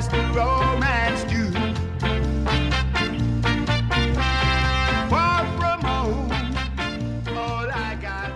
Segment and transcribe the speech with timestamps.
[0.00, 1.50] tries to romance you.
[5.82, 6.30] Home,
[7.36, 8.32] all I got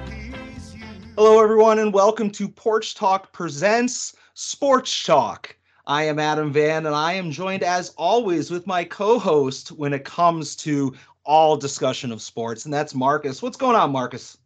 [0.57, 0.85] is you.
[1.17, 5.57] Hello, everyone, and welcome to Porch Talk Presents Sports Talk.
[5.87, 9.93] I am Adam Van, and I am joined, as always, with my co host when
[9.93, 10.95] it comes to
[11.25, 13.43] all discussion of sports, and that's Marcus.
[13.43, 14.37] What's going on, Marcus?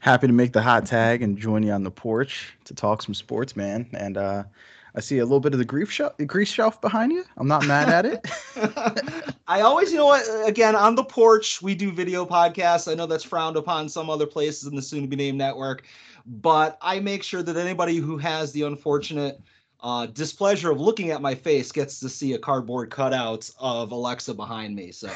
[0.00, 3.12] happy to make the hot tag and join you on the porch to talk some
[3.12, 3.86] sports, man.
[3.92, 4.44] And uh,
[4.94, 7.24] I see a little bit of the grief shelf, grease shelf behind you.
[7.36, 9.36] I'm not mad at it.
[9.46, 10.48] I always, you know what?
[10.48, 12.90] Again, on the porch, we do video podcasts.
[12.90, 15.84] I know that's frowned upon some other places in the soon to be named network,
[16.26, 19.40] but I make sure that anybody who has the unfortunate
[19.82, 24.34] uh, displeasure of looking at my face gets to see a cardboard cutout of Alexa
[24.34, 24.92] behind me.
[24.92, 25.10] So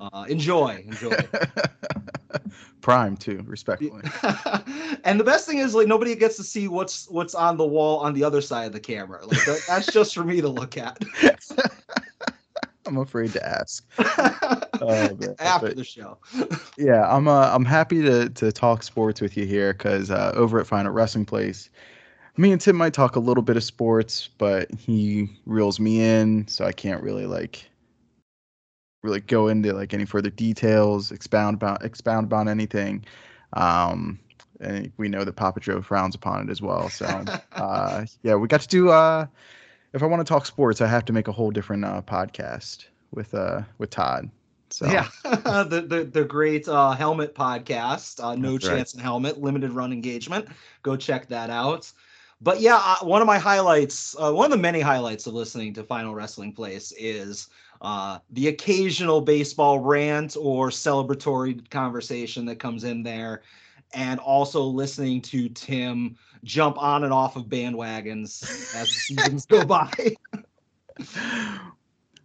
[0.00, 1.16] uh, enjoy, enjoy.
[2.80, 4.02] Prime too, respectfully.
[5.04, 7.98] and the best thing is like nobody gets to see what's what's on the wall
[8.00, 9.24] on the other side of the camera.
[9.24, 10.98] Like that, that's just for me to look at.
[12.86, 13.86] I'm afraid to ask.
[14.80, 15.16] Oh.
[15.38, 16.18] After But- the show.
[16.76, 20.58] yeah, I'm uh, I'm happy to to talk sports with you here because uh, over
[20.58, 21.70] at Final Wrestling Place,
[22.36, 26.48] me and Tim might talk a little bit of sports, but he reels me in,
[26.48, 27.64] so I can't really like
[29.02, 33.04] really go into like any further details, expound about expound about anything.
[33.54, 34.18] Um,
[34.60, 36.90] and we know that Papa Joe frowns upon it as well.
[36.90, 38.90] So uh, yeah, we got to do.
[38.90, 39.26] Uh,
[39.92, 42.86] if I want to talk sports, I have to make a whole different uh, podcast
[43.12, 44.30] with uh with Todd.
[44.70, 48.76] So Yeah, the, the the great uh, helmet podcast, uh, no That's right.
[48.76, 50.48] chance in helmet, limited run engagement.
[50.82, 51.92] Go check that out.
[52.40, 55.74] But yeah, uh, one of my highlights, uh, one of the many highlights of listening
[55.74, 57.48] to Final Wrestling Place is
[57.82, 63.42] uh, the occasional baseball rant or celebratory conversation that comes in there,
[63.92, 68.42] and also listening to Tim jump on and off of bandwagons
[68.74, 69.90] as the seasons go by.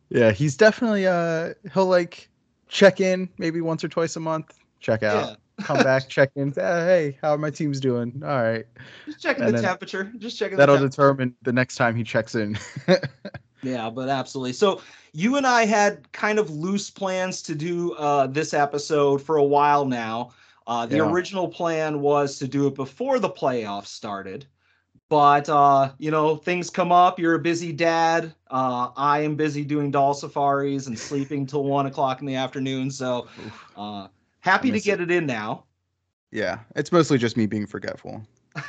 [0.10, 2.30] yeah, he's definitely uh he'll like
[2.68, 5.36] check in maybe once or twice a month, check out, Yeah.
[5.66, 6.54] come back, check in.
[6.54, 8.22] say, "Uh, hey, how are my teams doing?
[8.24, 8.66] All right.
[9.08, 10.12] Just checking And the temperature.
[10.20, 10.56] Just checking.
[10.58, 12.60] That'll the determine the next time he checks in.
[13.62, 14.54] Yeah, but absolutely.
[14.54, 14.82] So
[15.14, 19.44] you and I had kind of loose plans to do uh, this episode for a
[19.44, 20.32] while now.
[20.68, 21.02] Uh, the Yeah.
[21.02, 24.46] original plan was to do it before the playoffs started,
[25.10, 27.20] but uh, you know things come up.
[27.20, 28.34] You're a busy dad.
[28.50, 32.92] Uh, I am busy doing doll safaris and sleeping till one o'clock in the afternoon.
[32.92, 33.28] So
[33.76, 34.08] uh,
[34.42, 35.66] happy to get it in now.
[36.32, 38.22] yeah, it's mostly just me being forgetful.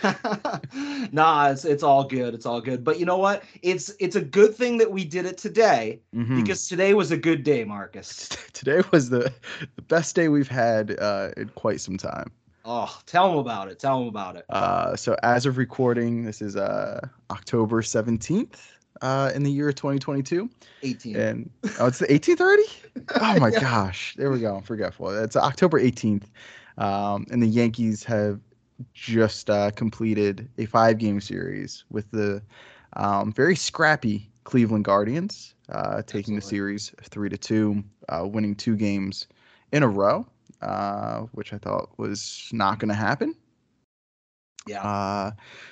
[1.13, 2.35] nah, it's it's all good.
[2.35, 2.85] It's all good.
[2.85, 3.43] But you know what?
[3.63, 6.37] It's it's a good thing that we did it today Mhm.
[6.37, 8.29] because today was a good day, Marcus.
[8.59, 9.33] Today was the,
[9.77, 12.29] the best day we've had uh, in quite some time.
[12.65, 13.79] Oh, tell them about it.
[13.79, 14.45] Tell them about it.
[14.51, 17.01] Uh, so as of recording, this is uh,
[17.31, 18.57] October 17th
[19.01, 20.51] uh, in the year 2022.
[20.83, 21.17] 18.
[21.17, 22.65] And oh, it's the 18th already?
[23.21, 23.61] Oh my Yeah.
[23.61, 24.15] gosh.
[24.17, 24.57] There we go.
[24.57, 25.11] I'm forgetful.
[25.11, 26.25] It's October 18th.
[26.79, 28.41] Um, and the Yankees have
[28.93, 32.43] just uh, completed a five game series with the
[32.95, 38.77] um, very scrappy Cleveland Guardians, uh, taking the series three to two, uh, winning two
[38.77, 39.27] games
[39.73, 40.27] in a row,
[40.63, 43.35] uh, which I thought was not going to happen.
[44.67, 44.83] Yeah.
[44.83, 45.31] Uh,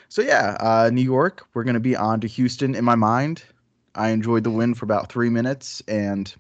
[0.09, 1.47] so yeah, uh, New York.
[1.55, 2.75] We're gonna be on to Houston.
[2.75, 3.43] In my mind,
[3.95, 6.35] I enjoyed the win for about three minutes, and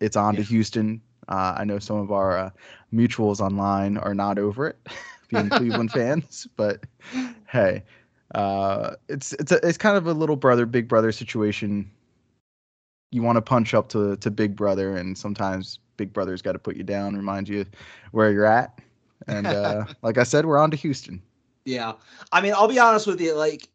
[0.00, 1.00] it's on to Houston.
[1.28, 2.50] Uh, I know some of our uh,
[2.92, 4.78] mutuals online are not over it,
[5.32, 6.84] being Cleveland fans, but
[7.48, 7.82] hey,
[8.34, 11.90] uh, it's it's a, it's kind of a little brother big brother situation.
[13.10, 16.58] You want to punch up to to Big Brother, and sometimes Big Brother's got to
[16.58, 17.66] put you down, remind you
[18.12, 18.78] where you're at.
[19.28, 21.22] And uh, like I said, we're on to Houston.
[21.64, 21.92] Yeah.
[22.32, 23.34] I mean, I'll be honest with you.
[23.34, 23.68] Like,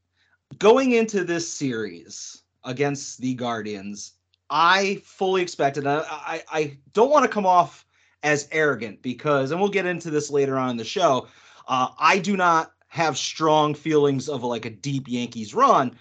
[0.59, 4.13] going into this series against the Guardians,
[4.49, 5.87] I fully expected.
[5.87, 7.85] I, I, I don't want to come off
[8.23, 11.27] as arrogant because, and we'll get into this later on in the show.
[11.67, 15.95] Uh, I do not have strong feelings of like a deep Yankees run,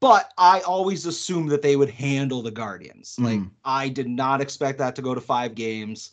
[0.00, 3.16] but I always assumed that they would handle the Guardians.
[3.18, 3.50] Like, Mhm.
[3.64, 6.10] I did not expect that to go to five games.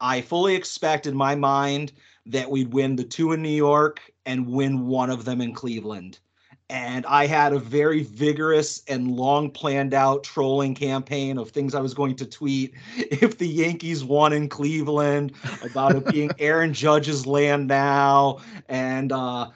[0.00, 1.92] I fully expect in my mind
[2.26, 6.20] that we'd win the two in New York and win one of them in Cleveland.
[6.70, 11.80] And I had a very vigorous and long planned out trolling campaign of things I
[11.80, 15.32] was going to tweet if the Yankees won in Cleveland
[15.62, 18.38] about it being Aaron Judge's land now.
[18.68, 19.50] And uh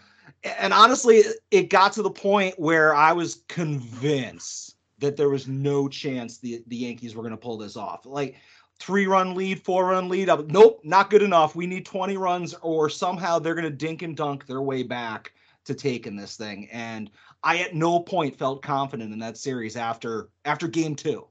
[0.44, 5.88] and honestly, it got to the point where I was convinced that there was no
[5.88, 8.06] chance the, the Yankees were going to pull this off.
[8.06, 8.36] Like
[8.78, 10.28] three run lead, four run lead.
[10.48, 11.56] Nope, not good enough.
[11.56, 15.32] We need 20 runs, or somehow they're going to dink and dunk their way back
[15.68, 16.68] to take in this thing.
[16.72, 17.10] And
[17.42, 21.26] I at no point felt confident in that series after after game two.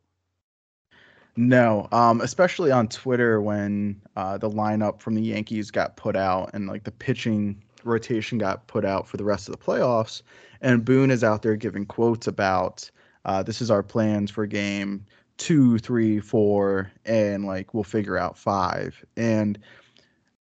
[1.35, 6.49] No, um, especially on Twitter when uh, the lineup from the Yankees got put out
[6.53, 10.23] and like the pitching rotation got put out for the rest of the playoffs,
[10.61, 12.89] and Boone is out there giving quotes about
[13.25, 15.05] uh, this is our plans for game
[15.37, 19.03] two, three, four, and like we'll figure out five.
[19.15, 19.59] And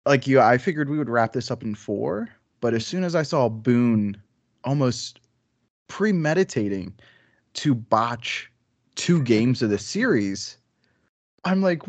[0.05, 2.29] like you, I figured we would wrap this up in four,
[2.63, 4.17] but as soon as I saw Boone
[4.65, 5.19] almost
[5.89, 6.95] premeditating
[7.55, 8.51] to botch
[8.95, 10.57] two games of the series,
[11.45, 11.83] I'm like,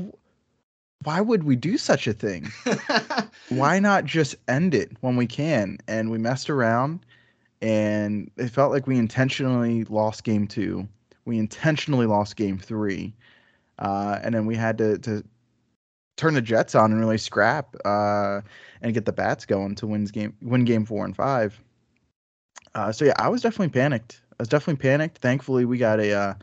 [1.04, 2.52] why would we do such a thing?
[3.50, 5.78] why not just end it when we can?
[5.88, 7.06] And we messed around,
[7.62, 10.88] and it felt like we intentionally lost game two.
[11.26, 13.14] We intentionally lost game three,
[13.78, 15.24] uh, and then we had to to
[16.16, 18.42] turn the Jets on and really scrap uh,
[18.82, 21.60] and get the bats going to win game win game four and five.
[22.76, 24.22] Uh, so yeah, I was definitely panicked.
[24.32, 25.20] I was definitely panicked.
[25.20, 26.34] Thankfully, we got a uh,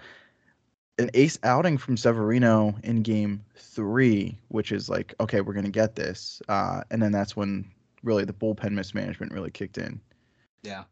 [0.98, 5.96] an ace outing from Severino in game three, which is like, okay, we're gonna get
[5.96, 6.40] this.
[6.48, 7.68] Uh, and then that's when
[8.02, 10.00] really the bullpen mismanagement really kicked in.
[10.62, 10.84] Yeah,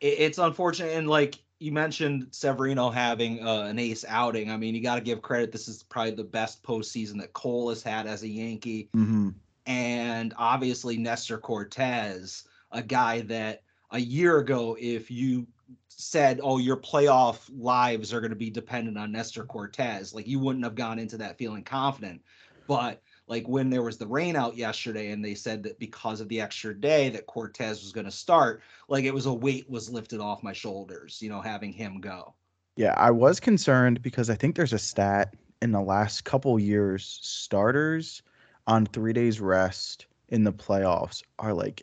[0.00, 4.50] it, it's unfortunate, and like you mentioned, Severino having uh, an ace outing.
[4.50, 5.52] I mean, you got to give credit.
[5.52, 9.28] This is probably the best postseason that Cole has had as a Yankee, Mm-hmm.
[9.66, 15.46] and obviously Nestor Cortes, a guy that a year ago, if you
[15.88, 20.38] said, "Oh, your playoff lives are going to be dependent on Nestor Cortes," like you
[20.38, 22.22] wouldn't have gone into that feeling confident.
[22.66, 26.28] But like when there was the rain out yesterday, and they said that because of
[26.28, 29.88] the extra day that Cortes was going to start, like it was a weight was
[29.90, 32.34] lifted off my shoulders, you know, having him go.
[32.76, 37.18] Yeah, I was concerned because I think there's a stat in the last couple years
[37.22, 38.22] starters
[38.66, 41.82] on three days rest in the playoffs are like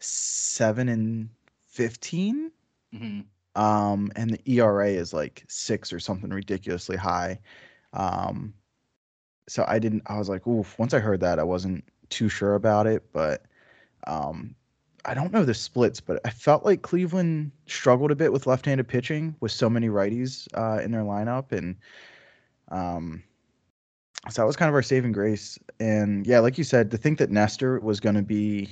[0.00, 1.28] seven and
[1.66, 2.52] 15
[2.92, 3.20] hmm
[3.56, 7.38] um and the era is like six or something ridiculously high.
[7.92, 8.54] Um
[9.48, 12.54] so i didn't i was like oof once i heard that i wasn't too sure
[12.54, 13.42] about it but
[14.06, 14.54] um
[15.04, 18.86] i don't know the splits but i felt like cleveland struggled a bit with left-handed
[18.86, 21.76] pitching with so many righties uh in their lineup and
[22.70, 23.22] um
[24.30, 25.58] so that was kind of our saving grace.
[25.80, 28.68] And yeah like you said to think that nestor was going to be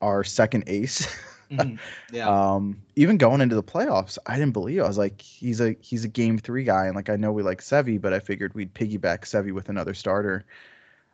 [0.00, 1.08] our second ace
[1.50, 1.78] Mhm.
[2.12, 2.54] Yeah.
[2.54, 4.82] um even going into the playoffs i didn't believe it.
[4.82, 7.42] i was like he's a he's a game three guy and like i know we
[7.42, 10.44] like sevi but i figured we'd piggyback sevi with another starter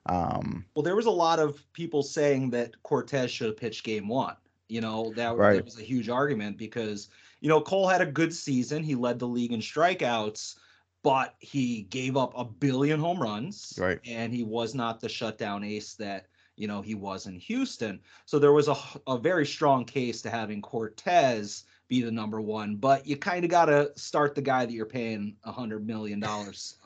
[0.07, 4.09] um Well, there was a lot of people saying that Cortes should have pitched game
[4.09, 4.37] one.
[4.69, 5.57] You know, that, Right.
[5.57, 7.09] that was a huge argument because,
[7.41, 8.83] you know, Cole had a good season.
[8.83, 10.57] He led the league in strikeouts,
[11.03, 13.75] but he gave up a billion home runs.
[13.79, 14.01] Right.
[14.07, 16.27] And he was not the shutdown ace that,
[16.57, 18.01] you know, he was in Houston.
[18.27, 18.77] So there was a,
[19.07, 23.51] a very strong case to having Cortes be the number one, but you kind of
[23.51, 26.77] got to start the guy that you're paying a hundred million dollars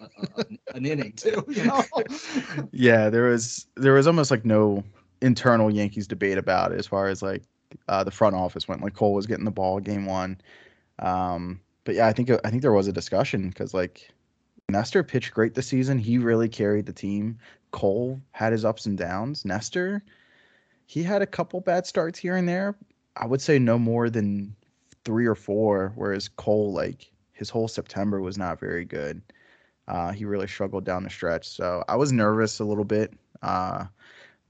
[0.74, 1.82] an inning to, you know?
[2.72, 4.82] yeah there was there was almost like no
[5.20, 7.42] internal yankees debate about it as far as like
[7.88, 10.36] uh the front office went like cole was getting the ball game one
[10.98, 14.10] um but yeah i think i think there was a discussion because like
[14.68, 17.38] nestor pitched great this season he really carried the team
[17.70, 20.02] cole had his ups and downs nestor
[20.86, 22.76] he had a couple bad starts here and there
[23.16, 24.54] i would say no more than
[25.04, 29.23] three or four whereas cole like his whole september was not very good
[29.88, 31.49] uh, he really struggled down the stretch.
[31.49, 33.12] So I was nervous a little bit.
[33.42, 33.85] Uh,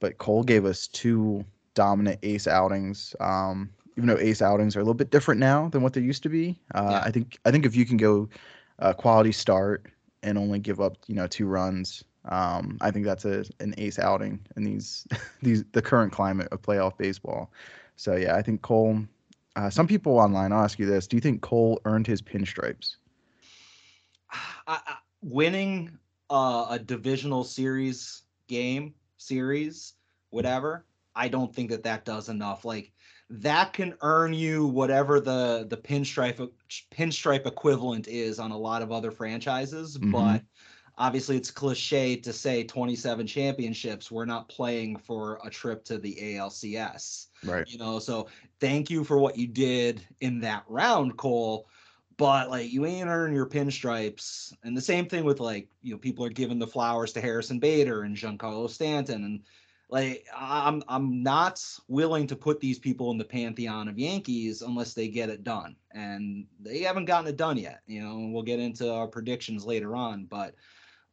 [0.01, 1.45] but Cole gave us two
[1.75, 3.15] dominant ace outings.
[3.21, 6.23] Um, even though ace outings are a little bit different now than what they used
[6.23, 6.59] to be.
[6.75, 7.03] Uh, Yeah.
[7.05, 8.29] I think I think if you can go
[8.79, 9.87] a quality start
[10.27, 13.99] and only give up you know two runs, um, I think that's a an ace
[13.99, 15.07] outing in these
[15.43, 17.51] these the current climate of playoff baseball.
[17.97, 19.01] So yeah, I think Cole.
[19.55, 22.97] Uh, some people online, I'll ask you this: Do you think Cole earned his pinstripes?
[24.33, 29.95] I, I, winning uh, a divisional series game, series,
[30.31, 32.65] whatever, I don't think that that does enough.
[32.65, 32.93] Like
[33.29, 36.51] that can earn you whatever the the pinstripe
[36.93, 40.13] pinstripe equivalent is on a lot of other franchises, Mhm.
[40.13, 40.43] but
[40.99, 44.11] obviously it's cliche to say 27 championships.
[44.11, 47.69] We're not playing for a trip to the ALCS Right.
[47.69, 48.29] you know so
[48.61, 51.69] thank you for what you did in that round cole
[52.17, 55.99] but like you ain't earned your pinstripes and the same thing with like you know
[55.99, 59.43] people are giving the flowers to harrison bader and giancarlo stanton and
[59.89, 64.95] like i'm i'm not willing to put these people in the pantheon of yankees unless
[64.95, 68.43] they get it done and they haven't gotten it done yet you know and we'll
[68.43, 70.55] get into our predictions later on but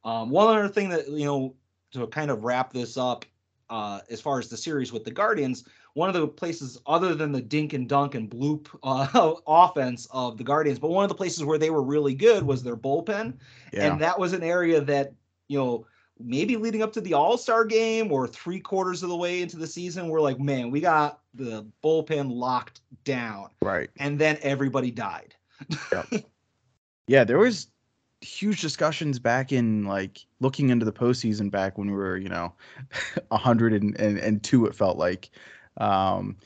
[0.06, 1.56] um, one other thing that you know
[1.92, 3.26] to kind of wrap this up
[3.70, 5.64] uh, as far as the series with the Guardians,
[5.94, 10.38] one of the places other than the dink and dunk and bloop uh, offense of
[10.38, 13.34] the Guardians, but one of the places where they were really good was their bullpen,
[13.72, 13.92] Yeah.
[13.92, 15.14] and that was an area that
[15.48, 15.86] you know
[16.20, 19.58] maybe leading up to the All Star game or three quarters of the way into
[19.58, 23.90] the season, we're like, man, we got the bullpen locked down, right.
[23.98, 25.36] and then everybody died.
[27.08, 27.68] Yeah, there was
[28.22, 32.54] huge discussions back in like looking into the postseason back when we were, you know,
[33.32, 35.30] a hundred and, and, and two it felt like.
[35.78, 36.38] Um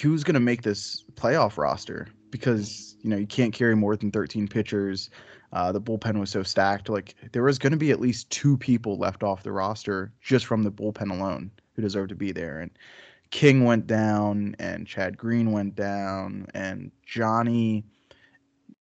[0.00, 2.08] who's gonna make this playoff roster?
[2.30, 5.10] Because, you know, you can't carry more than 13 pitchers.
[5.54, 6.88] Uh, the bullpen was so stacked.
[6.88, 10.64] Like there was gonna be at least two people left off the roster just from
[10.64, 12.58] the bullpen alone who deserved to be there.
[12.60, 12.70] And
[13.30, 17.84] King went down and Chad Green went down and Johnny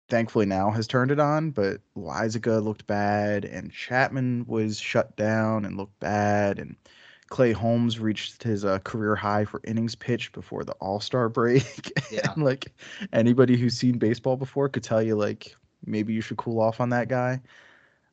[0.08, 5.66] thankfully now has turned it on, but Loaisiga looked bad and Chapman was shut down
[5.66, 6.76] and looked bad and
[7.30, 11.92] Clay Holmes reached his uh, career high for innings pitched before the All-Star break.
[12.12, 12.32] Yeah.
[12.34, 12.72] and like
[13.14, 16.90] anybody who's seen baseball before could tell you like maybe you should cool off on
[16.90, 17.42] that guy.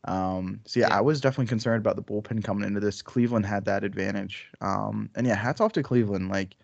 [0.05, 0.99] Um, so yeah, Yeah.
[0.99, 3.02] I was definitely concerned about the bullpen coming into this.
[3.02, 4.50] Cleveland had that advantage.
[4.61, 6.29] Um, and yeah, hats off to Cleveland.
[6.31, 6.57] Like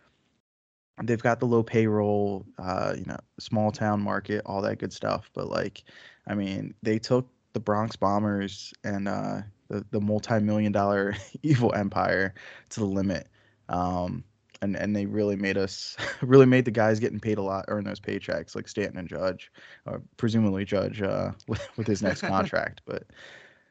[1.02, 5.30] they've got the low payroll, uh, you know, small town market, all that good stuff.
[5.34, 5.84] But like,
[6.26, 11.72] I mean, they took the Bronx Bombers and uh, the the multi million dollar evil
[11.74, 12.34] empire
[12.70, 13.28] to the limit.
[13.68, 14.24] Um,
[14.62, 17.84] and and they really made us really made the guys getting paid a lot earn
[17.84, 19.52] those paychecks like Stanton and Judge,
[19.86, 22.82] or presumably Judge uh, with with his next contract.
[22.86, 23.04] But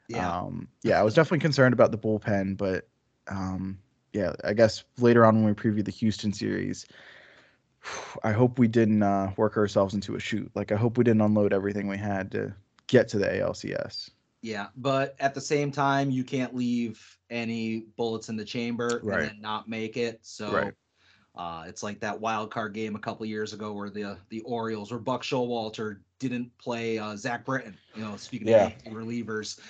[0.08, 0.32] Yeah.
[0.32, 2.88] um, yeah, I was definitely concerned about the bullpen, but
[3.28, 3.78] um,
[4.12, 6.86] yeah, I guess later on when we preview the Houston series,
[8.24, 10.50] I hope we didn't uh, work ourselves into a shoot.
[10.54, 12.54] Like I hope we didn't unload everything we had to
[12.86, 14.10] get to the ALCS.
[14.42, 19.20] Yeah, but at the same time, you can't leave any bullets in the chamber Right.
[19.20, 20.18] and then not make it.
[20.22, 20.74] So Right.
[21.36, 24.90] uh, it's like that wild card game a couple years ago where the the Orioles
[24.90, 27.78] or Buck Showalter didn't play uh, Zach Britton.
[27.94, 28.66] You know, speaking Yeah.
[28.66, 29.60] of relievers,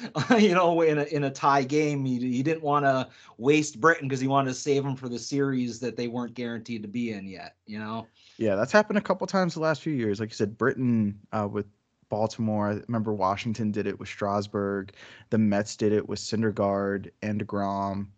[0.40, 4.08] you know, in a in a tie game, he, he didn't want to waste Britton
[4.08, 7.12] because he wanted to save him for the series that they weren't guaranteed to be
[7.12, 7.56] in yet.
[7.66, 8.06] You know.
[8.38, 10.20] Yeah, that's happened a couple times the last few years.
[10.20, 11.66] Like you said, Britton uh, with
[12.08, 12.68] Baltimore.
[12.68, 14.92] I remember Washington did it with Strasburg.
[15.30, 18.08] The Mets did it with Syndergaard and Degrom.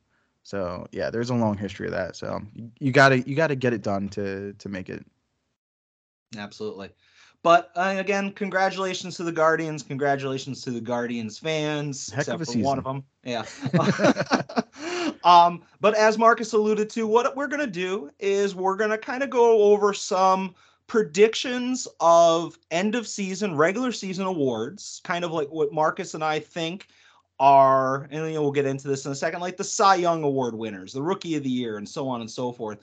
[0.42, 2.16] So yeah, there's a long history of that.
[2.16, 2.40] So
[2.78, 5.04] you, gotta you gotta get it done to to make it.
[6.37, 6.90] Absolutely.
[7.42, 9.82] But uh, again, congratulations to the Guardians.
[9.82, 13.04] Congratulations to the Guardians fans, Heck except for one of them.
[13.25, 13.44] Yeah.
[15.25, 19.30] um, but as Marcus alluded to, what we're gonna do is we're gonna kind of
[19.30, 20.54] go over some
[20.90, 26.40] predictions of end of season, regular season awards, kind of like what Marcus and I
[26.40, 26.88] think
[27.38, 30.25] are, and you know, we'll get into this in a second, like the Cy Young
[30.25, 32.80] Award winners, the Rookie of the Year, and so on and so forth,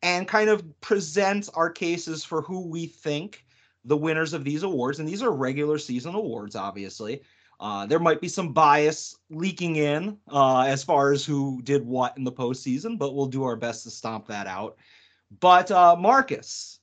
[0.00, 3.44] and kind of present our cases for who we think
[3.84, 7.20] the winners of these awards, and these are regular season awards, obviously.
[7.60, 12.16] Uh, there might be some bias leaking in uh, as far as who did what
[12.16, 14.78] in the postseason, but we'll do our best to stomp that out.
[15.40, 16.79] But uh, Marcus,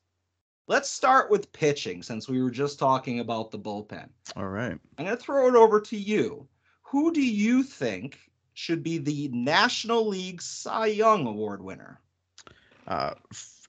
[0.68, 4.10] let's start with pitching since we were just talking about the bullpen.
[4.36, 4.78] All right.
[4.98, 6.48] I'm going to throw it over to you.
[6.84, 8.20] Who do you think
[8.54, 12.00] should be the National League Cy Young Award winner?
[12.88, 13.14] Uh,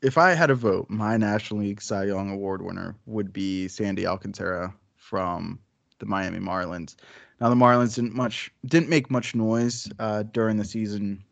[0.03, 4.07] if I had a vote, my National League Cy Young Award winner would be Sandy
[4.07, 5.59] Alcantara from
[5.99, 6.95] the Miami Marlins.
[7.41, 11.25] Now the Marlins didn't much didn't make much noise uh, during the season.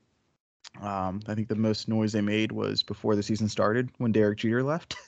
[0.81, 4.39] Um, I think the most noise they made was before the season started when Derek
[4.39, 4.97] Jeter left.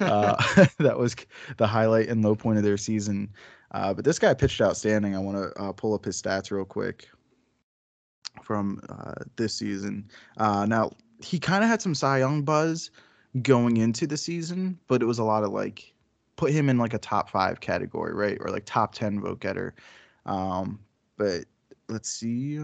[0.00, 1.16] uh, that was
[1.56, 3.30] the highlight and low point of their season.
[3.72, 5.14] Uh, but this guy pitched outstanding.
[5.14, 7.08] I want to uh, pull up his stats real quick
[8.42, 10.08] from uh, this season.
[10.38, 12.90] Uh, now he kind of had some Cy Young buzz
[13.42, 15.92] going into the season, but it was a lot of like
[16.36, 19.74] put him in like a top five category, right, or like top ten vote getter.
[20.24, 20.78] Um,
[21.16, 21.44] but
[21.88, 22.58] let's see.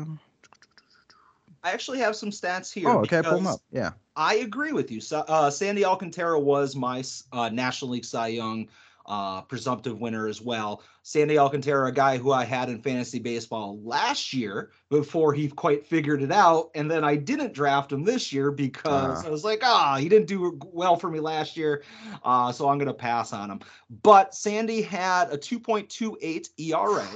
[1.63, 2.89] I actually have some stats here.
[2.89, 3.61] Oh, okay, pull them up.
[3.71, 3.91] Yeah.
[4.17, 5.01] I agree with you.
[5.01, 7.03] So, uh, Sandy Alcantara was my
[7.33, 8.69] uh, National League Cy Young
[9.07, 10.83] uh, presumptive winner as well.
[11.03, 15.85] Sandy Alcantara, a guy who I had in fantasy baseball last year before he quite
[15.87, 16.71] figured it out.
[16.75, 19.27] And then I didn't draft him this year because Ah.
[19.27, 21.83] I was like, ah, he didn't do well for me last year.
[22.25, 23.61] Uh, so I'm going to pass on him.
[24.03, 27.07] But Sandy had a 2.28 ERA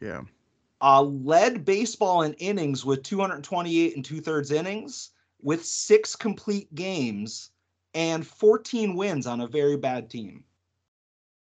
[0.00, 0.20] Yeah.
[0.80, 5.10] uh, led baseball in innings with 228 and two thirds innings,
[5.42, 7.50] with six complete games
[7.94, 10.44] and 14 wins on a very bad team.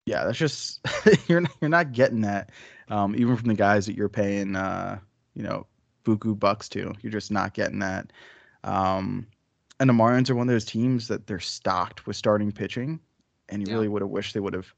[0.05, 0.81] Yeah, that's just
[1.27, 2.51] you're not, you're not getting that,
[2.89, 4.99] um, even from the guys that you're paying, uh,
[5.33, 5.65] you know,
[6.05, 6.93] buku bucks to.
[7.01, 8.11] You're just not getting that.
[8.63, 9.27] Um,
[9.79, 12.99] and the Marlins are one of those teams that they're stocked with starting pitching,
[13.49, 13.75] and you Yeah.
[13.75, 14.73] really would have wished they would have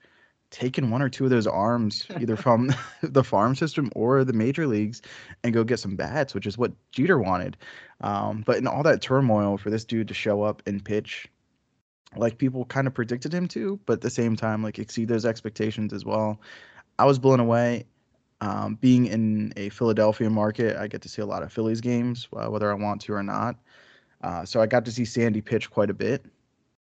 [0.52, 2.74] taken one or two of those arms either from
[3.04, 5.02] the farm system or the major leagues
[5.44, 7.58] and go get some bats, which is what Jeter wanted.
[8.02, 11.28] Um, but in all that turmoil for this dude to show up and pitch
[12.18, 15.26] like people kind of predicted him to, but at the same time, like exceed those
[15.26, 16.40] expectations as well.
[16.98, 17.86] I was blown away.
[18.42, 22.28] Um, being in a Philadelphia market, I get to see a lot of Phillies games,
[22.36, 23.58] uh, whether I want to or not.
[24.22, 26.26] Uh, so I got to see Sandy pitch quite a bit.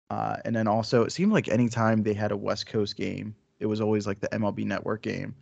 [0.09, 3.67] Uh, and then also, it seemed like anytime they had a West Coast game, it
[3.67, 5.33] was always like the MLB Network game.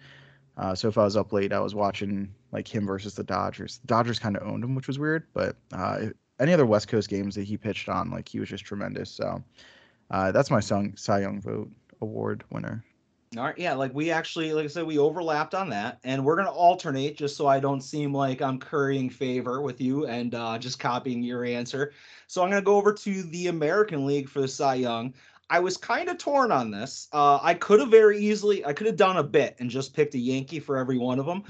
[0.56, 3.80] Uh, so if I was up late, I was watching like him versus the Dodgers.
[3.80, 5.26] The Dodgers kind of owned him, which was weird.
[5.34, 6.08] But uh,
[6.40, 9.10] any other West Coast games that he pitched on, like he was just tremendous.
[9.10, 9.44] So
[10.12, 12.84] uh, that's my Cy Cy Young vote award winner.
[13.38, 16.36] All right, yeah, like we actually, like I said, we overlapped on that, and we're
[16.36, 20.58] gonna alternate just so I don't seem like I'm currying favor with you and uh,
[20.60, 21.94] just copying your answer.
[22.28, 25.14] So I'm gonna go over to the American League for the Cy Young.
[25.52, 27.10] I was kind of torn on this.
[27.12, 30.16] Uh, I could have very easily, I could have done a bit and just picked
[30.16, 31.44] a Yankee for every one of them,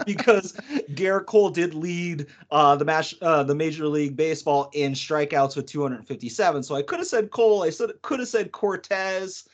[0.06, 0.52] because
[0.94, 5.66] Gerrit Cole did lead uh, the match, uh, the Major League Baseball in strikeouts with
[5.66, 6.62] 257.
[6.62, 7.62] So I could have said Cole.
[7.62, 9.46] I said could have said Cortes.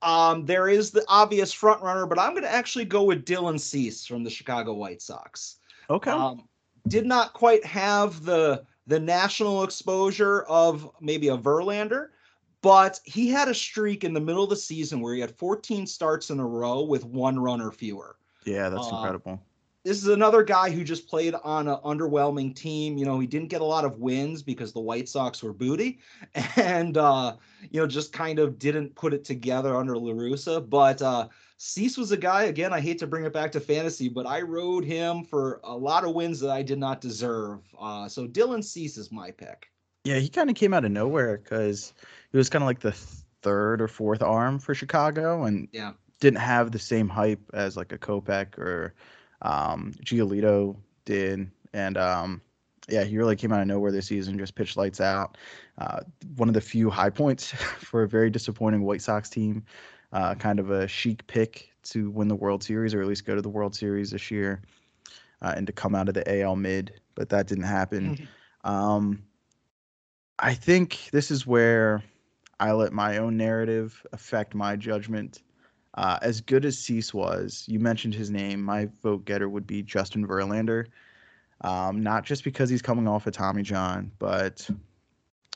[0.00, 3.60] Um, there is the obvious front runner, but I'm going to actually go with Dylan
[3.60, 5.56] Cease from the Chicago White Sox.
[5.90, 6.10] Okay.
[6.10, 6.48] Um,
[6.88, 12.08] did not quite have the the national exposure of maybe a Verlander,
[12.64, 15.86] but he had a streak in the middle of the season where he had 14
[15.86, 18.16] starts in a row with one run or fewer.
[18.46, 19.38] yeah, that's uh, incredible.
[19.84, 22.96] This is another guy who just played on an underwhelming team.
[22.96, 25.98] You know, he didn't get a lot of wins because the White Sox were booty,
[26.56, 27.36] and uh,
[27.70, 30.66] you know, just kind of didn't put it together under La Russa.
[30.66, 31.28] But uh,
[31.58, 32.44] Cease was a guy.
[32.44, 35.76] Again, I hate to bring it back to fantasy, but I rode him for a
[35.76, 37.60] lot of wins that I did not deserve.
[37.78, 39.70] Uh, so Dylan Cease is my pick.
[40.04, 41.94] Yeah, he kind of came out of nowhere because
[42.34, 42.90] he was kind of like the
[43.42, 45.92] third or fourth arm for Chicago, and Yeah.
[46.18, 48.92] didn't have the same hype as like a Kopech or
[49.42, 52.42] um, Giolito did, and um,
[52.88, 54.36] yeah, he really came out of nowhere this season.
[54.36, 55.38] Just pitched lights out.
[55.78, 56.00] Uh,
[56.36, 59.64] one of the few high points for a very disappointing White Sox team.
[60.12, 63.36] Uh, kind of a chic pick to win the World Series, or at least go
[63.36, 64.60] to the World Series this year,
[65.40, 68.18] uh, and to come out of the AL mid, but that didn't happen.
[68.64, 69.22] Um,
[70.40, 72.02] I think this is where
[72.60, 75.42] I let my own narrative affect my judgment.
[75.94, 78.62] Uh, as good as Cease was, you mentioned his name.
[78.62, 80.86] My vote getter would be Justin Verlander.
[81.60, 84.68] Um, not just because he's coming off a Tommy John, but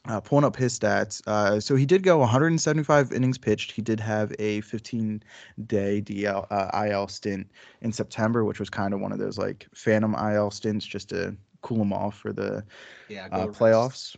[0.06, 1.20] uh, pulling up his stats.
[1.26, 3.72] Uh, so he did go 175 innings pitched.
[3.72, 5.22] He did have a 15
[5.66, 7.46] day DL, uh, IL stint
[7.82, 11.36] in September, which was kind of one of those like phantom IL stints just to
[11.60, 12.64] cool him off for the
[13.08, 14.16] Yeah, uh, rest.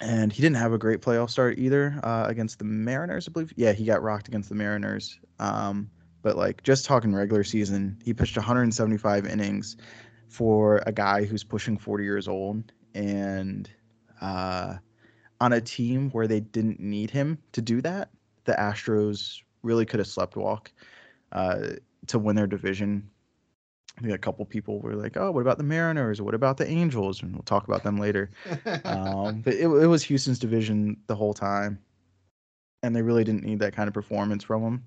[0.00, 3.52] And he didn't have a great playoff start either uh, against the Mariners, I believe.
[3.56, 5.18] Yeah, he got rocked against the Mariners.
[5.38, 5.90] Um,
[6.22, 9.76] but like just talking regular season, he pitched 175 innings
[10.28, 13.70] for a guy who's pushing 40 years old and
[14.20, 14.76] uh,
[15.40, 18.08] on a team where they didn't need him to do that.
[18.44, 20.72] The Astros really could have slept walk
[21.32, 21.74] uh,
[22.08, 23.10] to win their division.
[23.96, 26.20] I think a couple people were like, "Oh, what about the Mariners?
[26.20, 28.30] What about the Angels?" And we'll talk about them later.
[28.84, 31.78] Um, but it, it was Houston's division the whole time,
[32.82, 34.84] and they really didn't need that kind of performance from them.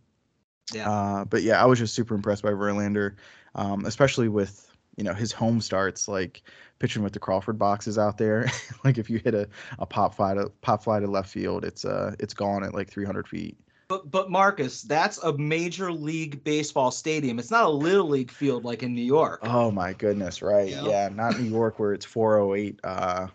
[0.74, 0.90] yeah.
[0.90, 3.16] Uh, but yeah, I was just super impressed by Verlander,
[3.56, 6.44] um, especially with you know his home starts, like
[6.80, 8.50] pitching with the Crawford boxes out there.
[8.84, 9.48] like if you hit a,
[9.80, 12.90] a pop fly to pop fly to left field, it's uh it's gone at like
[12.90, 13.58] 300 feet.
[13.88, 17.40] But but Marcus, that's a major league baseball stadium.
[17.40, 19.40] It's not a little league field like in New York.
[19.44, 20.70] Oh my goodness, right?
[20.70, 20.86] Yeah.
[20.86, 23.28] Yeah, not New York where it's 408 uh,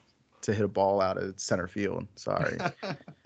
[0.42, 2.06] to hit a ball out of center field.
[2.16, 2.58] Sorry.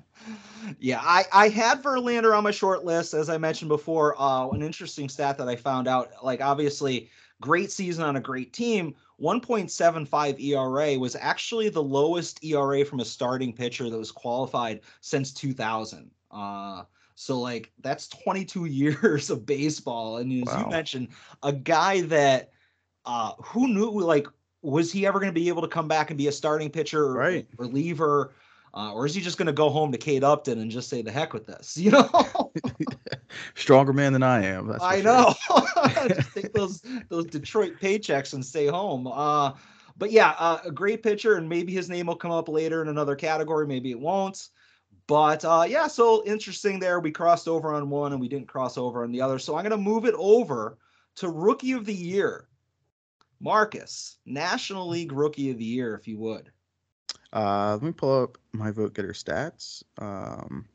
[0.78, 4.14] yeah, I, I had Verlander on my short list, as I mentioned before.
[4.20, 7.10] Uh, an interesting stat that I found out, like obviously,
[7.40, 8.94] great season on a great team.
[9.20, 15.32] 1.75 ERA was actually the lowest ERA from a starting pitcher that was qualified since
[15.32, 16.10] 2000.
[16.30, 16.82] Uh,
[17.16, 21.08] so like that's 22 years of baseball, and as you mentioned,
[21.42, 22.50] a guy that
[23.04, 24.28] uh, who knew like
[24.62, 27.02] was he ever going to be able to come back and be a starting pitcher
[27.04, 27.48] or Right.
[27.56, 28.32] reliever?
[28.74, 31.00] Uh, or is he just going to go home to Kate Upton and just say
[31.00, 31.76] the heck with this?
[31.80, 32.52] You know,
[33.54, 34.70] Stronger man than I am.
[34.82, 35.04] I sure.
[35.04, 35.34] know.
[36.08, 39.06] just take those those Detroit paychecks and stay home.
[39.06, 39.52] Uh,
[39.96, 42.88] but yeah, uh, a great pitcher, and maybe his name will come up later in
[42.88, 43.66] another category.
[43.66, 44.48] Maybe it won't.
[45.06, 46.98] But uh, yeah, so interesting there.
[46.98, 49.38] We crossed over on one and we didn't cross over on the other.
[49.38, 50.78] So I'm going to move it over
[51.16, 52.48] to Rookie of the Year.
[53.38, 56.50] Marcus, National League Rookie of the Year, if you would.
[57.32, 59.82] Uh, let me pull up my vote getter stats.
[59.98, 60.66] Um,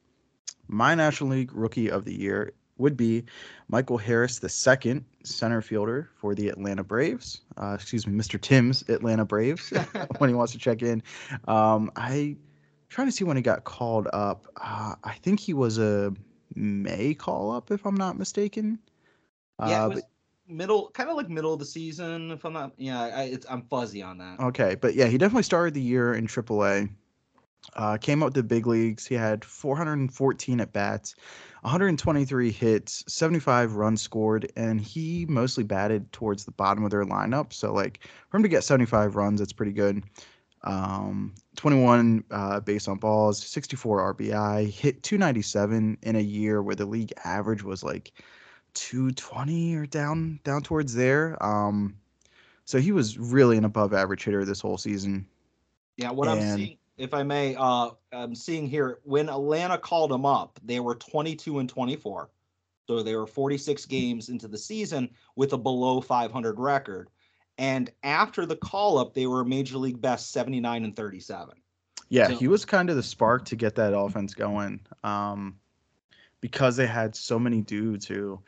[0.68, 3.24] my National League Rookie of the Year would be
[3.68, 7.42] Michael Harris the second center fielder for the Atlanta Braves.
[7.58, 8.40] Uh, excuse me, Mr.
[8.40, 9.74] Tim's Atlanta Braves
[10.18, 11.02] when he wants to check in.
[11.48, 12.36] Um, I
[12.92, 14.46] trying to see when he got called up.
[14.58, 16.14] Uh, I think he was a
[16.56, 18.78] May call up, if I'm not mistaken.
[19.60, 20.04] Yeah, Uh, it was
[20.48, 22.32] middle, kind of like middle of the season.
[22.32, 24.40] If I'm not, yeah, I, it's, I'm fuzzy on that.
[24.42, 26.90] Okay, but yeah, he definitely started the year in AAA.
[27.76, 29.06] Uh, came up to big leagues.
[29.06, 31.16] He had 414 at bats,
[31.62, 37.54] 123 hits, 75 runs scored, and he mostly batted towards the bottom of their lineup.
[37.54, 38.00] So like
[38.30, 40.04] for him to get 75 runs, that's pretty good.
[40.64, 46.86] Um, 21 uh, base on balls, 64 RBI, hit 297 in a year where the
[46.86, 48.12] league average was like
[48.74, 51.42] 220 or down down towards there.
[51.44, 51.96] Um,
[52.66, 55.26] so he was really an above average hitter this whole season.
[55.98, 60.26] Yeah, what I'm seeing, if I may, uh, I'm seeing here when Atlanta called him
[60.26, 62.30] up, they were 22 and 24.
[62.88, 67.10] So they were 46 games into the season with a below 500 record.
[67.62, 71.54] And after the call up, they were major league best 79 and 37.
[72.10, 74.80] Yeah, So- he was kind of the spark to get that offense going.
[75.04, 75.58] Um,
[76.42, 78.42] because they had so many dudes who,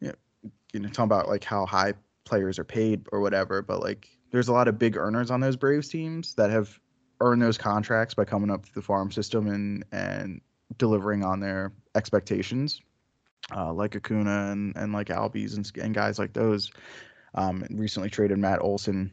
[0.00, 3.80] you know, you know, talking about like how high players are paid or whatever, but
[3.80, 6.78] like there's a lot of big earners on those Braves teams that have
[7.22, 10.42] earned those contracts by coming up through the farm system and and
[10.76, 12.82] delivering on their expectations,
[13.56, 16.70] uh, like Acuna and and like Albies and, and guys like those.
[17.34, 19.12] Um, and recently traded Matt Olson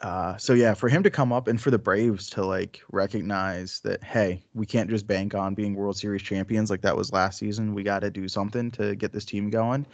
[0.00, 3.80] uh, so yeah, for him to come up and for the Braves to like recognize
[3.80, 7.38] that, hey, we can't just bank on being World Series champions like that was last
[7.38, 7.74] season.
[7.74, 9.86] We got to do something to get this team going.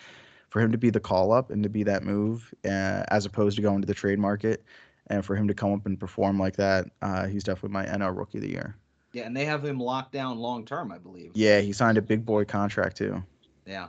[0.51, 3.57] For him to be the call up and to be that move, uh, as opposed
[3.57, 4.63] to going to the trade market,
[5.07, 8.15] and for him to come up and perform like that, uh, he's definitely my NL
[8.15, 8.77] Rookie of the Year.
[9.15, 11.31] Yeah, and they have him locked down long term, I believe.
[11.35, 13.23] Yeah, he signed a big boy contract too.
[13.65, 13.89] Yeah.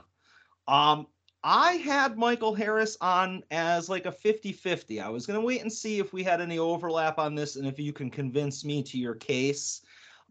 [0.66, 1.06] Um,
[1.46, 5.02] I had Michael Harris on as like a 50-50.
[5.02, 7.78] I was gonna wait and see if we had any overlap on this and if
[7.78, 9.82] you can convince me to your case.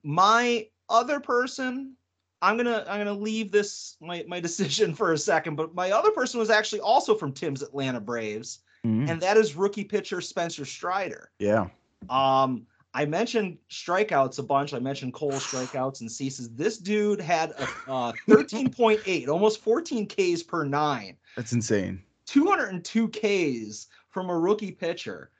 [0.04, 1.93] My other person,
[2.41, 6.10] I'm gonna I'm gonna leave this my, my decision for a second, but my other
[6.12, 9.08] person was actually also from Tim's Atlanta Braves, Mhm.
[9.10, 11.30] and that is rookie pitcher Spencer Strider.
[11.39, 11.67] Yeah,
[12.10, 14.73] Um, I mentioned strikeouts a bunch.
[14.73, 16.49] I mentioned Cole strikeouts and Cease's.
[16.51, 22.01] This dude had a uh, 13.8, almost 14 Ks per nine, that's insane.
[22.27, 25.32] 202 Ks from a rookie pitcher.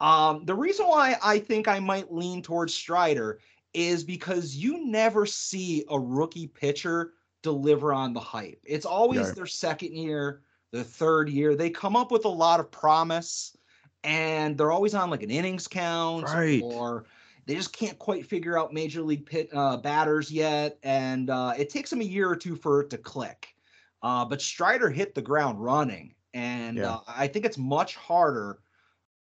[0.00, 3.40] Um, the reason why I think I might lean towards Strider
[3.74, 8.60] is because you never see a rookie pitcher deliver on the hype.
[8.64, 9.34] It's always Right.
[9.36, 10.42] their second year,
[10.72, 11.54] their third year.
[11.54, 13.56] They come up with a lot of promise
[14.04, 16.60] and they're always on like an innings count Right.
[16.62, 17.04] or
[17.46, 21.68] they just can't quite figure out major league pit uh, batters yet and uh, it
[21.70, 23.54] takes them a year or two for it to click
[24.02, 26.94] uh, but strider hit the ground running and Yeah.
[26.94, 28.58] uh, i think it's much harder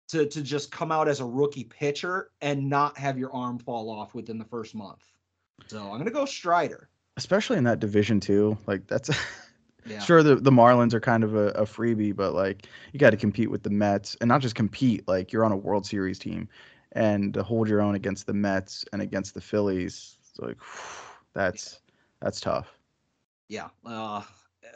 [0.08, 3.90] to, to just come out as a rookie pitcher and not have your arm fall
[3.90, 5.04] off within the first month
[5.66, 8.56] so i'm going to go strider Especially in that division too.
[8.68, 9.10] Like that's
[9.86, 13.10] yeah Sure, the, the Marlins are kind of a, a freebie, but like you got
[13.10, 16.18] to compete with the Mets and not just compete, like you're on a World Series
[16.18, 16.48] team
[16.92, 20.16] and to hold your own against the Mets and against the Phillies.
[20.38, 20.56] Like
[21.34, 21.80] that's
[22.20, 22.76] that's tough.
[23.48, 24.22] yeah uh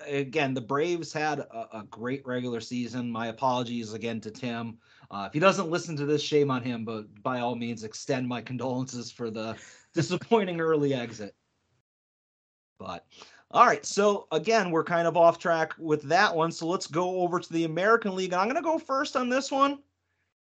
[0.06, 4.78] again the braves had a, a great regular season my apologies again to tim
[5.10, 8.26] uh, if he doesn't listen to this shame on him but by all means extend
[8.26, 9.56] my condolences for the
[9.94, 11.34] disappointing early exit
[12.78, 13.06] but
[13.52, 17.20] all right so again we're kind of off track with that one so let's go
[17.20, 19.78] over to the american league and i'm going to go first on this one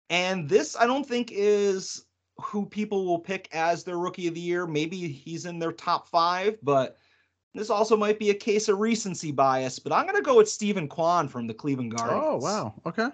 [0.10, 2.06] and this i don't think is
[2.40, 6.08] who people will pick as their rookie of the year maybe he's in their top
[6.08, 6.98] five but
[7.58, 10.48] this also might be a case of recency bias, but I'm going to go with
[10.48, 12.24] Steven Kwan from the Cleveland Guardians.
[12.24, 13.06] Oh wow, okay.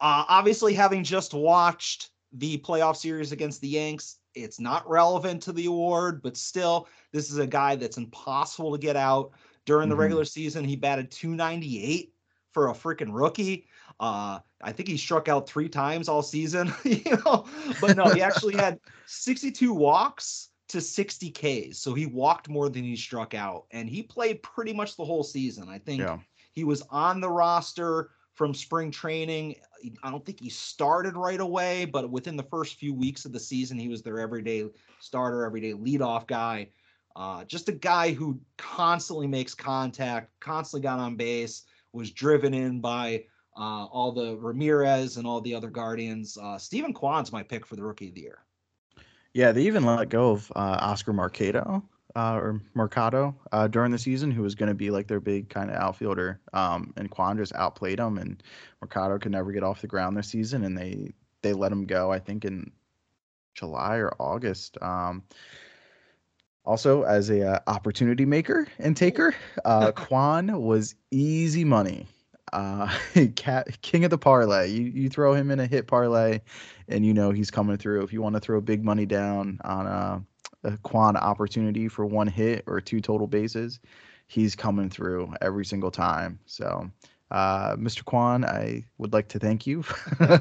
[0.00, 5.52] Uh, obviously, having just watched the playoff series against the Yanks, it's not relevant to
[5.52, 9.32] the award, but still, this is a guy that's impossible to get out.
[9.64, 9.98] During the Mhm.
[9.98, 12.14] regular season, he batted 298
[12.52, 13.66] for a freaking rookie.
[13.98, 17.46] Uh, I think he struck out three times all season, you know,
[17.80, 21.78] but no, he actually had 62 walks to 60 Ks.
[21.78, 25.24] So he walked more than he struck out, and he played pretty much the whole
[25.24, 25.68] season.
[25.68, 26.18] I think Yeah.
[26.52, 29.56] he was on the roster from spring training.
[30.02, 33.40] I don't think he started right away, but within the first few weeks of the
[33.40, 34.68] season, he was their everyday
[35.00, 36.68] starter, everyday leadoff guy.
[37.16, 42.80] Uh, just a guy who constantly makes contact, constantly got on base, was driven in
[42.80, 43.24] by
[43.56, 46.36] uh, all the Ramirez and all the other Guardians.
[46.36, 48.38] Uh, Steven Kwan's my pick for the rookie of the year.
[49.32, 51.84] Yeah, they even let go of uh, Oscar Mercado
[52.16, 55.48] uh, or Mercado uh, during the season, who was going to be like their big
[55.48, 56.40] kind of outfielder.
[56.52, 58.42] Um, and Kwan just outplayed him, and
[58.80, 62.12] Mercado could never get off the ground this season, and they they let him go.
[62.12, 62.70] I think in
[63.54, 64.76] July or August.
[64.82, 65.22] Um,
[66.64, 72.06] also, as a uh, opportunity maker and taker, uh, Kwan was easy money.
[72.52, 72.88] Uh,
[73.36, 74.70] cat, king of the parlay.
[74.70, 76.40] You you throw him in a hit parlay,
[76.88, 78.02] and you know he's coming through.
[78.02, 80.22] If you want to throw big money down on a, a
[80.82, 83.80] Kwan opportunity for one hit or two total bases,
[84.26, 86.38] he's coming through every single time.
[86.46, 86.90] So
[87.30, 88.04] uh, Mr.
[88.04, 89.82] Kwan, I would like to thank you.
[90.20, 90.38] uh,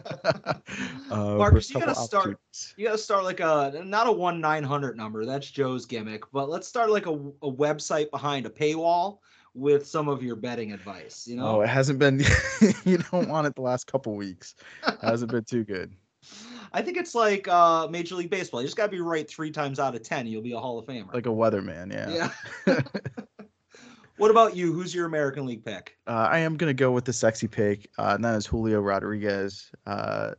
[1.09, 2.37] Marcus, you gotta start-
[2.77, 5.25] You got to start like a not a one nine hundred number.
[5.25, 6.23] That's Joe's gimmick.
[6.31, 9.19] But let's start like a, a website behind a paywall
[9.55, 11.27] with some of your betting advice.
[11.27, 12.19] You know, Oh, it hasn't been.
[12.85, 14.55] you don't want it the last couple weeks.
[14.87, 15.93] It hasn't been too good.
[16.73, 18.61] I think it's like uh, Major League Baseball.
[18.61, 20.25] You just got to be right three times out of ten.
[20.25, 21.13] You'll be a Hall of Famer.
[21.13, 22.29] Like a weatherman, yeah.
[22.67, 22.79] yeah.
[24.17, 24.73] what about you?
[24.73, 25.97] Who's your American League pick?
[26.07, 29.71] Uh, I am gonna go with the sexy pick, uh, and that is Julio Rodriguez,
[29.85, 30.31] uh,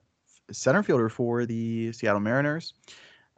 [0.51, 2.75] center fielder for the Seattle Mariners.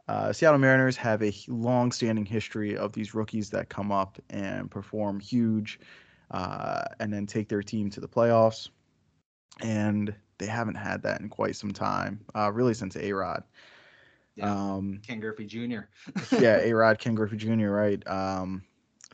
[0.07, 5.19] Uh, Seattle Mariners have a long-standing history of these rookies that come up and perform
[5.19, 5.79] huge,
[6.31, 8.69] uh, and then take their team to the playoffs.
[9.61, 13.43] And they haven't had that in quite some time, uh, really since A Rod.
[14.35, 14.51] Yeah.
[14.51, 15.81] Um, Ken Griffey Jr.
[16.39, 18.07] yeah, A Rod, Ken Griffey Jr., right?
[18.07, 18.63] Um,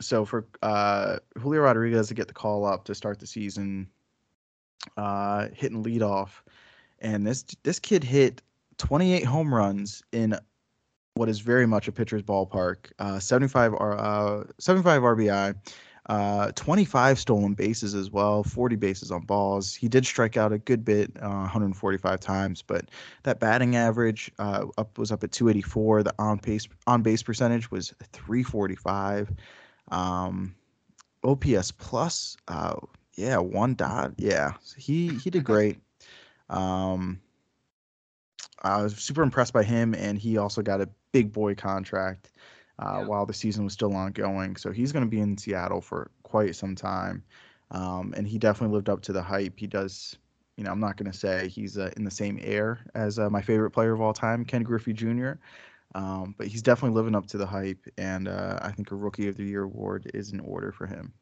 [0.00, 3.88] so for uh, Julio Rodriguez to get the call up to start the season,
[4.96, 6.42] uh, hitting leadoff,
[7.00, 8.42] and this this kid hit
[8.78, 10.36] 28 home runs in
[11.14, 12.90] what is very much a pitcher's ballpark.
[12.98, 15.54] Uh, 75 R, uh, 75 RBI.
[16.06, 19.74] Uh, 25 stolen bases as well, 40 bases on balls.
[19.74, 22.90] He did strike out a good bit, uh, 145 times, but
[23.22, 26.02] that batting average uh, up was up at 284.
[26.02, 29.32] The on pace on base percentage was 345.
[29.90, 30.54] Um,
[31.22, 32.74] OPS plus, uh,
[33.14, 34.12] yeah, one dot.
[34.18, 35.78] Yeah, he he did great.
[36.50, 37.18] Um,
[38.62, 42.30] I was super impressed by him, and he also got a big boy contract
[42.78, 43.06] uh, Yeah.
[43.06, 44.56] while the season was still ongoing.
[44.56, 47.22] So he's going to be in Seattle for quite some time.
[47.70, 49.58] Um, and he definitely lived up to the hype.
[49.58, 50.16] He does,
[50.56, 53.30] you know, I'm not going to say he's uh, in the same air as uh,
[53.30, 55.32] my favorite player of all time, Ken Griffey Jr.,
[55.96, 57.86] um, but he's definitely living up to the hype.
[57.98, 61.12] And uh, I think a Rookie of the Year award is in order for him.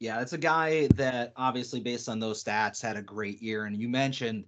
[0.00, 3.64] Yeah, it's a guy that obviously, based on those stats, had a great year.
[3.64, 4.44] And you mentioned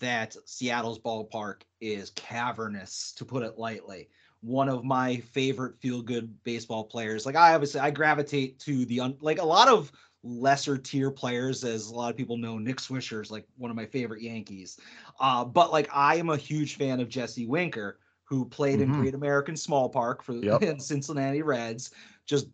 [0.00, 4.08] that Seattle's ballpark is cavernous, to put it lightly.
[4.44, 7.24] One of my favorite feel-good baseball players.
[7.24, 9.90] Like I obviously I gravitate to the un- like a lot of
[10.22, 12.58] lesser tier players, as a lot of people know.
[12.58, 14.78] Nick Swisher is like one of my favorite Yankees.
[15.18, 19.00] Uh, but like I am a huge fan of Jesse Winker, who played in Mhm.
[19.00, 20.60] Great American Small Park for Yep.
[20.60, 21.92] the Cincinnati Reds.
[22.26, 22.48] Just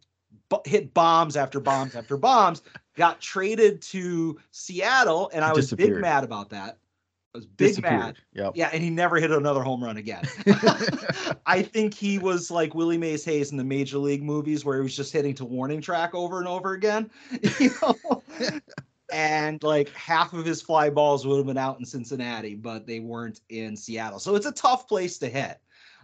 [0.48, 2.62] bu- hit bombs after bombs after bombs.
[2.96, 6.79] Got traded to Seattle, and I was big mad about that.
[7.35, 7.90] Was big mad.
[7.90, 8.19] Disappeared.
[8.33, 8.53] Yep.
[8.57, 10.25] Yeah, and he never hit another home run again.
[11.47, 14.83] I think he was like Willie Mays Hayes in the Major League movies, where he
[14.83, 17.11] was just hitting to warning track over and over again.
[17.61, 18.23] You know?
[19.12, 23.01] and like half of his fly balls would have been out in Cincinnati, but they
[23.01, 24.19] weren't in Seattle.
[24.19, 25.59] So it's a tough place to hit.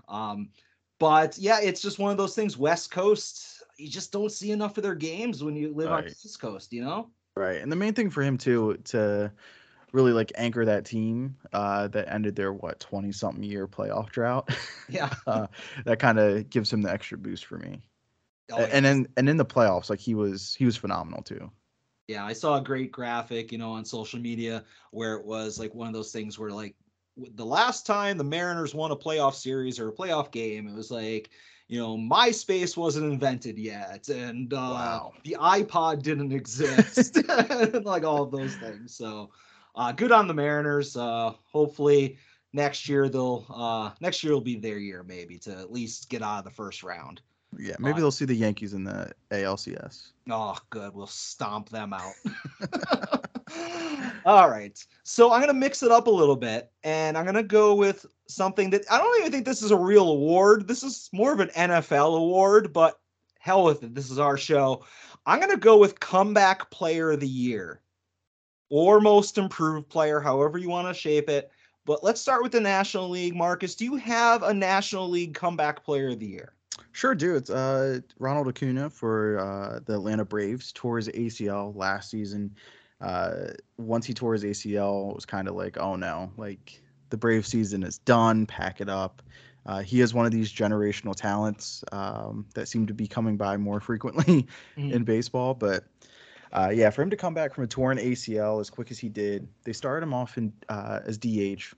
[0.09, 0.51] Um,
[0.99, 2.57] but yeah, it's just one of those things.
[2.57, 6.11] West Coast, you just don't see enough of their games when you live on the
[6.11, 7.09] East Coast, you know?
[7.37, 7.61] Right.
[7.61, 9.31] And the main thing for him too to
[9.97, 14.51] really like anchor that team uh, that ended their what 20 something year playoff drought.
[14.89, 15.11] Yeah.
[15.27, 15.49] uh,
[15.85, 17.83] that kind of gives him the extra boost for me.
[18.53, 21.51] Oh, and then and in the playoffs like he was he was phenomenal too.
[22.09, 25.75] Yeah, I saw a great graphic, you know, on social media where it was like
[25.75, 26.77] one of those things where like
[27.35, 30.91] the last time the Mariners won a playoff series or a playoff game, it was
[30.91, 31.31] like,
[31.69, 35.13] you know, MySpace wasn't invented yet and uh Wow.
[35.25, 38.95] the iPod didn't exist and like all of those things.
[38.97, 39.33] So,
[39.77, 40.97] uh good on the Mariners.
[40.97, 42.19] Uh hopefully
[42.53, 46.23] next year they'll uh next year will be their year maybe to at least get
[46.23, 47.21] out of the first round.
[47.59, 50.13] Yeah, maybe Uh, they'll see the Yankees in the ALCS.
[50.29, 50.95] Oh, good.
[50.95, 52.13] We'll stomp them out.
[54.27, 54.85] All right.
[55.05, 57.75] So I'm going to mix it up a little bit and I'm going to go
[57.75, 60.67] with something that I don't even think this is a real award.
[60.67, 62.99] This is more of an NFL award, but
[63.39, 63.95] hell with it.
[63.95, 64.85] This is our show.
[65.25, 67.81] I'm going to go with comeback player of the year
[68.69, 71.51] or most improved player, however you want to shape it.
[71.85, 73.37] But let's start with the National League.
[73.37, 76.53] Marcus, do you have a National League comeback player of the year?
[76.93, 77.37] Sure do.
[77.37, 82.55] It's uh Ronald Acuna for uh the Atlanta Braves tore his ACL last season.
[83.01, 87.17] Uh once he tore his ACL, it was kind of like, oh no, like the
[87.17, 89.23] Brave season is done, pack it up.
[89.67, 93.57] Uh, he is one of these generational talents um, that seem to be coming by
[93.57, 94.47] more frequently
[94.79, 94.93] Mhm.
[94.93, 95.55] in baseball.
[95.55, 95.85] But
[96.57, 99.11] uh, yeah, for him to come back from a torn ACL as quick as he
[99.11, 101.75] did, they started him off in uh, as DH.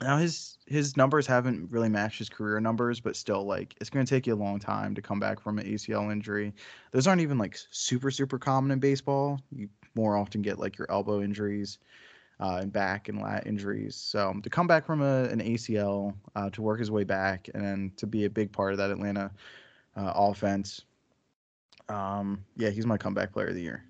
[0.00, 4.06] Now his his numbers haven't really matched his career numbers, but still, like it's going
[4.06, 6.54] to take you a long time to come back from an ACL injury.
[6.92, 9.38] Those aren't even like super super common in baseball.
[9.52, 11.78] You more often get like your elbow injuries
[12.40, 13.96] uh, and back and lat injuries.
[13.96, 17.94] So to come back from a, an ACL, uh, to work his way back, and
[17.98, 19.30] to be a big part of that Atlanta
[19.94, 20.82] uh, offense,
[21.90, 23.84] um, yeah, he's my comeback player of the year.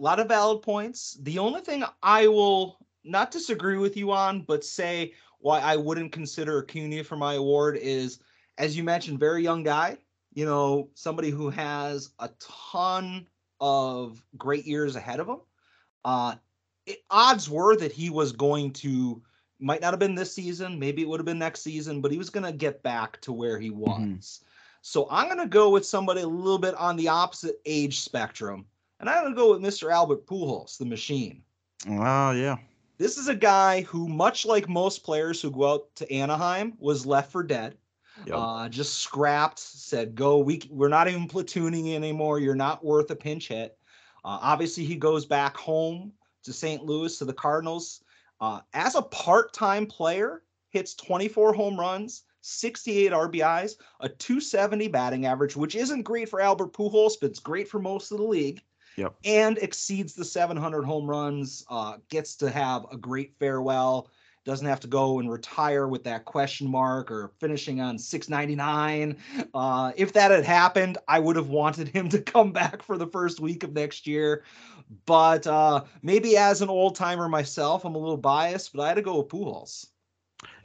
[0.00, 1.18] A lot of valid points.
[1.20, 6.10] The only thing I will not disagree with you on, but say why I wouldn't
[6.10, 8.18] consider Acuna for my award is,
[8.56, 9.98] as you mentioned, very young guy.
[10.32, 13.28] You know, somebody who has a ton
[13.60, 15.40] of great years ahead of him.
[16.02, 16.36] Uh,
[16.86, 19.20] it, odds were that he was going to,
[19.58, 22.16] might not have been this season, maybe it would have been next season, but he
[22.16, 23.98] was going to get back to where he was.
[23.98, 24.44] Mhm.
[24.80, 28.64] So I'm going to go with somebody a little bit on the opposite age spectrum.
[29.00, 29.90] And I'm going to go with Mr.
[29.90, 31.42] Albert Pujols, the machine.
[31.88, 32.58] Oh yeah,
[32.98, 37.06] This is a guy who, much like most players who go out to Anaheim, was
[37.06, 37.78] left for dead.
[38.26, 38.36] Yep.
[38.36, 40.38] Uh, just scrapped, said, "Go.
[40.38, 42.38] We we're not even platooning anymore.
[42.38, 43.78] You're not worth a pinch hit."
[44.22, 46.84] Uh, obviously, he goes back home to St.
[46.84, 48.04] Louis to the Cardinals.
[48.42, 55.56] Uh, as a part-time player, hits 24 home runs, 68 RBIs, a 270 batting average,
[55.56, 58.62] which isn't great for Albert Pujols, but it's great for most of the league
[59.00, 59.14] Yep.
[59.24, 61.64] and exceeds the 700 home runs.
[61.70, 64.10] Uh, gets to have a great farewell.
[64.44, 69.16] Doesn't have to go and retire with that question mark or finishing on 699.
[69.54, 73.06] Uh, if that had happened, I would have wanted him to come back for the
[73.06, 74.44] first week of next year.
[75.06, 78.94] But uh, maybe as an old timer myself, I'm a little biased, but I had
[78.94, 79.86] to go with Pujols.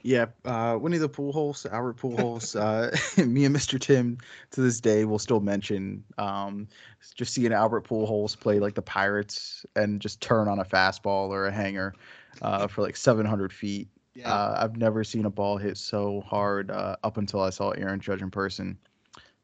[0.06, 3.80] Yeah, uh, Winnie the Poolholes, Albert Poolholes, uh, me and Mr.
[3.80, 4.20] Tim
[4.52, 6.68] to this day will still mention um,
[7.16, 11.48] just seeing Albert Poolholes play like the Pirates and just turn on a fastball or
[11.48, 11.96] a hanger
[12.44, 13.88] uh, for like 700 feet.
[14.24, 18.00] Uh, I've never seen a ball hit so hard uh, up until I saw Aaron
[18.00, 18.78] Judge in person.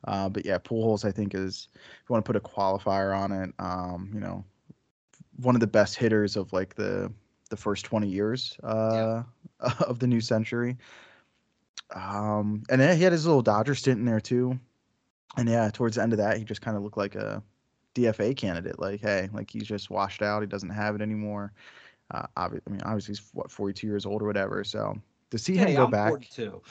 [0.03, 3.31] Uh, but yeah, Poolholes I think is if you want to put a qualifier on
[3.31, 4.45] it, um, you know,
[5.37, 7.11] one of the best hitters of like the
[7.51, 9.21] the first 20 years uh,
[9.81, 10.77] of the new century.
[11.95, 14.59] Um, and then he had his little Dodger stint in there too.
[15.37, 17.43] And yeah, towards the end of that, he just kind of looked like a
[17.93, 18.79] DFA candidate.
[18.79, 20.41] Like, hey, like he's just washed out.
[20.41, 21.53] He doesn't have it anymore.
[22.09, 24.63] Uh, obvi- I mean, obviously he's what 42 years old or whatever.
[24.63, 24.97] So
[25.29, 26.61] to see him go I'm back 42.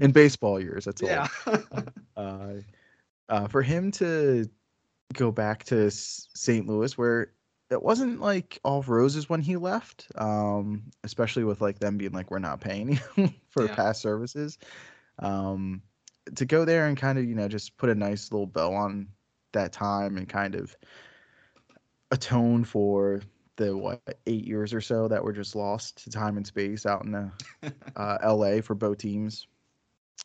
[0.00, 1.08] in baseball years, that's all.
[1.08, 1.28] yeah.
[2.16, 2.54] Uh,
[3.28, 4.48] uh, for him to
[5.12, 6.66] go back to St.
[6.66, 7.32] Louis, where
[7.70, 12.30] it wasn't like all roses when he left, um, especially with like them being like,
[12.30, 13.68] we're not paying you for Yeah.
[13.68, 14.58] past services.
[15.18, 15.82] Um,
[16.34, 19.08] to go there and kind of, you know, just put a nice little bow on
[19.52, 20.76] that time and kind of
[22.10, 23.20] atone for
[23.56, 27.04] the what eight years or so that were just lost to time and space out
[27.04, 27.30] in uh,
[27.96, 29.46] uh, LA for both teams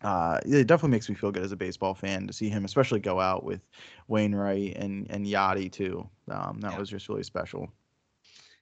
[0.03, 2.99] uh, it definitely makes me feel good as a baseball fan to see him, especially
[2.99, 3.61] go out with
[4.07, 6.09] Wainwright and and Yadi too.
[6.29, 6.77] Um, that Yeah.
[6.77, 7.71] was just really special.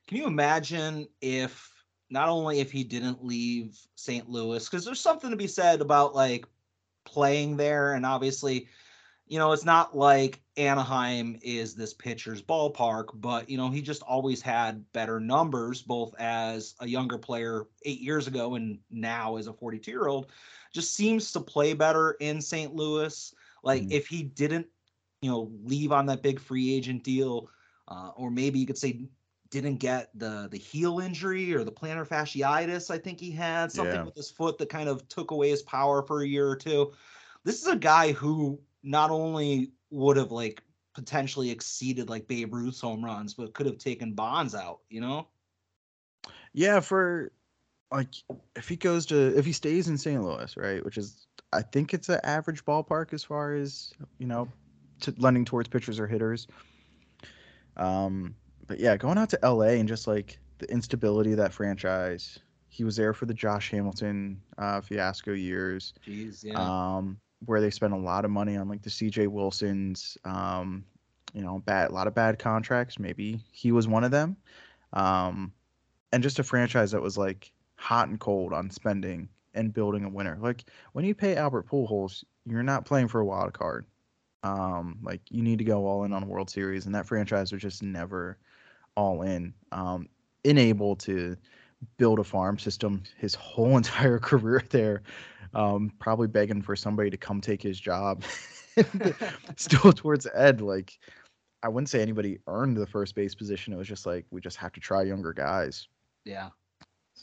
[0.08, 4.30] Can you imagine if not only if he didn't leave St.
[4.30, 6.46] Louis, because there's something to be said about like
[7.06, 8.68] playing there, and obviously,
[9.28, 14.02] you know, it's not like Anaheim is this pitcher's ballpark, but you know, he just
[14.04, 19.48] always had better numbers, both as a younger player eight years ago and now as
[19.48, 20.32] a 42 year old.
[20.72, 22.76] Just seems to play better in St.
[22.76, 23.34] Louis.
[23.64, 23.90] Like Mhm.
[23.90, 24.68] if he didn't,
[25.22, 27.50] you know, leave on that big free agent deal,
[27.88, 29.10] uh, or maybe you could say
[29.50, 34.04] didn't get the the heel injury or the plantar fasciitis I think he had something
[34.04, 34.06] Yeah.
[34.06, 36.94] with his foot that kind of took away his power for a year or two.
[37.44, 42.82] This is a guy who not only would have like potentially exceeded like Babe Ruth's
[42.82, 45.30] home runs, but could have taken Bonds out, you know?
[46.54, 47.32] Yeah, for
[47.92, 48.10] like
[48.56, 50.22] if he goes to if he stays in St.
[50.24, 54.48] Louis, right, which is I think it's an average ballpark as far as you know,
[55.02, 56.48] to lending towards pitchers or hitters.
[57.78, 58.36] Um,
[58.68, 62.38] but yeah, going out to LA and just like the instability of that franchise.
[62.72, 65.94] He was there for the Josh Hamilton uh, fiasco years.
[66.08, 66.54] Jeez, yeah.
[66.56, 70.86] um, where they spent a lot of money on like the CJ Wilsons, um,
[71.34, 73.00] you know, bad a lot of bad contracts.
[73.00, 74.38] Maybe he was one of them,
[74.94, 75.52] um,
[76.12, 80.10] and just a franchise that was like hot and cold on spending and building a
[80.10, 80.38] winner.
[80.40, 83.86] Like when you pay Albert Pujols, you're not playing for a wild card.
[84.44, 87.62] Um, like you need to go all in on World Series, and that franchise was
[87.62, 88.38] just never
[88.96, 89.54] all in.
[89.72, 90.08] Um,
[90.46, 91.36] unable to
[91.98, 95.04] build a farm system his whole entire career there,
[95.54, 98.24] um, probably begging for somebody to come take his job.
[99.58, 101.00] Still towards Ed, like
[101.64, 103.74] I wouldn't say anybody earned the first base position.
[103.74, 105.88] It was just like we just have to try younger guys.
[106.24, 106.50] Yeah.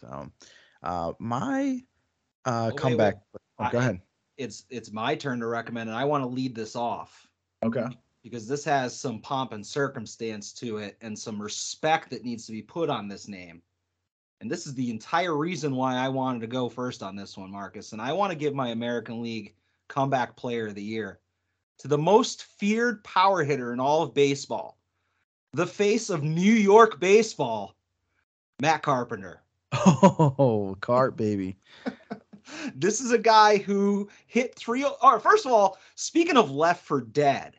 [0.00, 0.30] So,
[0.82, 1.82] uh, my
[2.44, 3.14] uh, Oh, wait, comeback.
[3.14, 3.40] wait.
[3.58, 4.00] Oh, go I- ahead.
[4.36, 7.26] It's it's my turn to recommend, and I want to lead this off
[7.64, 7.86] Okay.
[8.22, 12.52] because this has some pomp and circumstance to it and some respect that needs to
[12.52, 13.62] be put on this name.
[14.42, 17.50] And this is the entire reason why I wanted to go first on this one,
[17.50, 17.92] Marcus.
[17.92, 19.54] And I want to give my American League
[19.88, 21.20] comeback player of the year
[21.78, 24.76] to the most feared power hitter in all of baseball,
[25.54, 27.74] the face of New York baseball,
[28.60, 29.40] Matt Carpenter.
[29.86, 31.56] Oh, cart baby.
[32.74, 34.86] this is a guy who hit three.
[35.02, 37.56] Or first of all, speaking of left for dead,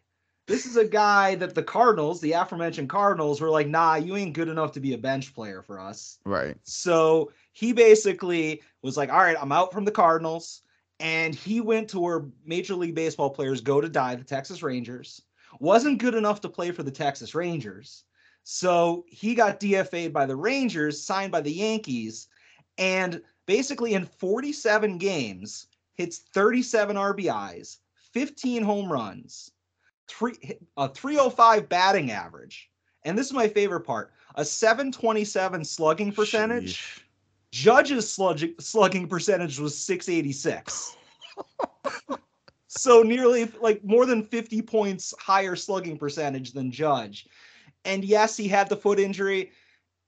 [0.47, 4.33] this is a guy that the Cardinals, the aforementioned Cardinals, were like, nah, you ain't
[4.33, 6.19] good enough to be a bench player for us.
[6.25, 6.55] Right.
[6.63, 10.61] So he basically was like, all right, I'm out from the Cardinals.
[10.99, 15.21] And he went to where Major League Baseball players go to die, the Texas Rangers.
[15.59, 18.03] Wasn't good enough to play for the Texas Rangers.
[18.49, 22.29] So he got DFA'd by the Rangers, signed by the Yankees,
[22.77, 27.79] and basically in 47 games, hits 37 RBIs,
[28.13, 29.51] 15 home runs,
[30.07, 30.37] three,
[30.77, 32.69] a 305 batting average.
[33.03, 36.77] And this is my favorite part a 727 slugging percentage.
[36.77, 37.01] Sheesh.
[37.51, 40.95] Judge's slugging, slugging percentage was 686.
[42.67, 47.27] so nearly like more than 50 points higher slugging percentage than Judge.
[47.87, 49.51] And yes, he had the foot injury.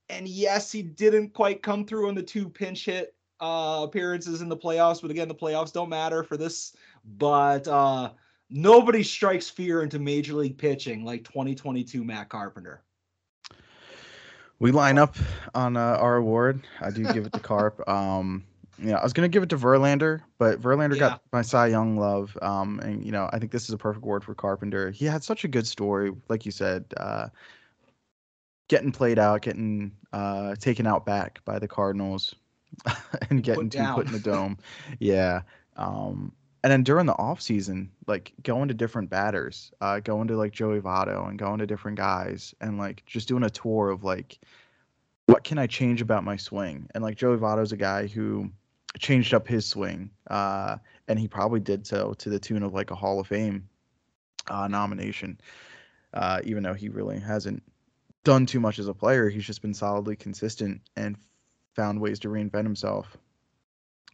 [0.09, 4.49] And yes, he didn't quite come through on the two pinch hit uh, appearances in
[4.49, 5.01] the playoffs.
[5.01, 6.75] But again, the playoffs don't matter for this.
[7.17, 8.11] But uh,
[8.49, 12.83] nobody strikes fear into major league pitching like 2022 Matt Carpenter.
[14.59, 15.15] We line up
[15.55, 16.61] on uh, our award.
[16.81, 17.81] I do give it to Carp.
[17.89, 18.43] Um,
[18.81, 21.09] yeah, I was gonna give it to Verlander, but Verlander Yeah.
[21.09, 22.37] got my Cy Young love.
[22.41, 24.89] Um, and you know, I think this is a perfect award for Carpenter.
[24.91, 27.27] He had such a good story, like you said, uh,
[28.69, 32.35] getting played out, getting uh, taken out back by the Cardinals,
[33.29, 33.95] and getting to down.
[33.95, 34.57] put in the dome.
[34.99, 35.41] Yeah.
[35.75, 36.31] Um,
[36.63, 40.51] and then during the off season, like going to different batters, uh, going to like
[40.51, 44.39] Joey Votto and going to different guys, and like just doing a tour of like,
[45.27, 46.87] what can I change about my swing?
[46.93, 48.51] And like Joey Votto's a guy who
[48.97, 52.91] changed up his swing, uh, and he probably did so to the tune of like
[52.91, 53.67] a Hall of Fame
[54.49, 55.39] uh, nomination.
[56.13, 57.61] Uh, even though he really hasn't
[58.23, 61.17] done too much as a player, he's just been solidly consistent and
[61.75, 63.17] found ways to reinvent himself.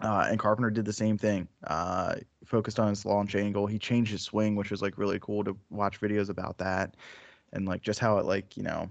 [0.02, 1.48] Uh, and Carpenter did the same thing.
[1.66, 3.66] Uh, focused on his launch angle.
[3.66, 6.96] He changed his swing, which was like really cool to watch videos about that.
[7.54, 8.90] And like just how it like, you know,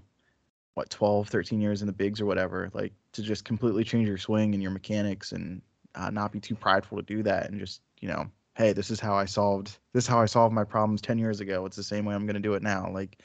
[0.73, 4.17] what 12, 13 years in the bigs or whatever, like to just completely change your
[4.17, 5.61] swing and your mechanics and
[5.93, 8.25] uh, not be too prideful to do that and just, you know,
[8.55, 11.39] hey, this is how I solved this is how I solved my problems 10 years
[11.39, 11.65] ago.
[11.65, 12.89] It's the same way I'm going to do it now.
[12.91, 13.21] Like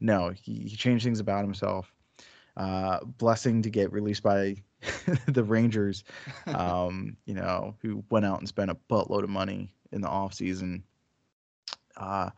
[0.00, 1.92] no, he, he changed things about himself.
[2.56, 4.56] Uh, blessing to get released by
[5.26, 6.04] the Rangers
[6.46, 10.34] um, you know, who went out and spent a buttload of money in the off
[10.34, 10.84] season.
[11.96, 12.30] Uh,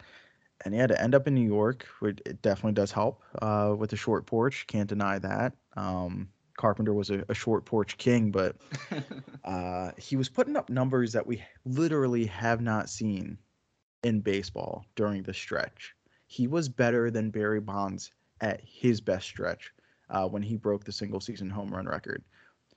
[0.65, 3.97] and yeah, to end up in New York, it definitely does help uh, with the
[3.97, 4.67] short porch.
[4.67, 5.53] Can't deny that.
[5.77, 8.57] Um, Carpenter was a, a short porch king, but
[9.45, 13.39] uh, he was putting up numbers that we literally have not seen
[14.03, 15.95] in baseball during the stretch.
[16.27, 19.73] He was better than Barry Bonds at his best stretch
[20.11, 22.23] uh, when he broke the single season home run record.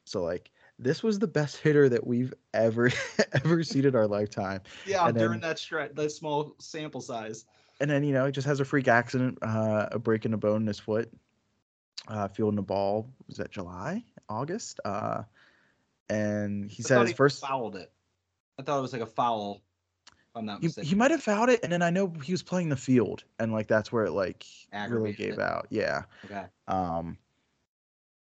[0.05, 2.89] So like this was the best hitter that we've ever
[3.34, 4.61] ever seen in our lifetime.
[4.88, 7.45] yeah, And during then- that stretch, that small sample size.
[7.82, 10.38] And then you know he just has a freak accident, uh, a break in a
[10.38, 11.09] bone in his foot,
[12.10, 13.07] uh, fielding the ball.
[13.28, 14.80] Was that July, August?
[14.86, 15.24] Uh,
[16.10, 17.41] and he I said his he first.
[17.41, 17.91] fouled it.
[18.60, 19.62] I thought it was like a foul.
[20.07, 20.89] If I'm not He, mistaken.
[20.89, 23.51] he might have fouled it, and then I know he was playing the field, and
[23.53, 24.45] like that's where it like
[24.88, 25.39] really gave it.
[25.39, 25.68] out.
[25.70, 26.03] Yeah.
[26.26, 26.45] okay.
[26.68, 27.18] Um,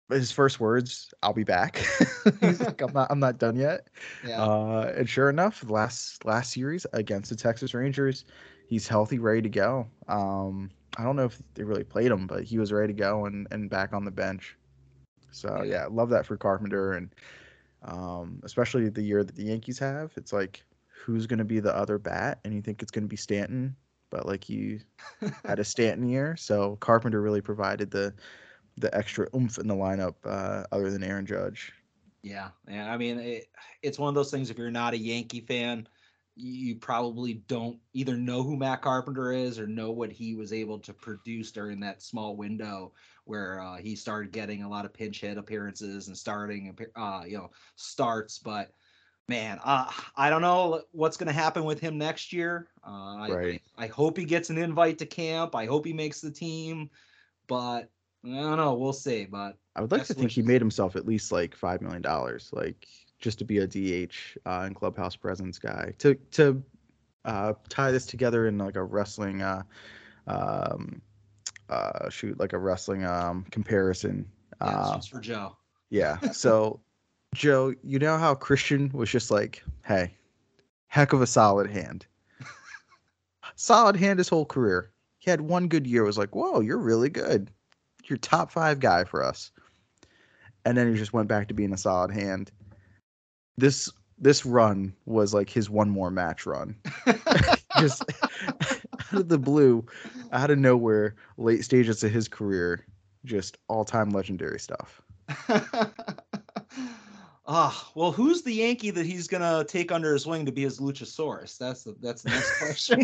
[0.10, 1.78] but his first words, "I'll be back."
[2.42, 3.88] He's like, "I'm not, I'm not done yet."
[4.28, 4.42] Yeah.
[4.44, 8.26] Uh, and sure enough, last last series against the Texas Rangers,
[8.68, 9.88] he's healthy, ready to go.
[10.08, 13.26] Um, I don't know if they really played him, but he was ready to go
[13.26, 14.58] and, and back on the bench.
[15.32, 15.88] So Yeah.
[15.90, 17.14] love that for Carpenter, and
[17.84, 20.12] um, especially the year that the Yankees have.
[20.16, 23.10] It's like who's going to be the other bat, and you think it's going to
[23.10, 23.76] be Stanton,
[24.10, 24.80] but like you
[25.46, 28.14] had a Stanton year, so Carpenter really provided the
[28.78, 31.74] the extra oomph in the lineup, uh, other than Aaron Judge.
[32.24, 32.92] Yeah, yeah.
[32.92, 33.48] I mean, it,
[33.82, 34.50] it's one of those things.
[34.50, 35.88] If you're not a Yankee fan,
[36.36, 40.80] you probably don't either know who Matt Carpenter is or know what he was able
[40.80, 42.94] to produce during that small window
[43.26, 47.38] where uh, he started getting a lot of pinch hit appearances and starting, uh, you
[47.38, 48.40] know, starts.
[48.40, 48.72] But
[49.28, 52.68] man, uh, I don't know what's going to happen with him next year.
[52.86, 53.62] Uh, Right.
[53.78, 55.56] I, I hope he gets an invite to camp.
[55.56, 56.90] I hope he makes the team,
[57.48, 57.90] but
[58.26, 58.74] I don't know.
[58.74, 59.26] We'll see.
[59.26, 62.50] But I would like to think he made himself at least like five million dollars,
[62.52, 62.88] like
[63.24, 64.14] just to be a DH
[64.46, 65.94] uh, and clubhouse presence guy.
[66.00, 66.62] To to
[67.26, 69.64] uh, tie this together in like a wrestling, uh,
[70.28, 71.02] um,
[71.70, 74.28] uh, shoot, like a wrestling um, comparison.
[74.62, 75.56] yeah, Uh, for Joe.
[75.90, 76.20] yeah.
[76.32, 76.82] So,
[77.34, 80.14] Joe, you know how Christian was just like, hey,
[80.88, 82.06] heck of a solid hand.
[83.56, 84.92] solid hand his whole career.
[85.20, 86.04] He had one good year.
[86.04, 87.50] Was like, whoa, you're really good.
[88.04, 89.50] You're top five guy for us.
[90.66, 92.52] And then he just went back to being a solid hand.
[93.58, 96.76] This this run was like his one more match run.
[97.80, 98.04] just
[98.64, 99.86] out of the blue,
[100.32, 102.86] out of nowhere, late stages of his career,
[103.26, 105.02] just all time legendary stuff.
[107.46, 110.80] Ah, well, who's the Yankee that he's gonna take under his wing to be his
[110.80, 111.58] Luchasaurus?
[111.58, 113.04] That's the that's the next question.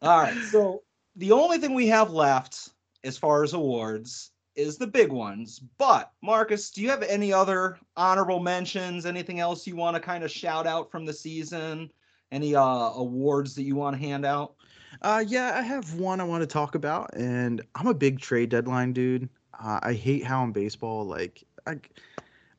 [0.00, 0.82] All right, so
[1.16, 2.68] the only thing we have left
[3.02, 5.60] as far as awards is the big ones.
[5.78, 9.06] But Marcus, do you have any other honorable mentions?
[9.06, 11.90] Anything else you want to kind of shout out from the season?
[12.30, 14.54] Any uh awards that you want to hand out?
[15.00, 18.50] Uh, yeah, I have one I want to talk about, and I'm a big trade
[18.50, 19.28] deadline dude.
[19.58, 21.76] Uh, I hate how in baseball, like, I,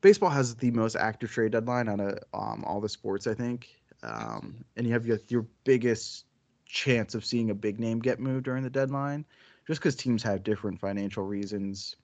[0.00, 3.76] baseball has the most active trade deadline out of um, all the sports, I think.
[4.02, 6.26] Um, and you have your, your biggest
[6.66, 9.24] chance of seeing a big name get moved during the deadline,
[9.66, 11.96] just because teams have different financial reasons,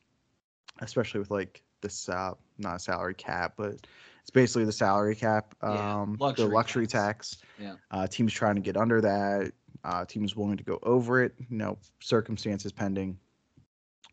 [0.81, 3.87] especially with like the uh, not salary cap, but
[4.21, 7.37] it's basically the salary cap, Yeah, um, luxury the luxury tax.
[7.37, 7.43] tax.
[7.59, 7.75] Yeah.
[7.91, 9.53] Uh, teams trying to get under that
[9.85, 11.35] uh, teams willing to go over it.
[11.49, 13.19] You know, circumstances pending.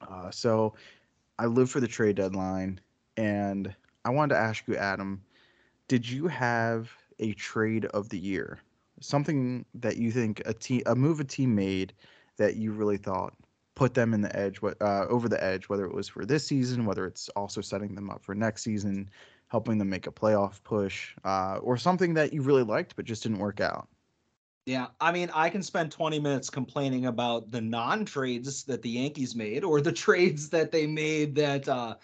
[0.02, 0.74] Uh, so
[1.39, 2.80] I live for the trade deadline,
[3.18, 3.74] and
[4.06, 5.22] I wanted to ask you, Adam,
[5.88, 8.60] did you have a trade of the year?
[9.00, 11.93] Something that you think a team, a move a team made
[12.38, 13.34] that you really thought
[13.78, 16.46] put them in the edge, what uh, over the edge, whether it was for this
[16.46, 19.08] season, whether it's also setting them up for next season,
[19.50, 23.22] helping them make a playoff push, uh, or something that you really liked but just
[23.22, 23.88] didn't work out.
[24.66, 29.34] Yeah, I mean, I can spend 20 minutes complaining about the non-trades that the Yankees
[29.34, 31.96] made or the trades that they made that uh,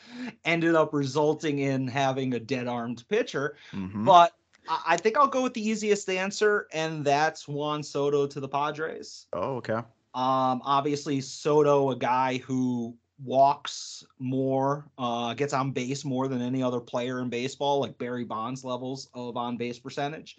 [0.46, 3.58] ended up resulting in having a dead-armed pitcher.
[3.74, 4.06] Mhm.
[4.06, 4.34] But
[4.70, 9.26] I think I'll go with the easiest answer, and that's Juan Soto to the Padres.
[9.34, 9.82] Oh, okay.
[10.16, 16.62] Um, obviously, Soto, a guy who walks more, uh, gets on base more than any
[16.62, 20.38] other player in baseball, like Barry Bonds levels of on base percentage.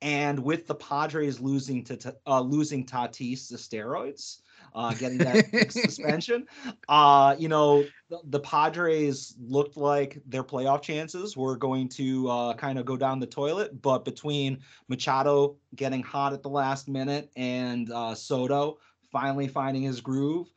[0.00, 4.38] And with the Padres losing to uh, losing Tatis to steroids,
[4.72, 6.46] uh, getting that suspension,
[6.88, 12.54] uh, you know, the, the Padres looked like their playoff chances were going to uh,
[12.54, 13.82] kind of go down the toilet.
[13.82, 18.78] But between Machado getting hot at the last minute and uh, Soto
[19.20, 20.48] finally finding his groove,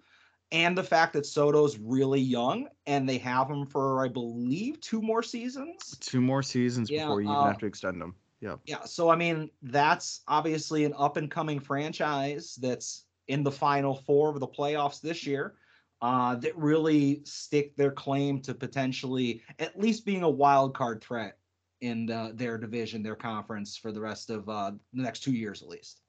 [0.51, 5.01] and the fact that Soto's really young and they have him for, I believe, two
[5.01, 5.97] more seasons.
[5.99, 8.15] Two more seasons Yeah, before you even uh, have to extend them.
[8.41, 8.59] Yep.
[8.65, 13.95] Yeah, so I mean, that's obviously an up and coming franchise that's in the final
[13.95, 15.55] four of the playoffs this year.
[16.03, 21.37] Uh, that really stick their claim to potentially at least being a wild card threat
[21.81, 25.61] in the, their division, their conference for the rest of uh, the next two years
[25.61, 26.01] at least.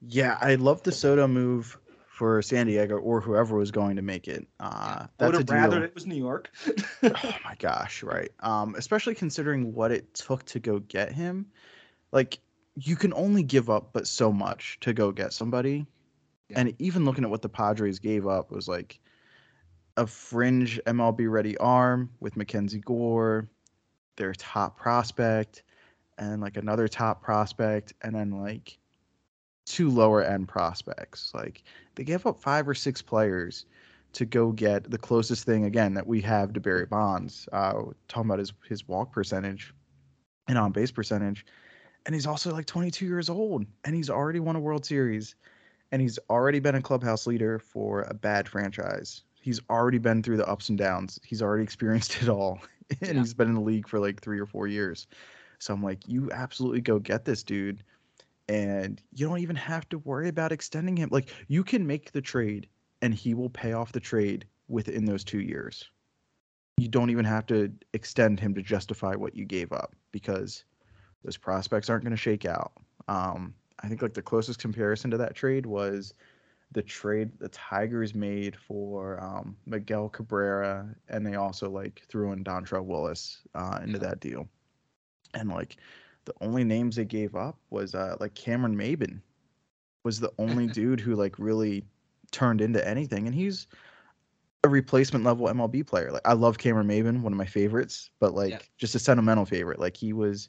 [0.00, 1.78] Yeah, I love the Soto move
[2.18, 4.46] for San Diego or whoever was going to make it.
[4.58, 6.50] Uh, I would that's a have rather it was New York.
[7.02, 8.30] oh my gosh, right.
[8.40, 11.46] Um, especially considering what it took to go get him.
[12.12, 12.40] Like
[12.74, 15.86] you can only give up but so much to go get somebody.
[16.48, 16.60] Yeah.
[16.60, 19.00] And even looking at what the Padres gave up was like
[19.96, 23.48] a fringe MLB ready arm with Mackenzie Gore,
[24.16, 25.64] their top prospect,
[26.18, 28.77] and like another top prospect, and then like
[29.68, 31.32] two lower end prospects.
[31.34, 31.62] Like
[31.94, 33.66] they gave up five or six players
[34.14, 37.48] to go get the closest thing again that we have to Barry Bonds.
[37.52, 39.74] Uh, talking about his his walk percentage
[40.48, 41.44] and on base percentage,
[42.06, 45.34] and he's also like 22 years old, and he's already won a World Series,
[45.92, 49.22] and he's already been a clubhouse leader for a bad franchise.
[49.40, 51.20] He's already been through the ups and downs.
[51.24, 52.60] He's already experienced it all,
[53.02, 53.18] and Yeah.
[53.18, 55.06] he's been in the league for like three or four years.
[55.58, 57.82] So I'm like, you absolutely go get this dude,
[58.48, 61.08] and you don't even have to worry about extending him.
[61.12, 62.68] Like you can make the trade
[63.02, 65.90] and he will pay off the trade within those two years.
[66.78, 70.64] you don't even have to extend him to justify what you gave up because
[71.24, 72.72] those prospects aren't going to shake out.
[73.08, 76.14] Um, I think like the closest comparison to that trade was
[76.72, 82.44] the trade the Tigers made for um, Miguel Cabrera, and they also like threw in
[82.44, 84.08] Dontrelle Willis uh, into Yeah.
[84.08, 84.48] that deal.
[85.34, 85.76] And like
[86.28, 89.20] the only names they gave up was uh, like Cameron Maybin
[90.04, 91.84] was the only dude who like really
[92.30, 93.66] turned into anything, and he's
[94.64, 96.12] a replacement level MLB player.
[96.12, 98.58] Like I love Cameron Maybin, one of my favorites, but like Yeah.
[98.76, 99.78] just a sentimental favorite.
[99.78, 100.48] Like he was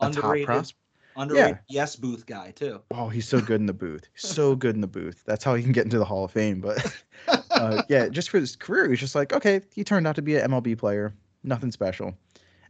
[0.00, 0.46] a Underrated.
[0.46, 0.78] top prospect.
[1.14, 2.80] Underrated yes booth guy too.
[2.90, 4.08] Oh, he's so good in the booth.
[4.14, 5.22] So good in the booth.
[5.26, 6.60] That's how he can get into the Hall of Fame.
[6.62, 7.04] But
[7.50, 10.36] uh, yeah, just for his career, he's just like, okay, he turned out to be
[10.36, 11.12] an MLB player.
[11.42, 12.14] Nothing special.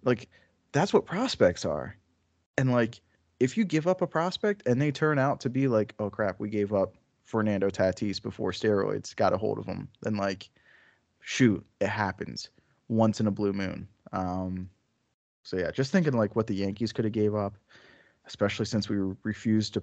[0.02, 0.28] Like,
[0.72, 1.94] that's what prospects are.
[2.58, 3.00] And like,
[3.40, 6.38] if you give up a prospect and they turn out to be like, oh crap,
[6.38, 6.94] we gave up
[7.24, 10.48] Fernando Tatis before steroids got a hold of him, then like,
[11.20, 12.50] shoot, it happens
[12.88, 13.88] once in a blue moon.
[14.12, 14.68] Um,
[15.42, 17.56] so yeah, just thinking like what the Yankees could have gave up,
[18.26, 19.82] especially since we refused to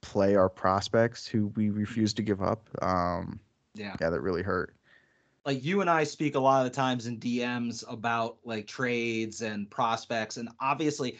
[0.00, 2.68] play our prospects who we refused to give up.
[2.82, 3.40] Um,
[3.74, 3.96] Yeah.
[4.00, 4.74] yeah, that really hurt.
[5.44, 9.42] like you and I speak a lot of the times in DMs about like trades
[9.42, 11.18] and prospects, and obviously,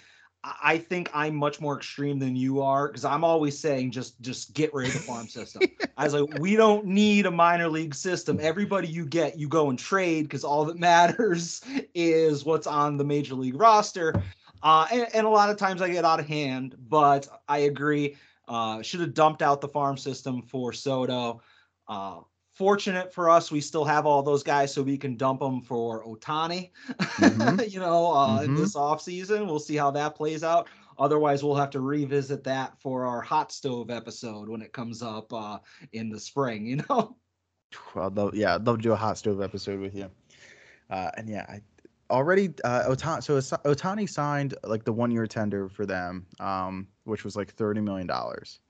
[0.63, 4.55] I think I'm much more extreme than you are because I'm always saying just just
[4.55, 5.63] get rid of the farm system.
[5.97, 8.39] I was like, we don't need a minor league system.
[8.41, 11.63] Everybody you get, you go and trade because all that matters
[11.95, 14.23] is what's on the major league roster.
[14.63, 18.17] Uh, and, and a lot of times I get out of hand, but I agree.
[18.49, 21.41] Uh, should have dumped out the farm system for Soto.
[21.89, 22.21] Uh,
[22.57, 26.03] fortunate for us, we still have all those guys, so we can dump them for
[26.05, 26.71] Ohtani.
[26.89, 27.71] Mhm.
[27.73, 28.57] you know, uh, in Mhm.
[28.57, 29.47] this offseason.
[29.47, 30.69] We'll see how that plays out.
[30.99, 35.31] Otherwise, we'll have to revisit that for our hot stove episode when it comes up
[35.33, 35.59] uh,
[35.93, 36.67] in the spring.
[36.67, 37.17] You know.
[37.95, 40.11] I'd love, yeah, I'd love to do a hot stove episode with you.
[40.89, 41.61] Uh, and yeah, I
[42.11, 43.23] already uh, Ohtani.
[43.23, 47.83] So Ohtani signed like the one year tender for them, um, which was like thirty
[47.83, 48.61] million dollars.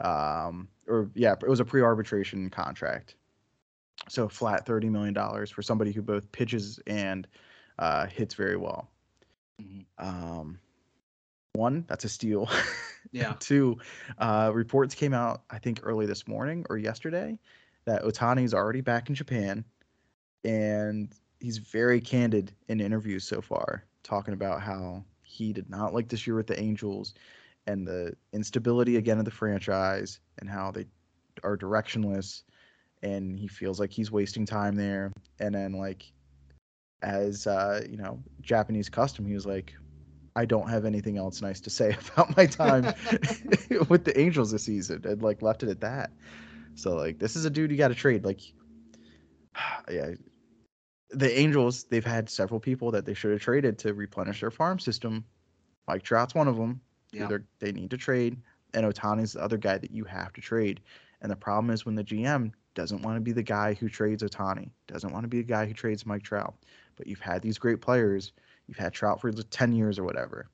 [0.00, 3.16] Um, or yeah, it was a pre arbitration contract.
[4.08, 7.26] So flat thirty million dollars for somebody who both pitches and
[7.78, 8.88] uh, hits very well.
[9.60, 9.84] Mhm.
[9.98, 10.58] Um,
[11.54, 12.48] one, that's a steal.
[13.12, 13.34] Yeah.
[13.38, 13.78] Two,
[14.18, 17.38] uh, reports came out, I think, early this morning or yesterday
[17.86, 19.64] that Ohtani is already back in Japan.
[20.44, 26.08] And he's very candid in interviews so far, talking about how he did not like
[26.08, 27.14] this year with the Angels
[27.68, 30.86] and the instability again of the franchise and how they
[31.44, 32.42] are directionless.
[33.02, 35.12] And he feels like he's wasting time there.
[35.38, 36.10] And then, like,
[37.02, 39.74] as uh, you know, Japanese custom, he was like,
[40.34, 42.84] I don't have anything else nice to say about my time
[43.88, 46.10] with the Angels this season, and like left it at that.
[46.74, 48.24] So like, this is a dude you got to trade.
[48.24, 48.40] Like,
[49.90, 50.12] yeah,
[51.10, 54.78] the Angels they've had several people that they should have traded to replenish their farm
[54.78, 55.26] system.
[55.86, 56.80] Mike Trout's one of them.
[57.12, 57.26] Yeah.
[57.58, 58.40] they're- need to trade,
[58.74, 60.80] and Ohtani's the other guy that you have to trade.
[61.20, 64.22] And the problem is when the GM doesn't want to be the guy who trades
[64.22, 66.54] Ohtani, doesn't want to be the guy who trades Mike Trout.
[66.96, 68.32] But you've had these great players.
[68.66, 70.48] You've had Trout for 10 years or whatever.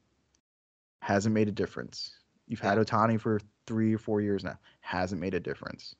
[1.01, 2.19] Hasn't made a difference.
[2.47, 4.59] You've had Ohtani for three or four years now.
[4.81, 5.95] Hasn't made a difference.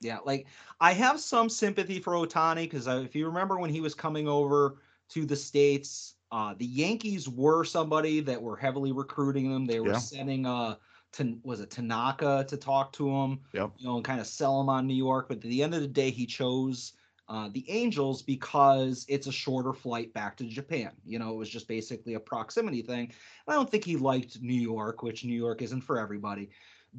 [0.00, 0.46] Yeah, like
[0.80, 4.28] I have some sympathy for Ohtani because uh, if you remember when he was coming
[4.28, 4.76] over
[5.10, 9.64] to the states, uh, the Yankees were somebody that were heavily recruiting them.
[9.64, 9.98] They were Yeah.
[9.98, 10.76] sending uh,
[11.12, 13.72] to, was it Tanaka to talk to him, Yep.
[13.78, 15.28] you know, and kind of sell him on New York.
[15.28, 16.92] But at the end of the day, he chose
[17.26, 20.90] uh, the Angels because it's a shorter flight back to Japan.
[21.06, 23.12] You know, it was just basically a proximity thing.
[23.48, 26.50] I don't think he liked New York, which New York isn't for everybody.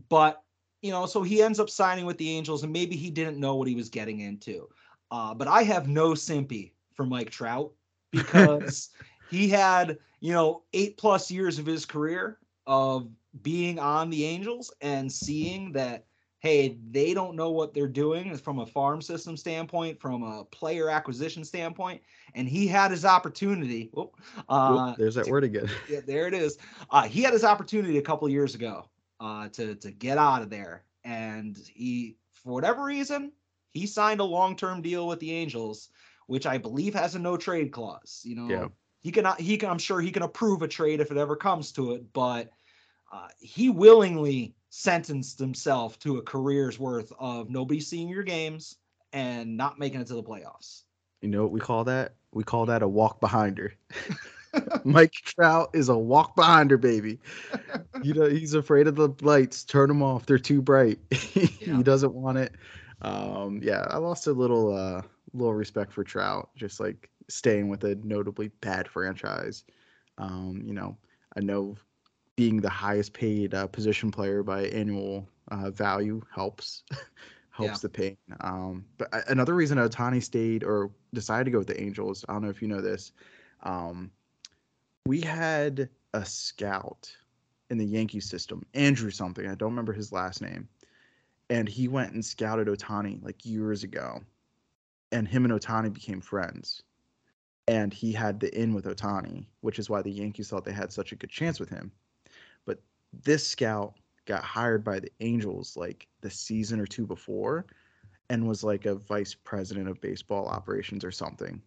[0.10, 0.42] But
[0.82, 3.56] you know, so he ends up signing with the Angels, and maybe he didn't know
[3.56, 4.68] what he was getting into.
[5.12, 7.72] Uh, but I have no simpy for Mike Trout
[8.12, 8.90] because
[9.30, 13.10] he had, you know, eight plus years of his career of
[13.42, 16.06] being on the Angels and seeing that,
[16.40, 20.90] hey, they don't know what they're doing from a farm system standpoint, from a player
[20.90, 22.02] acquisition standpoint.
[22.36, 23.90] And he had his opportunity.
[23.94, 24.16] Whoop,
[24.50, 25.70] uh, Oop, there's that word again.
[25.90, 26.58] yeah, there it is.
[26.90, 30.50] Uh, he had his opportunity a couple years ago uh, to to get out of
[30.50, 33.32] there, and he, for whatever reason,
[33.72, 35.90] he signed a long term deal with the Angels,
[36.28, 38.22] which I believe has a no trade clause.
[38.24, 38.68] You know, Yeah.
[39.08, 41.72] He can he can I'm sure he can approve a trade if it ever comes
[41.72, 42.50] to it, but
[43.10, 48.76] uh, he willingly sentenced himself to a career's worth of nobody seeing your games
[49.14, 50.82] and not making it to the playoffs.
[51.22, 52.16] You know what we call that?
[52.34, 53.74] We call that a walk behind her.
[54.84, 57.18] Mike Trout is a walk behind her, baby.
[58.04, 59.64] You know, he's afraid of the lights.
[59.64, 60.26] Turn them off.
[60.26, 61.00] They're too bright.
[61.12, 62.56] He doesn't want it.
[63.02, 65.02] Um, yeah, I lost a little uh
[65.34, 66.50] little respect for Trout.
[66.58, 69.64] Just like staying with a notably bad franchise.
[70.18, 70.98] Um, you know,
[71.36, 71.76] I know
[72.36, 76.84] being the highest paid uh, position player by annual uh, value helps
[77.50, 77.82] helps Yeah.
[77.82, 78.18] the pain.
[78.42, 82.44] Um, but another reason Ohtani stayed or decided to go with the Angels, I don't
[82.44, 83.12] know if you know this.
[83.64, 84.12] Um,
[85.06, 87.12] we had a scout
[87.70, 89.48] in the Yankee system, Andrew something.
[89.48, 90.68] I don't remember his last name.
[91.50, 94.22] And he went and scouted Ohtani like years ago.
[95.12, 96.84] And him and Ohtani became friends.
[97.68, 100.92] And he had the in with Ohtani, which is why the Yankees thought they had
[100.94, 101.92] such a good chance with him.
[102.66, 107.68] But this scout got hired by the Angels like the season or two before
[108.30, 111.64] and was like a vice president of baseball operations or something.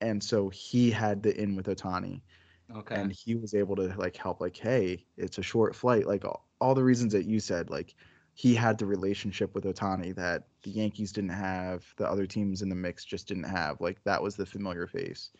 [0.00, 2.22] And so he had the in with Ohtani
[2.70, 3.04] Okay.
[3.04, 6.48] and he was able to like help like hey it's a short flight like all,
[6.60, 7.96] all the reasons that you said like
[8.34, 12.68] he had the relationship with ohtani that the yankees didn't have the other teams in
[12.68, 15.30] the mix just didn't have like that was the familiar face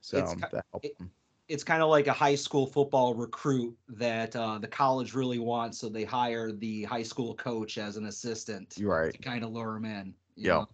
[0.00, 1.10] so It's that helped it- him.
[1.48, 5.78] it's kind of like a high school football recruit that uh, the college really wants,
[5.78, 9.50] so they hire the high school coach as an assistant you're right to kind of
[9.50, 10.14] lure him in.
[10.36, 10.60] Yeah.
[10.60, 10.64] Uh,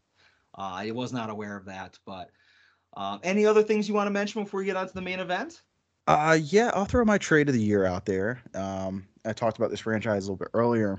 [0.56, 2.30] I was not aware of that, but
[2.96, 5.20] uh, any other things you want to mention before we get on to the main
[5.20, 5.62] event?
[6.06, 8.42] Uh, yeah, I'll throw my trade of the year out there.
[8.54, 10.98] Um, I talked about this franchise a little bit earlier,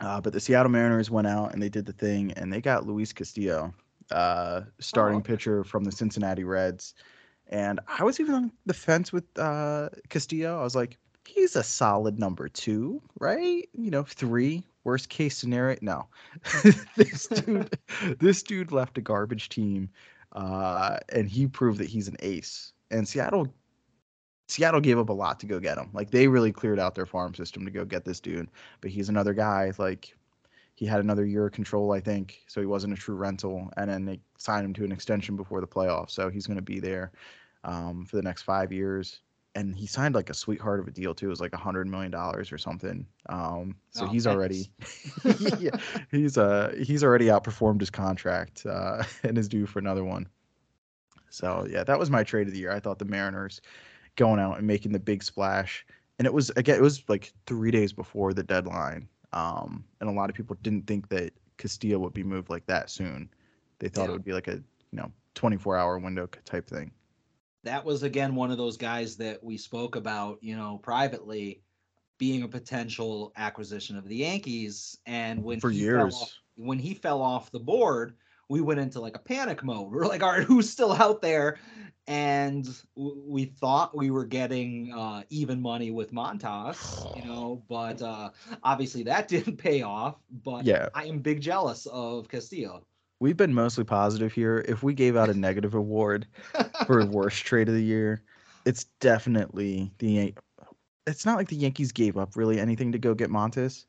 [0.00, 2.86] uh, but the Seattle Mariners went out and they did the thing, and they got
[2.86, 3.74] Luis Castillo,
[4.10, 5.32] uh, starting okay.
[5.32, 6.94] pitcher from the Cincinnati Reds.
[7.48, 10.58] And I was even on the fence with uh, Castillo.
[10.58, 13.68] I was like, he's a solid number two, right?
[13.72, 14.64] You know, three.
[14.84, 16.08] Worst case scenario, no.
[16.96, 17.78] this dude,
[18.18, 19.88] this dude left a garbage team,
[20.32, 22.74] uh, and he proved that he's an ace.
[22.90, 23.48] And Seattle
[24.46, 25.90] Seattle gave up a lot to go get him.
[25.92, 28.50] Like they really cleared out their farm system to go get this dude.
[28.80, 29.72] But he's another guy.
[29.78, 30.14] Like
[30.74, 32.42] he had another year of control, I think.
[32.46, 33.70] So he wasn't a true rental.
[33.76, 36.10] And then they signed him to an extension before the playoffs.
[36.10, 37.12] So he's going to be there
[37.64, 39.20] um, for the next five years.
[39.56, 41.26] And he signed like a sweetheart of a deal too.
[41.26, 43.06] It was like a hundred million dollars or something.
[43.28, 44.34] Um, so Oh, he's nice.
[45.24, 45.70] already,
[46.10, 50.28] he's uh he's already outperformed his contract uh, and is due for another one.
[51.30, 52.72] So yeah, that was my trade of the year.
[52.72, 53.60] I thought the Mariners
[54.16, 55.86] going out and making the big splash,
[56.18, 60.12] and it was again it was like three days before the deadline, um, and a
[60.12, 63.28] lot of people didn't think that Castillo would be moved like that soon.
[63.78, 64.10] They thought Yeah.
[64.10, 64.62] it would be like a you
[64.98, 66.92] know 24 hour window type thing.
[67.64, 71.62] that was again one of those guys that we spoke about, you know, privately
[72.18, 74.98] being a potential acquisition of the Yankees.
[75.06, 76.14] And when For years.
[76.14, 78.16] off, when he fell off the board,
[78.48, 79.90] we went into like a panic mode.
[79.92, 81.58] We're like, all right, who's still out there?
[82.06, 88.30] And we thought we were getting uh, even money with Montas, you know, but uh,
[88.62, 90.16] obviously that didn't pay off.
[90.44, 90.88] But Yeah.
[90.94, 92.84] I am big jealous of Castillo.
[93.20, 94.64] We've been mostly positive here.
[94.68, 96.26] If we gave out a negative award
[96.86, 98.22] for worst trade of the year,
[98.66, 100.34] it's definitely the.
[101.06, 103.86] It's not like the Yankees gave up really anything to go get Montas,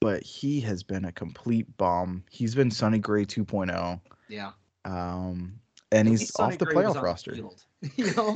[0.00, 2.24] but he has been a complete bum.
[2.30, 4.52] He's been Sonny Gray 2.0, yeah.
[4.84, 5.58] um,
[5.92, 7.34] and he's Sonny off the Gray playoff roster.
[7.34, 7.64] field,
[7.96, 8.34] you know,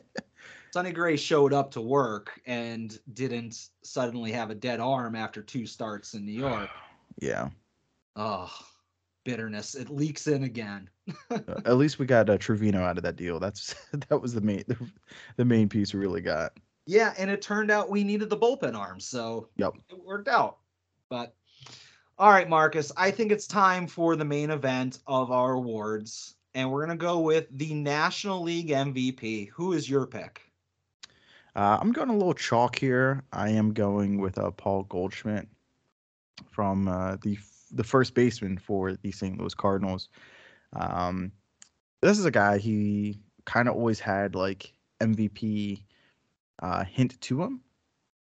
[0.72, 5.66] Sonny Gray showed up to work and didn't suddenly have a dead arm after two
[5.66, 6.70] starts in New York.
[7.20, 7.48] yeah,
[8.16, 8.50] Oh,
[9.24, 9.74] bitterness.
[9.74, 10.88] It leaks in again.
[11.30, 13.40] uh, at least we got uh, Trivino out of that deal.
[13.40, 13.74] That's
[14.08, 14.76] that was the main the,
[15.36, 16.52] the main piece we really got.
[16.86, 19.72] Yeah, and it turned out we needed the bullpen arms, so Yep.
[19.90, 20.58] it worked out.
[21.14, 21.32] But
[22.18, 26.72] all right, Marcus, I think it's time for the main event of our awards, and
[26.72, 29.48] we're gonna go with the National League MVP.
[29.50, 30.42] Who is your pick?
[31.54, 33.22] Uh, I'm going a little chalk here.
[33.32, 35.46] I am going with uh, Paul Goldschmidt
[36.50, 37.38] from uh, the
[37.70, 39.38] the first baseman for the St.
[39.38, 40.08] Louis Cardinals.
[40.72, 41.30] Um,
[42.00, 45.84] this is a guy he kind of always had like MVP
[46.60, 47.60] uh, hint to him,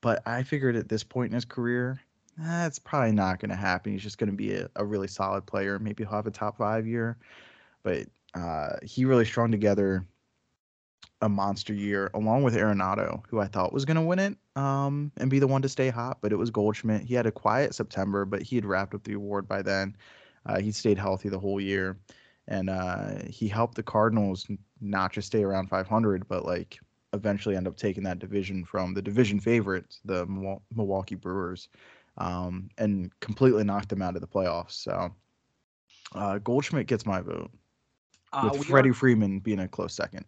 [0.02, 1.98] but I figured at this point in his career,
[2.38, 3.92] that's probably not going to happen.
[3.92, 5.78] He's just going to be a, a really solid player.
[5.78, 7.18] Maybe he'll have a top five year,
[7.82, 10.06] but uh, he really strung together
[11.20, 15.12] a monster year along with Arenado, who I thought was going to win it um,
[15.18, 17.02] and be the one to stay hot, but it was Goldschmidt.
[17.02, 19.96] He had a quiet September, but he had wrapped up the award by then.
[20.44, 21.96] Uh, he stayed healthy the whole year,
[22.48, 24.48] and uh, he helped the Cardinals
[24.80, 26.80] not just stay around 500, but like
[27.12, 30.26] eventually end up taking that division from the division favorites, the
[30.74, 31.68] Milwaukee Brewers,
[32.18, 34.72] um, and completely knocked them out of the playoffs.
[34.72, 35.10] So
[36.14, 37.50] uh, Goldschmidt gets my vote,
[38.32, 40.24] Uh, with Freddie are- Freeman being a close second.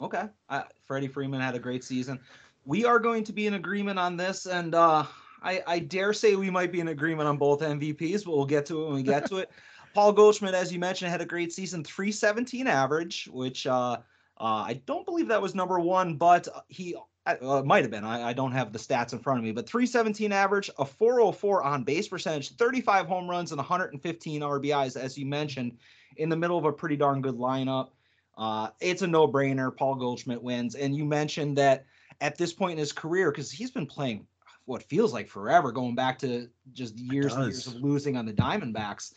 [0.00, 0.24] Okay.
[0.48, 2.20] Uh, Freddie Freeman had a great season.
[2.64, 5.04] We are going to be in agreement on this, and uh,
[5.42, 8.66] I, I dare say we might be in agreement on both MVPs, but we'll get
[8.66, 9.50] to it when we get to it.
[9.94, 13.98] Paul Goldschmidt, as you mentioned, had a great season, 317 average, which uh, uh,
[14.38, 16.94] I don't believe that was number one, but he
[17.34, 18.04] uh, might have been.
[18.04, 21.62] I, I, don't have the stats in front of me, but 317 average, a 404
[21.62, 25.76] on base percentage, 35 home runs, and 115 RBIs, as you mentioned,
[26.16, 27.90] in the middle of a pretty darn good lineup.
[28.38, 29.74] Uh, it's a no brainer.
[29.74, 30.74] Paul Goldschmidt wins.
[30.74, 31.84] And you mentioned that
[32.20, 34.26] at this point in his career, because he's been playing
[34.66, 38.32] what feels like forever, going back to just years and years of losing on the
[38.32, 39.12] Diamondbacks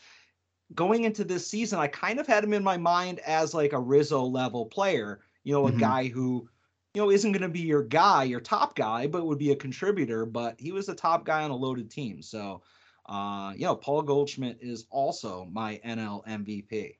[0.76, 3.80] going into this season, I kind of had him in my mind as like a
[3.80, 5.80] Rizzo level player, you know, a mm-hmm.
[5.80, 6.48] guy who,
[6.94, 9.56] you know, isn't going to be your guy, your top guy, but would be a
[9.56, 10.26] contributor.
[10.26, 12.22] But he was the top guy on a loaded team.
[12.22, 12.64] So,
[13.06, 16.96] uh, you know, Paul Goldschmidt is also my NL MVP.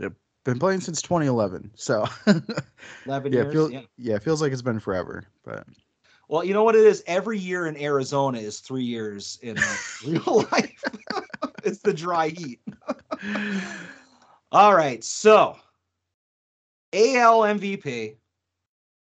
[0.00, 0.12] Yep.
[0.44, 1.72] Been playing since 2011.
[1.74, 2.06] So,
[3.06, 3.52] 11 yeah, years.
[3.52, 3.80] Feel, yeah.
[3.96, 5.24] yeah, feels like it's been forever.
[5.42, 5.66] But,
[6.28, 7.02] well, you know what it is?
[7.06, 9.56] Every year in Arizona is three years in
[10.06, 10.84] real life.
[11.64, 12.60] it's the dry heat.
[14.52, 15.56] All right, so
[16.92, 18.16] AL MVP.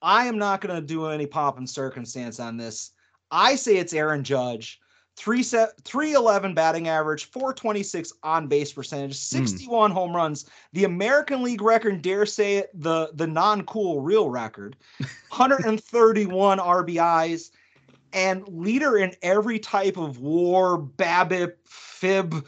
[0.03, 2.93] I am not going to do any pop and circumstance on this.
[3.31, 4.81] I say it's Aaron Judge.
[5.17, 9.45] 3 311 batting average, 426 on base percentage, hmm.
[9.45, 9.95] 61 mm.
[9.95, 10.45] home runs.
[10.75, 14.77] The American League record, dare say it, the the non-cool real record.
[15.31, 17.51] 131 RBIs
[18.13, 22.47] and leader in every type of war, BABIP, FIB,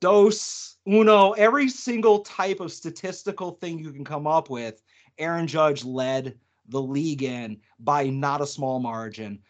[0.00, 4.82] DOS, UNO, every single type of statistical thing you can come up with.
[5.18, 6.38] Aaron Judge led
[6.68, 9.40] the league in by not a small margin.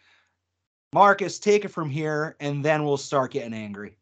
[0.93, 3.97] Marcus, take it from here, and then we'll start getting angry.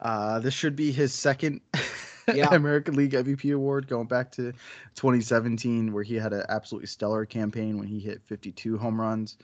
[0.00, 1.60] Uh, this should be his second
[2.34, 2.54] yeah.
[2.54, 4.52] American League MVP award, going back to
[4.94, 9.38] 2017, where he had an absolutely stellar campaign when he hit 52 home runs.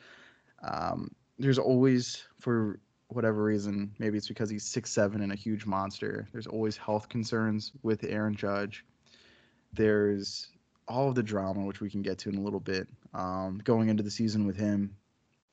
[0.62, 5.66] Um, there's always, for whatever reason, maybe it's because he's six seven and a huge
[5.66, 6.28] monster.
[6.32, 8.84] There's always health concerns with Aaron Judge.
[9.72, 10.48] There's
[10.88, 13.88] all of the drama, which we can get to in a little bit, um, going
[13.88, 14.94] into the season with him.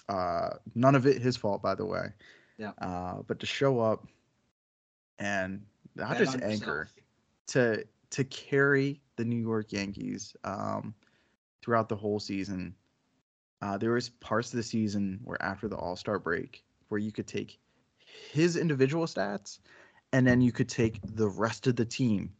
[0.09, 2.07] Uh, none of it his fault, by the way.
[2.57, 2.71] Yeah.
[2.81, 4.07] Uh, but to show up
[5.19, 5.61] and
[5.95, 6.87] not just anchor,
[7.47, 10.93] to to carry the New York Yankees um,
[11.61, 12.75] throughout the whole season.
[13.61, 17.11] Uh, there was parts of the season where after the All Star break, where you
[17.11, 17.59] could take
[18.31, 19.59] his individual stats
[20.13, 22.31] and then you could take the rest of the team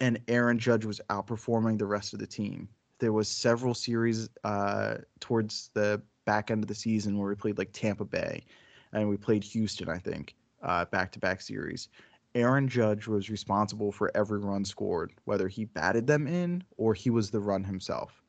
[0.00, 2.68] and Aaron Judge was outperforming the rest of the team.
[2.98, 7.58] There was several series uh, towards the back end of the season where we played
[7.58, 8.44] like Tampa Bay
[8.92, 11.88] and we played Houston, I think, back to back series.
[12.34, 17.10] Aaron Judge was responsible for every run scored, whether he batted them in or he
[17.10, 18.22] was the run himself.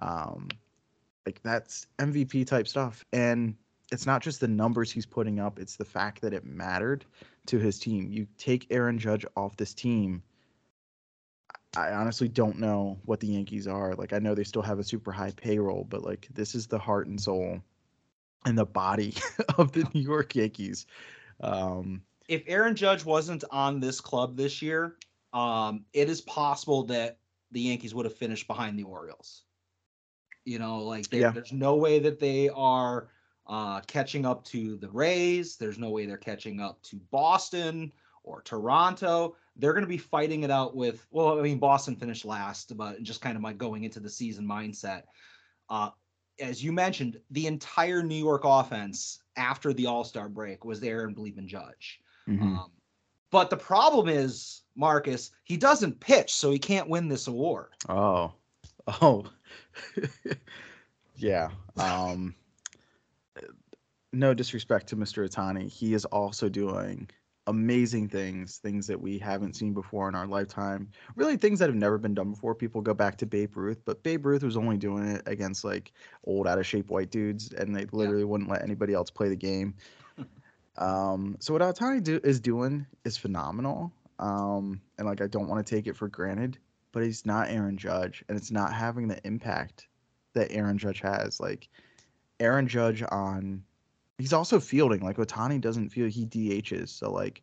[0.00, 0.48] Um,
[1.24, 3.04] like that's MVP type stuff.
[3.12, 3.54] And
[3.92, 7.04] it's not just the numbers he's putting up, it's the fact that it mattered
[7.46, 8.08] to his team.
[8.10, 10.22] You take Aaron Judge off this team,
[11.76, 13.94] I honestly don't know what the Yankees are.
[13.94, 16.78] Like I know they still have a super high payroll, but like this is the
[16.78, 17.60] heart and soul
[18.44, 19.14] and the body
[19.58, 20.86] of the New York Yankees.
[21.40, 24.96] Um, if Aaron Judge wasn't on this club this year,
[25.32, 27.18] um, it is possible that
[27.52, 29.42] the Yankees would have finished behind the Orioles.
[30.44, 31.30] You know, like yeah.
[31.30, 33.08] there's no way that they are
[33.46, 35.56] uh, catching up to the Rays.
[35.56, 37.92] There's no way they're catching up to Boston
[38.22, 39.36] or Toronto.
[39.60, 43.02] They're going to be fighting it out with, well, I mean, Boston finished last, but
[43.02, 45.02] just kind of my going into the season mindset.
[45.68, 45.90] Uh,
[46.40, 51.04] as you mentioned, the entire New York offense after the All Star break was there
[51.04, 52.00] and believe in Judge.
[52.28, 52.56] Mm-hmm.
[52.56, 52.70] Um,
[53.30, 57.68] but the problem is, Marcus, he doesn't pitch, so he can't win this award.
[57.88, 58.32] Oh,
[59.00, 59.26] oh,
[61.16, 61.50] yeah.
[61.76, 62.34] Um,
[64.12, 65.28] no disrespect to Mr.
[65.28, 67.08] Ohtani, he is also doing
[67.50, 70.88] amazing things, things that we haven't seen before in our lifetime.
[71.16, 72.54] Really, things that have never been done before.
[72.54, 75.92] People go back to Babe Ruth, but Babe Ruth was only doing it against like
[76.24, 78.26] old, out of shape white dudes, and they literally yeah.
[78.26, 79.74] wouldn't let anybody else play the game.
[80.78, 83.92] um, so what Ohtani do is doing is phenomenal.
[84.20, 86.58] Um, and like I don't want to take it for granted,
[86.92, 89.88] but he's not Aaron Judge, and it's not having the impact
[90.34, 91.40] that Aaron Judge has.
[91.40, 91.68] Like
[92.38, 93.64] Aaron Judge on
[94.20, 95.00] he's also fielding.
[95.00, 96.88] Like Ohtani doesn't feel he DHs.
[96.88, 97.42] So like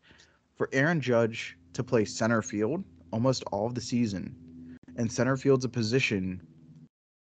[0.55, 5.65] for Aaron Judge to play center field almost all of the season, and center field's
[5.65, 6.41] a position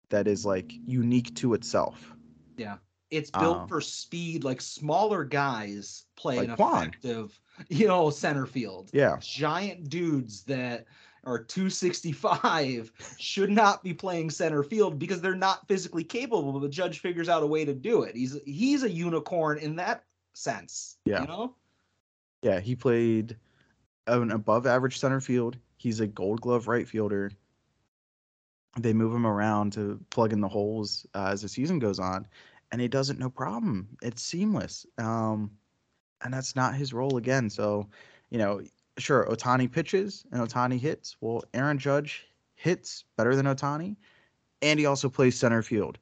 [0.09, 2.15] that is like unique to itself.
[2.57, 2.77] Yeah.
[3.11, 6.89] It's built um, for speed, like smaller guys play like an Kwan.
[6.89, 8.91] effective, you know, center field.
[8.93, 9.17] Yeah.
[9.21, 10.87] Giant dudes that
[11.27, 16.59] or 265 should not be playing center field because they're not physically capable.
[16.59, 18.15] The judge figures out a way to do it.
[18.15, 20.97] He's he's a unicorn in that sense.
[21.05, 21.23] Yeah.
[21.23, 21.55] You know?
[22.43, 23.37] Yeah, he played
[24.07, 25.59] an above average center field.
[25.77, 27.33] He's a gold glove right fielder.
[28.79, 32.27] They move him around to plug in the holes uh, as the season goes on,
[32.71, 33.89] and he does it no problem.
[34.01, 34.87] It's seamless.
[34.99, 35.51] Um,
[36.23, 37.51] and that's not his role again.
[37.51, 37.89] So,
[38.31, 38.61] you know,
[38.99, 41.17] sure, Ohtani pitches and Ohtani hits.
[41.21, 43.97] Well, Aaron Judge hits better than Ohtani,
[44.63, 45.99] and he also plays center field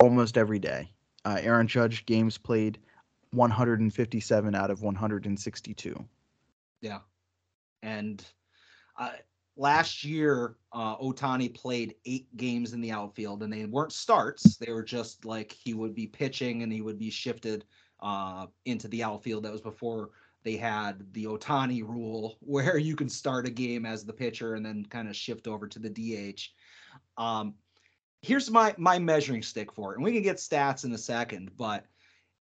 [0.00, 0.90] almost every day.
[1.24, 2.78] Uh, Aaron Judge games played
[3.32, 6.04] 157 out of 162.
[6.80, 6.98] Yeah.
[7.82, 8.24] And
[8.98, 9.10] uh,
[9.56, 14.56] last year, uh, Ohtani played eight games in the outfield, and they weren't starts.
[14.56, 17.64] They were just like he would be pitching and he would be shifted
[18.00, 19.44] uh, into the outfield.
[19.44, 20.10] That was before
[20.44, 24.64] they had the Ohtani rule, where you can start a game as the pitcher and
[24.64, 26.40] then kind of shift over to the DH.
[27.20, 27.54] Um,
[28.22, 31.50] here's my my measuring stick for it, and we can get stats in a second.
[31.56, 31.86] But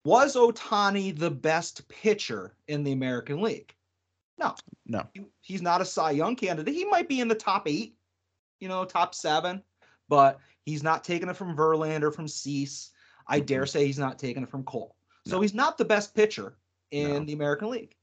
[0.04, 3.74] was Ohtani the best pitcher in the American League?
[4.38, 4.54] No,
[4.86, 5.08] No.
[5.14, 6.76] he- he's not a Cy Young candidate.
[6.76, 7.98] He might be in the top eight,
[8.60, 9.64] you know, top seven,
[10.10, 12.91] but he's not taking it from Verlander, from Cease.
[13.28, 14.98] I dare say he's not taking it from Cole.
[15.26, 15.41] So No.
[15.41, 16.58] he's not the best pitcher
[16.96, 17.20] in No.
[17.26, 17.96] the American League.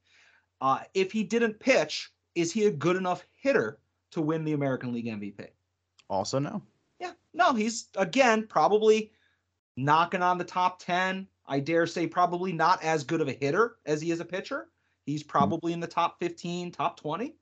[0.61, 3.79] Uh, if he didn't pitch, is he a good enough hitter
[4.11, 5.47] to win the American League MVP?
[6.09, 6.61] Also, no.
[6.99, 9.11] Yeah, no, he's again probably
[9.75, 11.27] knocking on the top 10.
[11.45, 14.69] I dare say probably not as good of a hitter as he is a pitcher.
[15.05, 17.35] He's probably in the top 15, top 20,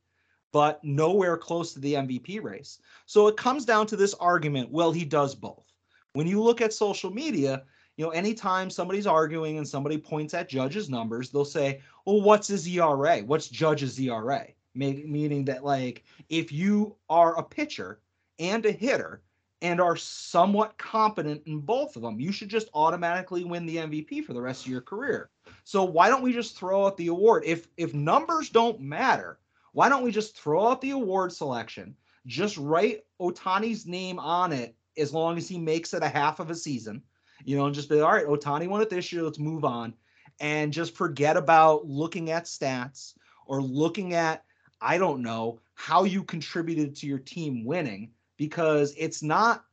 [0.52, 2.80] but nowhere close to the MVP race.
[3.06, 5.72] So it comes down to this argument well, he does both.
[6.14, 7.64] When you look at social media,
[8.02, 12.48] you know, anytime somebody's arguing and somebody points at Judge's numbers, they'll say, well, what's
[12.48, 13.20] his ERA?
[13.20, 14.48] What's Judge's ERA?
[14.74, 18.00] Make, meaning that, like, if you are a pitcher
[18.40, 19.22] and a hitter
[19.62, 24.26] and are somewhat competent in both of them, you should just automatically win the MVP
[24.26, 25.30] for the rest of your career.
[25.64, 27.44] So why don't we just throw out the award?
[27.46, 29.38] If if numbers don't matter,
[29.74, 31.96] why don't we just throw out the award selection?
[32.26, 36.50] Just write Ohtani's name on it as long as he makes it a half of
[36.50, 37.04] a season,
[37.46, 38.26] you know, and just be all right.
[38.26, 39.24] Ohtani won it this year.
[39.24, 39.94] Let's move on,
[40.40, 43.14] and just forget about looking at stats
[43.46, 44.44] or looking at
[44.82, 49.66] I don't know how you contributed to your team winning because it's not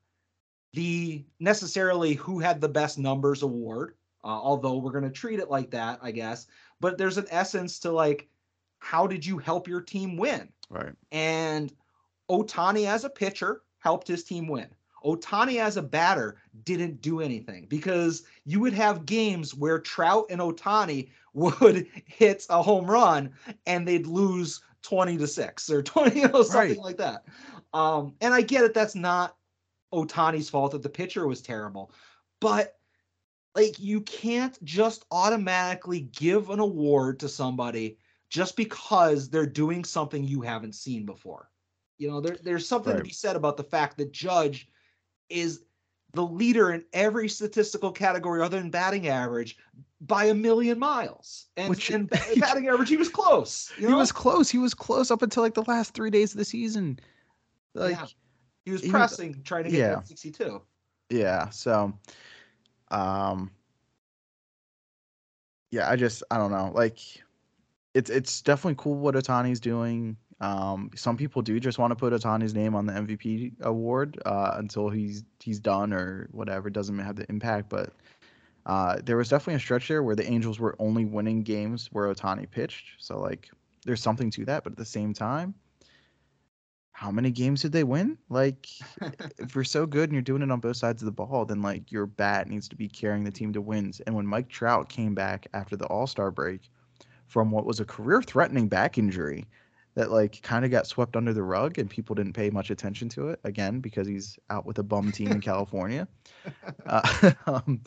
[0.75, 5.51] the necessarily who had the best numbers award uh, although we're going to treat it
[5.51, 6.47] like that i guess
[6.81, 8.29] but there's an essence to like
[8.79, 10.93] how did you help your team win Right.
[11.11, 11.73] and
[12.31, 14.69] ohtani as a pitcher helped his team win
[15.05, 20.41] ohtani as a batter didn't do anything because you would have games where trout and
[20.41, 23.31] ohtani would hit a home run
[23.67, 26.79] and they'd lose 20 to 6 or 20 or something Right.
[26.79, 27.25] like that.
[27.73, 29.37] Um and i get it that's not
[29.93, 31.93] ohtani's fault that the pitcher was terrible
[32.41, 32.79] but
[33.55, 37.99] like you can't just automatically give an award to somebody
[38.31, 41.51] just because they're doing something you haven't seen before.
[41.97, 44.69] You know there, there's something to be said about the fact that judge
[45.31, 45.61] is
[46.15, 49.57] the leader in every statistical category other than batting average
[50.01, 52.09] by a million miles and, Which- and
[52.41, 54.49] batting average he was close you He was close.
[54.51, 56.99] He was close up until like the last three days of the season.
[57.75, 58.07] Like, Yeah.
[58.65, 59.95] he was he pressing trying to get yeah.
[59.97, 60.63] that 62
[61.11, 61.93] yeah so
[62.91, 63.51] um
[65.71, 66.99] yeah i just i don't know like
[67.95, 72.13] it's it's definitely cool what ohtani's doing um some people do just want to put
[72.13, 77.17] ohtani's name on the mvp award uh until he's he's done or whatever doesn't have
[77.17, 77.93] the impact but
[78.67, 82.13] uh there was definitely a stretch there where the angels were only winning games where
[82.13, 83.51] ohtani pitched so like
[83.85, 85.55] there's something to that but at the same time
[86.99, 88.67] how many games did they win like
[89.39, 91.63] if you're so good and you're doing it on both sides of the ball, then
[91.63, 94.01] like your bat needs to be carrying the team to wins.
[94.01, 96.69] And when Mike Trout came back after the All Star break
[97.29, 99.47] from what was a career threatening back injury
[99.99, 103.09] that like kind of got swept under the rug and people didn't pay much attention
[103.09, 106.07] to it again because he's out with a bum team in California.
[106.87, 107.81] Uh, um,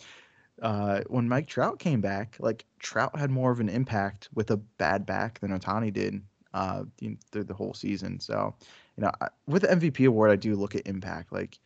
[0.61, 4.57] uh, when Mike Trout came back, like Trout had more of an impact with a
[4.57, 6.21] bad back than Ohtani did
[6.53, 6.83] uh,
[7.31, 8.19] through the whole season.
[8.19, 8.53] So,
[8.97, 11.31] you know, I- with the MVP award, I do look at impact.
[11.31, 11.59] Like,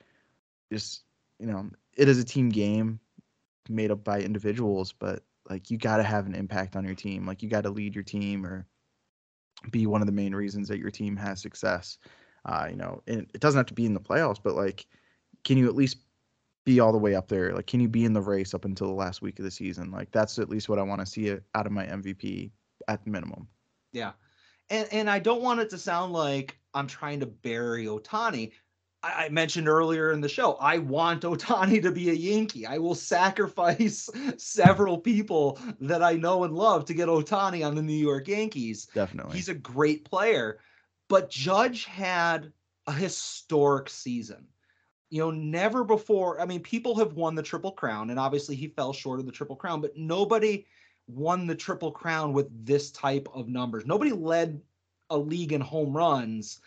[0.72, 1.06] just
[1.40, 3.00] you know, it is a team game
[3.68, 7.26] made up by individuals, but like you got to have an impact on your team.
[7.26, 8.68] Like you got to lead your team or
[9.72, 11.98] be one of the main reasons that your team has success.
[12.46, 14.86] Uh, you know, and it doesn't have to be in the playoffs, but like,
[15.44, 15.98] can you at least
[16.64, 17.54] be all the way up there?
[17.54, 19.92] Like, can you be in the race up until the last week of the season?
[19.92, 22.52] Like, that's at least what I want to see out of my MVP
[22.88, 23.48] at the minimum.
[23.92, 24.12] Yeah.
[24.70, 28.52] And and I don't want it to sound like I'm trying to bury Ohtani.
[29.06, 32.66] I I mentioned earlier in the show, I want Ohtani to be a Yankee.
[32.66, 37.82] I will sacrifice several people that I know and love to get Ohtani on the
[37.82, 38.88] New York Yankees.
[38.94, 39.36] Definitely.
[39.36, 40.60] He's a great player,
[41.08, 42.52] but Judge had
[42.88, 44.48] a historic season.
[45.10, 46.42] You know, never before.
[46.42, 49.32] I mean, people have won the Triple Crown, and obviously he fell short of the
[49.32, 50.66] Triple Crown, but nobody
[51.08, 53.86] won the Triple Crown with this type of numbers.
[53.86, 54.60] Nobody led
[55.12, 56.60] a league in home runs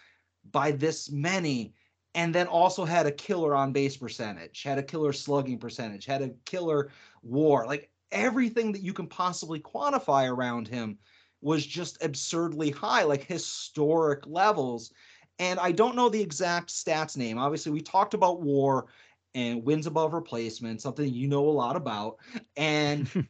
[0.53, 1.74] by this many
[2.15, 6.23] and then also had a killer on base percentage, had a killer slugging percentage, had
[6.23, 6.91] a killer
[7.23, 7.67] war.
[7.67, 10.99] Like everything that you can possibly quantify around him
[11.41, 14.93] was just absurdly high, like historic levels.
[15.39, 17.39] And I don't know the exact stats name.
[17.39, 18.87] Obviously, we talked about war
[19.35, 22.17] and wins above replacement, something you know a lot about.
[22.57, 23.29] And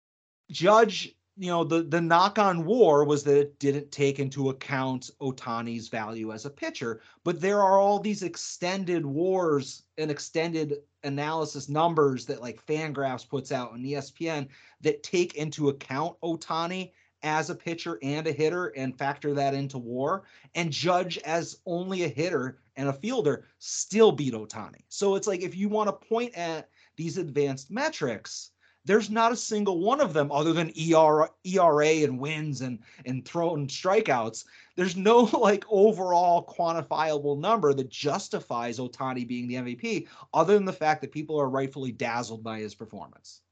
[0.50, 5.10] Judge, you know, the the knock on war was that it didn't take into account
[5.20, 11.68] Ohtani's value as a pitcher, but there are all these extended wars and extended analysis
[11.68, 14.48] numbers that like Fangraphs puts out on ESPN
[14.80, 19.78] that take into account Ohtani as a pitcher and a hitter and factor that into
[19.78, 20.24] war
[20.54, 24.84] and Judge as only a hitter and a fielder still beat Ohtani.
[24.88, 28.50] So it's like if you want to point at these advanced metrics,
[28.86, 33.24] there's not a single one of them other than ERA, ERA and wins and and
[33.24, 34.44] thrown strikeouts.
[34.76, 40.72] There's no like overall quantifiable number that justifies Ohtani being the MVP, other than the
[40.72, 43.42] fact that people are rightfully dazzled by his performance.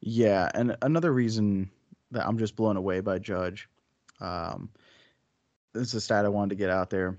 [0.00, 1.70] Yeah, and another reason
[2.10, 3.68] that I'm just blown away by Judge,
[4.20, 4.68] um,
[5.72, 7.16] this is a stat I wanted to get out there.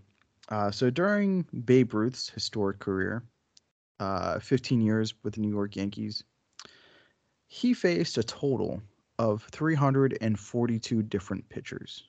[0.49, 3.23] Uh, so during Babe Ruth's historic career,
[3.99, 6.23] uh, 15 years with the New York Yankees,
[7.47, 8.81] he faced a total
[9.19, 12.03] of 342 different pitchers.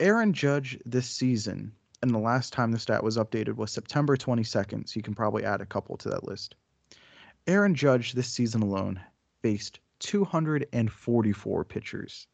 [0.00, 4.88] Aaron Judge this season, and the last time the stat was updated was September 22nd,
[4.88, 6.56] so you can probably add a couple to that list.
[7.46, 9.00] Aaron Judge this season alone
[9.42, 12.26] faced 244 pitchers.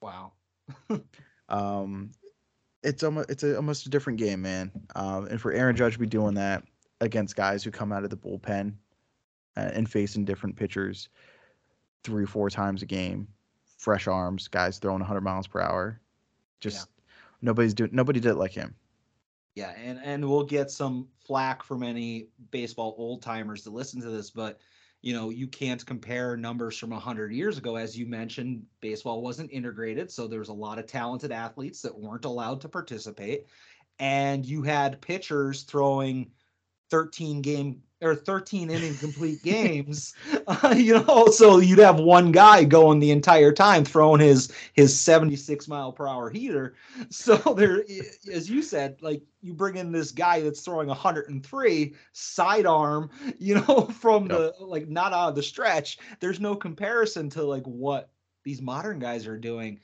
[0.00, 0.32] Wow.
[1.50, 2.10] Um,
[2.82, 4.70] it's almost it's a, almost a different game, man.
[4.94, 6.62] Um, and for Aaron Judge to be doing that
[7.00, 8.74] against guys who come out of the bullpen
[9.72, 11.08] and facing different pitchers
[12.04, 13.28] three four times a game,
[13.78, 16.00] fresh arms, guys throwing 100 miles per hour,
[16.60, 16.88] just
[17.42, 18.74] nobody's doing nobody did it like him.
[19.54, 24.10] Yeah, and and we'll get some flack from any baseball old timers to listen to
[24.10, 24.60] this, but
[25.02, 27.76] you know you can't compare numbers from 100 years ago.
[27.76, 31.98] As you mentioned baseball wasn't integrated so there was a lot of talented athletes that
[31.98, 33.46] weren't allowed to participate.
[33.98, 36.30] And you had pitchers throwing
[36.90, 40.14] 13 game or 13 inning complete games
[40.46, 41.26] uh, you know?
[41.28, 46.06] So you'd have one guy going the entire time throwing his his 76 mile per
[46.08, 46.74] hour heater.
[47.10, 47.84] So there
[48.32, 53.82] as you said like you bring in this guy that's throwing 103 sidearm you know
[54.00, 54.30] from Yep.
[54.30, 55.98] the like not out of the stretch.
[56.20, 58.10] There's no comparison to like what
[58.44, 59.80] these modern guys are doing.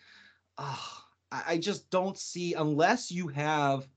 [0.58, 3.88] Ah, I, I just don't see unless you have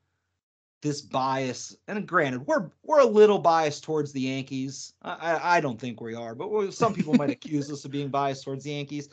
[0.81, 4.93] this bias and granted we're we're a little biased towards the yankees.
[5.01, 8.43] I i, don't think we are but some people might accuse us of being biased
[8.43, 9.09] towards the yankees.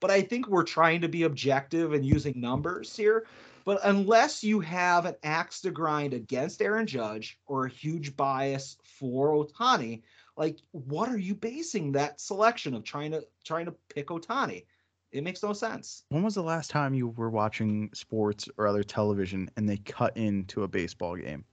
[0.00, 3.26] But i think we're trying to be objective and using numbers here.
[3.64, 8.76] But unless you have an axe to grind against aaron judge or a huge bias
[8.82, 10.02] for ohtani
[10.36, 14.64] like what are you basing that selection of trying to trying to pick ohtani
[15.12, 18.82] it makes no sense When was the last time you were watching sports or other
[18.82, 21.44] television and they cut into a baseball game?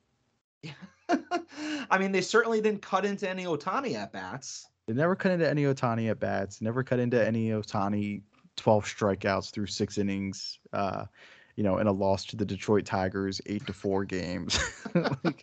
[1.90, 4.68] I mean, they certainly didn't cut into any Ohtani at bats.
[4.88, 6.62] They never cut into any Ohtani at bats.
[6.62, 8.22] Never cut into any Ohtani
[8.58, 10.60] 12 strikeouts through six innings.
[10.74, 11.06] Uh,
[11.56, 14.60] you know, in a loss to the Detroit Tigers, eight to four games.
[15.24, 15.42] like,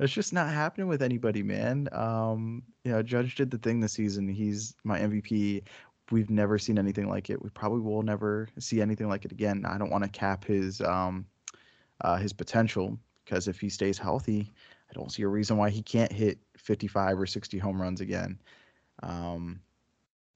[0.00, 1.88] it's just not happening with anybody, man.
[1.92, 4.28] Um, you know, Judge did the thing this season.
[4.28, 5.62] He's my MVP.
[6.10, 7.42] We've never seen anything like it.
[7.42, 9.64] We probably will never see anything like it again.
[9.66, 11.26] I don't want to cap his um,
[12.00, 14.52] uh, his potential because if he stays healthy,
[14.90, 18.38] I don't see a reason why he can't hit 55 or 60 home runs again.
[19.02, 19.60] Um,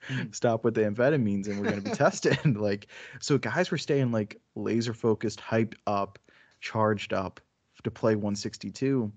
[0.10, 0.34] Mm.
[0.36, 2.38] stop with the amphetamines and we're going to be tested.
[2.58, 2.88] like,
[3.20, 6.20] so guys were staying like laser focused, hyped up,
[6.60, 7.40] charged up
[7.84, 9.12] to play 162.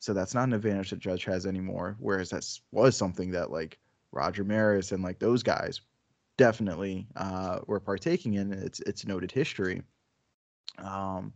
[0.00, 1.96] So that's not an advantage that Judge has anymore.
[1.98, 3.78] Whereas that was something that like
[4.12, 5.80] Roger Maris and like those guys
[6.36, 8.52] definitely uh, were partaking in.
[8.52, 9.82] It's it's noted history.
[10.78, 11.32] Um,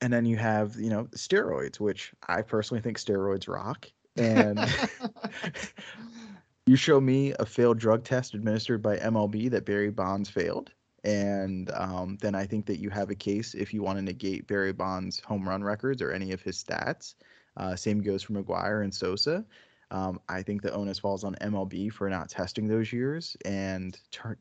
[0.00, 3.90] and then you have you know steroids, which I personally think steroids rock.
[4.16, 4.58] And
[6.66, 10.72] you show me a failed drug test administered by MLB that Barry Bonds failed,
[11.04, 14.46] and um, then I think that you have a case if you want to negate
[14.46, 17.14] Barry Bonds' home run records or any of his stats.
[17.56, 19.44] Uh, same goes for McGwire and Sosa.
[19.90, 24.36] Um, I think the onus falls on MLB for not testing those years and turn,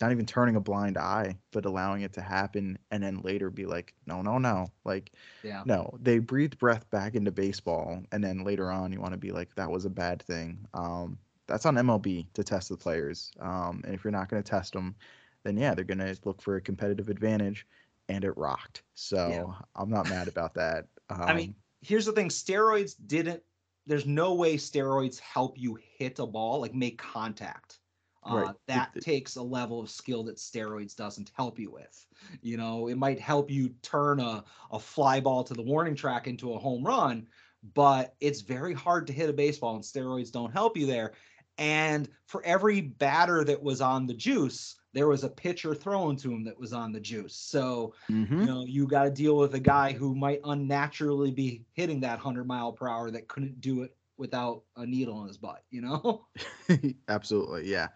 [0.00, 3.66] not even turning a blind eye, but allowing it to happen and then later be
[3.66, 4.68] like, no, no, no.
[4.84, 5.10] Like,
[5.42, 5.62] yeah.
[5.66, 9.32] no, they breathed breath back into baseball, and then later on, you want to be
[9.32, 10.66] like, that was a bad thing.
[10.74, 11.18] Um,
[11.48, 13.32] that's on MLB to test the players.
[13.40, 14.94] Um, and if you're not going to test them,
[15.42, 17.66] then yeah, they're going to look for a competitive advantage,
[18.08, 18.82] and it rocked.
[18.94, 19.64] So Yeah.
[19.74, 20.86] I'm not mad about that.
[21.10, 23.42] Um, I mean, here's the thing: steroids didn't.
[23.86, 27.80] There's no way steroids help you hit a ball, like make contact.
[28.24, 28.54] Uh, Right.
[28.68, 32.06] That it- takes a level of skill that steroids doesn't help you with.
[32.40, 36.28] You know, it might help you turn a, a fly ball to the warning track
[36.28, 37.28] into a home run,
[37.74, 41.14] but it's very hard to hit a baseball, and steroids don't help you there.
[41.58, 46.32] And for every batter that was on the juice, there was a pitcher thrown to
[46.32, 47.34] him that was on the juice.
[47.36, 48.40] So mhm.
[48.40, 52.18] you know you got to deal with a guy who might unnaturally be hitting that
[52.18, 55.80] 100 mile per hour that couldn't do it without a needle in his butt you
[55.80, 56.26] know
[57.08, 57.88] Absolutely, yeah.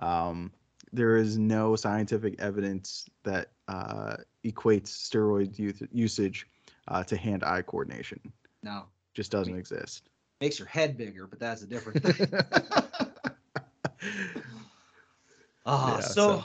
[0.00, 0.50] Um,
[0.92, 6.46] there is no scientific evidence that uh, equates steroid use- usage
[6.88, 8.20] uh, to hand-eye coordination.
[8.62, 8.84] no
[9.14, 10.08] Just doesn't exist.
[10.40, 12.28] makes your head bigger but that's a different thing
[15.66, 16.44] Ah, Yeah, so, so-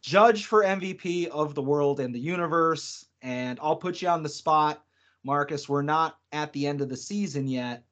[0.00, 4.28] judge for mvp of the world and the universe and i'll put you on the
[4.28, 4.84] spot
[5.24, 7.82] marcus we're not at the end of the season yet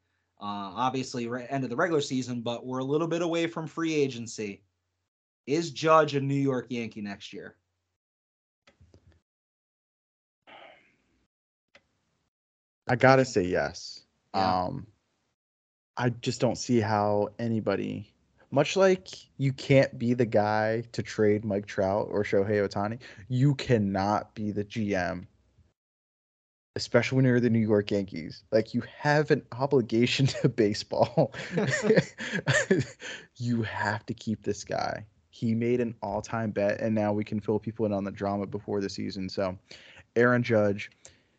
[0.47, 3.67] uh, obviously re- end of the regular season but we're a little bit away from
[3.67, 4.63] free agency
[5.47, 7.57] is judge a new york yankee next year
[12.89, 14.05] I gotta say yes.
[14.35, 14.65] Yeah.
[14.65, 14.87] Um,
[15.97, 18.13] I just don't see how anybody,
[18.51, 19.09] much like
[19.39, 22.99] you can't be the guy to trade Mike Trout or Shohei Ohtani,
[23.29, 25.27] you cannot be the GM,
[26.77, 28.45] especially when you're the New York Yankees.
[28.53, 31.33] Like you have an obligation to baseball.
[33.37, 35.05] you have to keep this guy.
[35.31, 38.47] He made an all-time bet, and now we can fill people in on the drama
[38.47, 39.29] before the season.
[39.29, 39.59] So,
[40.15, 40.91] Aaron Judge.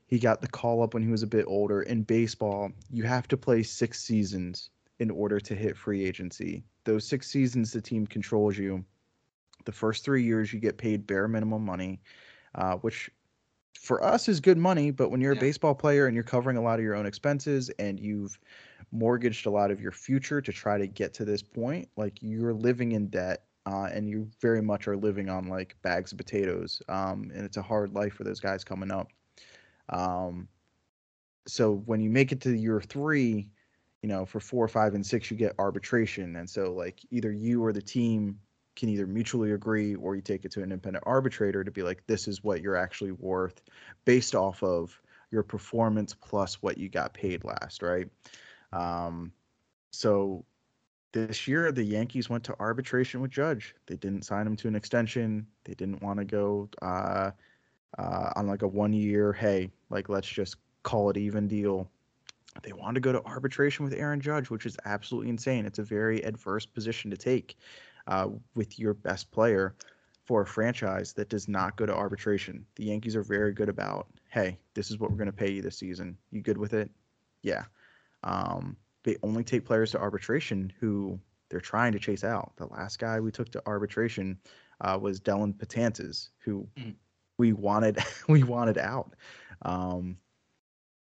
[0.10, 1.82] He got the call up when he was a bit older.
[1.82, 4.70] In baseball, you have to play six seasons
[5.00, 6.64] in order to hit free agency.
[6.86, 8.86] Those six seasons, the team controls you.
[9.66, 12.00] The first three years, you get paid bare minimum money,
[12.56, 13.12] uh, which
[13.78, 14.92] for us is good money.
[14.92, 15.40] But when you're Yeah.
[15.40, 18.40] a baseball player and you're covering a lot of your own expenses and you've
[18.92, 22.54] mortgaged a lot of your future to try to get to this point, like you're
[22.54, 23.44] living in debt.
[23.66, 26.82] Uh, and you very much are living on like bags of potatoes.
[26.88, 29.10] Um, and it's a hard life for those guys coming up.
[29.90, 30.48] Um,
[31.48, 33.52] so when you make it to year three,
[34.02, 36.36] you know, for four, five, and six, you get arbitration.
[36.36, 38.40] And so, like, either you or the team
[38.78, 42.06] can either mutually agree or you take it to an independent arbitrator to be like,
[42.08, 43.62] this is what you're actually worth
[44.06, 44.98] based off of
[45.32, 48.08] your performance plus what you got paid last, right?
[48.72, 49.34] Um,
[49.92, 50.46] so
[51.12, 53.76] this year, the Yankees went to arbitration with Judge.
[53.88, 55.48] They didn't sign him to an extension.
[55.66, 57.32] They didn't want to go uh,
[57.98, 61.90] uh, on like a one year, hey, like let's just call it even deal.
[62.64, 65.66] They wanted to go to arbitration with Aaron Judge, which is absolutely insane.
[65.66, 67.58] It's a very adverse position to take
[68.08, 69.76] uh, with your best player
[70.26, 72.66] for a franchise that does not go to arbitration.
[72.76, 75.62] The Yankees are very good about, hey, this is what we're going to pay you
[75.62, 76.18] this season.
[76.32, 76.90] You good with it?
[77.44, 77.64] Yeah.
[78.24, 81.18] Um, they only take players to arbitration who
[81.50, 82.52] they're trying to chase out.
[82.58, 84.38] The last guy we took to arbitration
[84.82, 86.96] uh, was Dellin Betances, who Mm.
[87.38, 87.98] we wanted
[88.28, 89.16] we wanted out.
[89.62, 90.18] Um,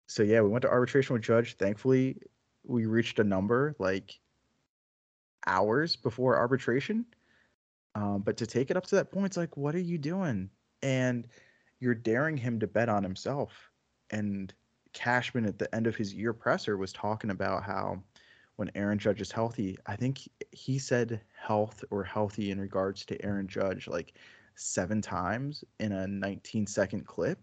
[0.07, 1.57] so yeah, we went to arbitration with Judge.
[1.57, 2.19] Thankfully,
[2.63, 4.19] we reached a number like
[5.47, 7.05] hours before arbitration.
[7.95, 10.51] Um, but to take it up to that point, it's like, what are you doing?
[10.83, 11.29] And
[11.81, 13.71] you're daring him to bet on himself.
[14.11, 14.53] And
[14.93, 18.03] Cashman at the end of his year presser was talking about how
[18.57, 23.25] when Aaron Judge is healthy, I think he said health or healthy in regards to
[23.25, 24.15] Aaron Judge like
[24.55, 27.43] seven times in a 19 second clip.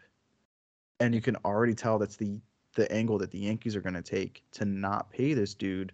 [0.99, 2.39] and you can already tell that's the
[2.75, 5.91] the angle that the Yankees are going to take to not pay this dude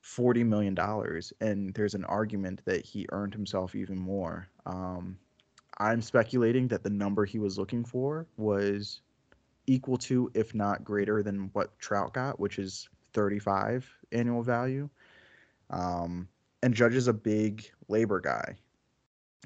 [0.00, 4.48] forty million dollars, and there's an argument that he earned himself even more.
[4.66, 5.18] Um,
[5.78, 9.00] I'm speculating that the number he was looking for was
[9.66, 14.88] equal to, if not greater than what Trout got, which is 35 annual value.
[15.70, 16.28] Um,
[16.62, 18.56] and Judge is a big labor guy.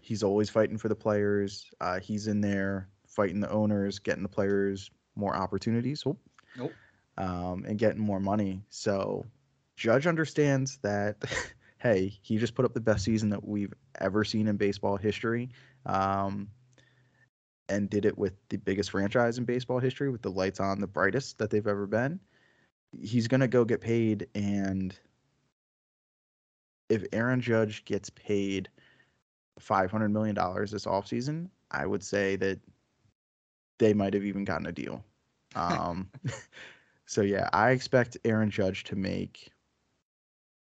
[0.03, 1.71] He's always fighting for the players.
[1.81, 6.03] Uh, he's in there fighting the owners, getting the players more opportunities.
[6.07, 6.17] Oh.
[6.57, 6.73] Nope.
[7.17, 8.61] Um, and getting more money.
[8.71, 9.25] So
[9.77, 11.17] Judge understands that,
[11.79, 15.51] hey, he just put up the best season that we've ever seen in baseball history.
[15.87, 16.49] Um,
[17.69, 20.87] and did it with the biggest franchise in baseball history, with the lights on, the
[20.87, 22.21] brightest that they've ever been.
[23.01, 24.27] He's going to go get paid.
[24.35, 24.97] And
[26.89, 28.69] if Aaron Judge gets paid
[29.61, 32.61] $500 million this offseason, I would say that
[33.79, 35.05] they might have even gotten a deal.
[35.57, 36.11] Um,
[37.07, 39.53] so, yeah, I expect Aaron Judge to make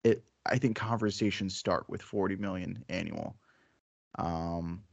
[0.03, 0.23] it.
[0.45, 3.35] I think conversations start with 40 million annual.
[4.17, 4.83] Um,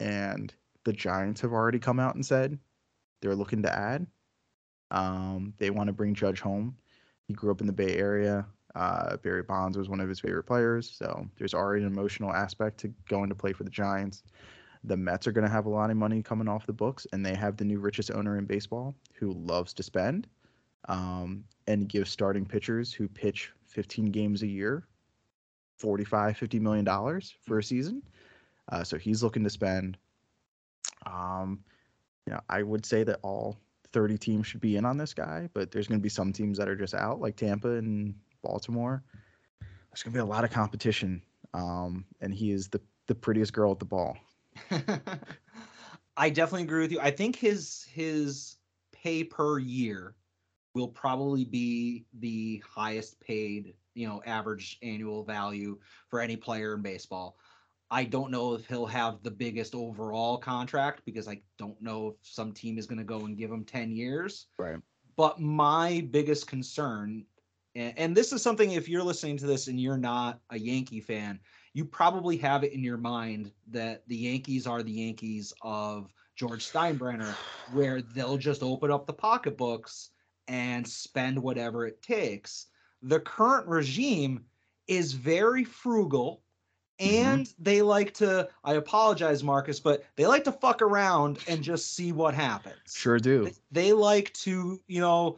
[0.00, 0.52] and
[0.84, 2.58] the Giants have already come out and said
[3.20, 4.06] they're looking to add.
[4.90, 6.76] Um, they want to bring Judge home.
[7.26, 8.46] He grew up in the Bay Area.
[8.74, 12.78] Uh, Barry Bonds was one of his favorite players, so there's already an emotional aspect
[12.80, 14.22] to going to play for the Giants.
[14.84, 17.24] The Mets are going to have a lot of money coming off the books, and
[17.24, 20.28] they have the new richest owner in baseball who loves to spend
[20.86, 24.86] um, and give starting pitchers who pitch 15 games a year
[25.78, 28.02] 45 50 million dollars for a season
[28.70, 29.96] uh, so he's looking to spend.
[31.06, 31.60] Um,
[32.26, 33.58] you know, I would say that all
[33.92, 36.58] 30 teams should be in on this guy, but there's going to be some teams
[36.58, 39.02] that are just out, like Tampa and Baltimore.
[39.60, 41.22] There's going to be a lot of competition,
[41.54, 44.18] um, and he is the the prettiest girl at the ball.
[46.16, 47.00] I definitely agree with you.
[47.00, 48.56] I think his his
[48.92, 50.14] pay per year
[50.78, 55.76] will probably be the highest paid, you know, average annual value
[56.08, 57.36] for any player in baseball.
[57.90, 62.14] I don't know if he'll have the biggest overall contract because I don't know if
[62.22, 64.46] some team is going to go and give him 10 years.
[64.58, 64.78] Right.
[65.16, 67.24] But my biggest concern,
[67.74, 71.00] and, and this is something if you're listening to this and you're not a Yankee
[71.00, 71.40] fan,
[71.72, 76.70] you probably have it in your mind that the Yankees are the Yankees of George
[76.70, 77.34] Steinbrenner,
[77.72, 80.10] where they'll just open up the pocketbooks
[80.48, 82.66] and spend whatever it takes.
[83.02, 84.44] The current regime
[84.88, 86.42] is very frugal
[86.98, 87.62] and mm-hmm.
[87.62, 92.12] they like to i apologize marcus but they like to fuck around and just see
[92.12, 95.36] what happens sure do they, they like to you know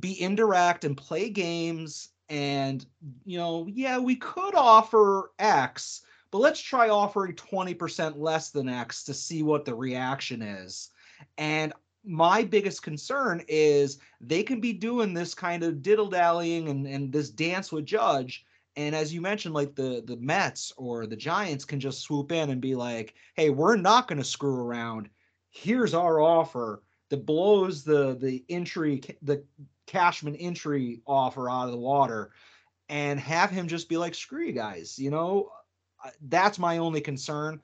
[0.00, 2.86] be indirect and play games and
[3.24, 9.04] you know yeah we could offer x but let's try offering 20% less than x
[9.04, 10.90] to see what the reaction is
[11.38, 11.72] and
[12.06, 17.12] my biggest concern is they can be doing this kind of diddle dallying and, and
[17.12, 18.46] this dance with judge
[18.76, 22.50] and as you mentioned, like the the Mets or the Giants can just swoop in
[22.50, 25.08] and be like, "Hey, we're not going to screw around.
[25.50, 29.42] Here's our offer that blows the the entry the
[29.86, 32.32] Cashman entry offer out of the water,"
[32.90, 35.50] and have him just be like, "Screw you guys," you know.
[36.04, 37.60] Uh, that's my only concern.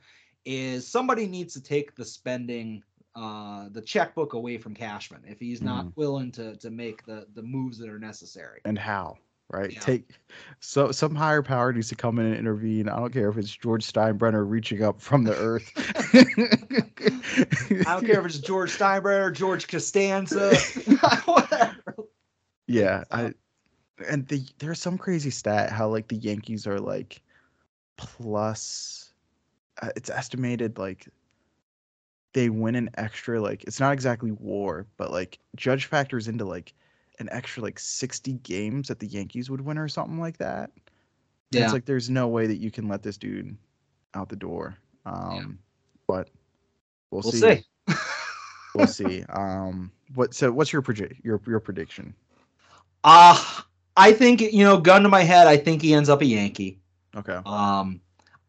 [0.47, 2.82] Is somebody needs to take the spending
[3.14, 5.93] uh, the checkbook away from Cashman if he's not mm.
[5.97, 8.60] willing to to make the the moves that are necessary.
[8.64, 9.18] And how?
[9.52, 9.72] right?
[9.72, 9.80] Yeah.
[9.80, 10.10] Take
[10.60, 12.89] so some higher power needs to come in and intervene.
[12.89, 15.70] I don't care if it's George Steinbrenner reaching up from the earth.
[17.86, 20.56] I don't care if it's George Steinbrenner, George Costanza,
[21.24, 21.97] whatever.
[22.66, 23.34] Yeah, I
[24.09, 27.22] and the there's some crazy stat how like the Yankees are like
[27.97, 29.12] plus
[29.80, 31.09] uh, it's estimated like
[32.32, 36.72] they win an extra like it's not exactly war, but like Judge factors into like
[37.18, 40.70] an extra like 60 games that the Yankees would win or something like that.
[41.50, 41.64] Yeah.
[41.64, 43.56] It's like there's no way that you can let this dude
[44.14, 44.76] out the door.
[45.04, 45.44] Um yeah.
[46.06, 46.30] but
[47.10, 47.64] we'll, we'll see.
[47.88, 47.94] see.
[48.74, 49.24] we'll see.
[49.28, 52.14] Um what so what's your predict your your prediction?
[53.04, 53.60] Uh
[53.94, 56.78] I think you know, gun to my head, I think he ends up a Yankee.
[57.14, 57.38] Okay.
[57.44, 58.00] Um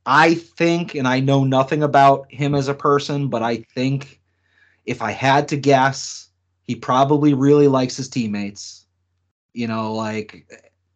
[0.05, 4.21] I think and I know nothing about him as a person, but I think
[4.85, 6.30] if I had to guess,
[6.63, 8.85] he probably really likes his teammates.
[9.53, 10.47] You know, like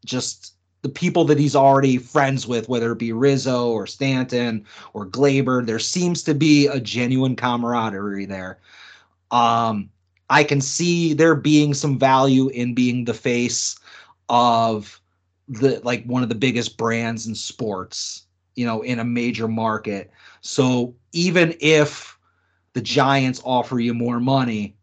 [0.05, 5.05] just the people that he's already friends with, whether it be Rizzo or Stanton or
[5.05, 8.59] Gleyber, There seems to be a genuine camaraderie there.
[9.31, 9.89] Um,
[10.29, 13.77] I can see there being some value in being the face
[14.29, 15.01] of
[15.47, 18.27] the like one of the biggest brands in sports,
[18.57, 20.11] you know, in a major market.
[20.41, 22.17] So even if
[22.73, 24.75] the Giants offer you more money,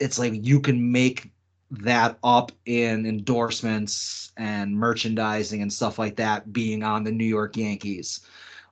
[0.00, 1.30] it's like you can make
[1.70, 7.56] that up in endorsements and merchandising and stuff like that being on the New York
[7.56, 8.20] Yankees.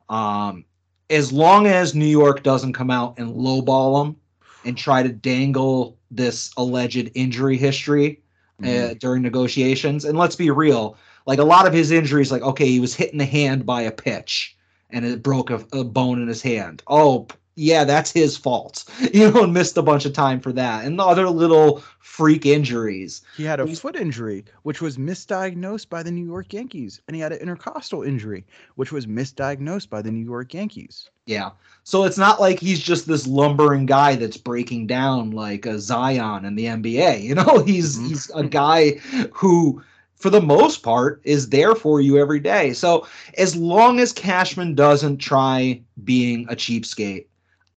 [0.09, 0.65] Um,
[1.11, 4.17] as long as New York doesn't come out and lowball them
[4.65, 8.23] and try to dangle this alleged injury history
[8.65, 10.97] uh, during negotiations, and let's be real,
[11.27, 13.83] like a lot of his injuries, like okay, he was hit in the hand by
[13.83, 14.57] a pitch
[14.91, 16.83] and it broke a, a bone in his hand.
[16.87, 17.27] Oh,
[17.57, 18.85] yeah, that's his fault.
[19.15, 22.47] You know, and missed a bunch of time for that, and the other little freak
[22.47, 23.23] injuries.
[23.37, 27.15] He had a He's- foot injury, which was misdiagnosed by the New York Yankees, and
[27.15, 28.45] he had an intercostal injury,
[28.75, 31.11] which was misdiagnosed by the New York Yankees.
[31.27, 31.51] Yeah.
[31.85, 36.45] So it's not like he's just this lumbering guy that's breaking down like a Zion
[36.45, 37.23] in the NBA.
[37.23, 38.09] You know, he's Mhm.
[38.09, 38.91] he's a guy
[39.33, 39.83] who
[40.25, 42.73] for the most part is there for you every day.
[42.73, 43.07] So
[43.37, 47.27] as long as Cashman doesn't try being a cheapskate,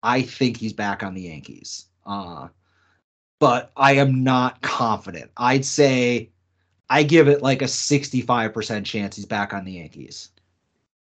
[0.04, 1.86] I think he's back on the Yankees.
[2.06, 2.46] Uh
[3.40, 5.32] but I am not confident.
[5.36, 6.30] I'd say
[6.88, 10.30] I give it like a 65% chance he's back on the Yankees.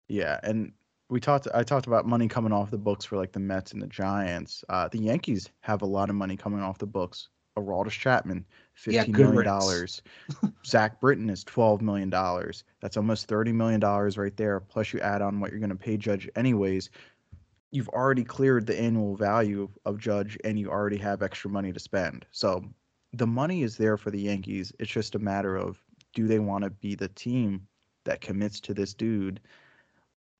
[0.08, 0.72] Yeah, and
[1.10, 1.48] we talked.
[1.52, 4.64] I talked about money coming off the books for like the Mets and the Giants.
[4.70, 7.28] Uh, the Yankees have a lot of money coming off the books.
[7.57, 8.45] Aroldis Chapman,
[8.87, 10.03] Yeah, fifteen good million dollars.
[10.66, 12.65] Zach Britton is twelve million dollars.
[12.81, 14.61] That's almost thirty million dollars right there.
[14.61, 16.91] Plus, you add on what you're going to pay Judge anyways.
[17.70, 21.81] You've already cleared the annual value of Judge, and you already have extra money to
[21.81, 22.24] spend.
[22.31, 22.65] So,
[23.12, 24.73] the money is there for the Yankees.
[24.78, 25.83] It's just a matter of
[26.15, 27.66] do they want to be the team
[28.05, 29.41] that commits to this dude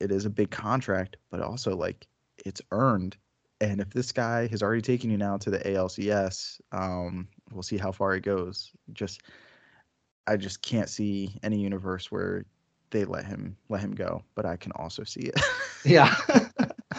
[0.01, 2.07] it is a big contract, but also like
[2.45, 3.17] it's earned.
[3.61, 7.79] And if this guy has already taken you now to the ALCS, um, we'll see
[7.79, 8.71] how far it goes.
[8.93, 9.23] Just,
[10.27, 12.45] I just can't see any universe where
[12.91, 15.41] they let him let him go, but I can also see it.
[15.85, 16.15] Yeah.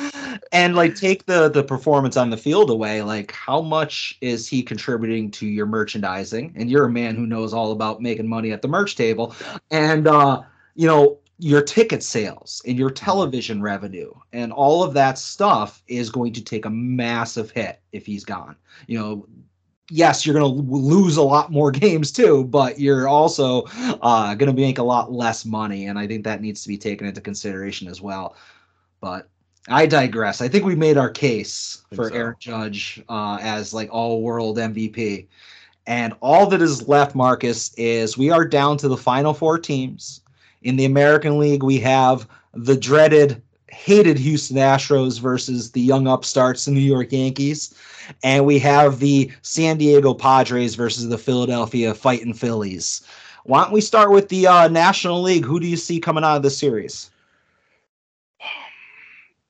[0.51, 4.61] and like take the the performance on the field away, like how much is he
[4.63, 6.53] contributing to your merchandising?
[6.55, 9.35] And you're a man who knows all about making money at the merch table.
[9.71, 10.41] And uh,
[10.75, 16.09] you know, your ticket sales and your television revenue and all of that stuff is
[16.09, 18.55] going to take a massive hit if he's gone.
[18.88, 19.27] You know,
[19.91, 23.64] yes, you're going to lose a lot more games too, but you're also
[24.01, 25.85] uh, going to make a lot less money.
[25.85, 28.35] And I think that needs to be taken into consideration as well.
[28.99, 29.30] But
[29.69, 30.41] I digress.
[30.41, 32.15] I think we made our case for so.
[32.15, 35.27] Aaron Judge uh, as like all world MVP.
[35.85, 40.22] And all that is left, Marcus, is we are down to the final four teams.
[40.68, 46.65] In the American League, we have the dreaded, hated Houston Astros versus the young upstarts,
[46.65, 47.73] the New York Yankees.
[48.22, 53.07] And we have the San Diego Padres versus the Philadelphia Fighting Phillies.
[53.45, 55.45] Why don't we start with the uh, National League?
[55.45, 57.11] Who do you see coming out of this series?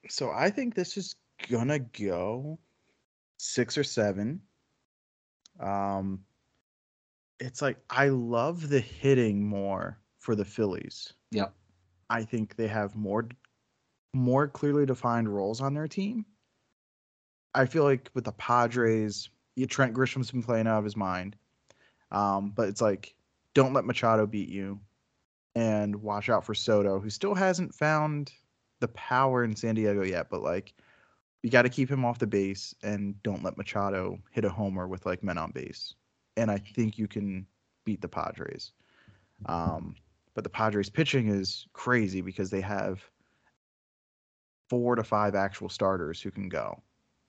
[0.08, 1.16] so I think this is
[1.50, 2.60] gonna go
[3.38, 4.40] six or seven.
[5.60, 6.20] Um,
[7.40, 11.14] it's like I love the hitting more for the Phillies.
[11.32, 11.54] Yep.
[12.10, 13.30] I think they have more
[14.14, 16.26] more clearly defined roles on their team.
[17.56, 21.38] I feel like with the Padres, yeah, Trent Grisham's been playing out of his mind.
[22.12, 23.16] Um, but it's like,
[23.54, 24.82] don't let Machado beat you,
[25.56, 28.34] and watch out for Soto, who still hasn't found
[28.82, 30.30] the power in San Diego yet.
[30.30, 30.74] But like,
[31.42, 34.90] you got to keep him off the base, and don't let Machado hit a homer
[34.90, 35.96] with like men on base.
[36.36, 37.48] And I think you can
[37.86, 38.74] beat the Padres.
[39.46, 39.96] Um,
[40.38, 43.02] but the Padres pitching is crazy because they have
[44.70, 46.80] four to five actual starters who can go.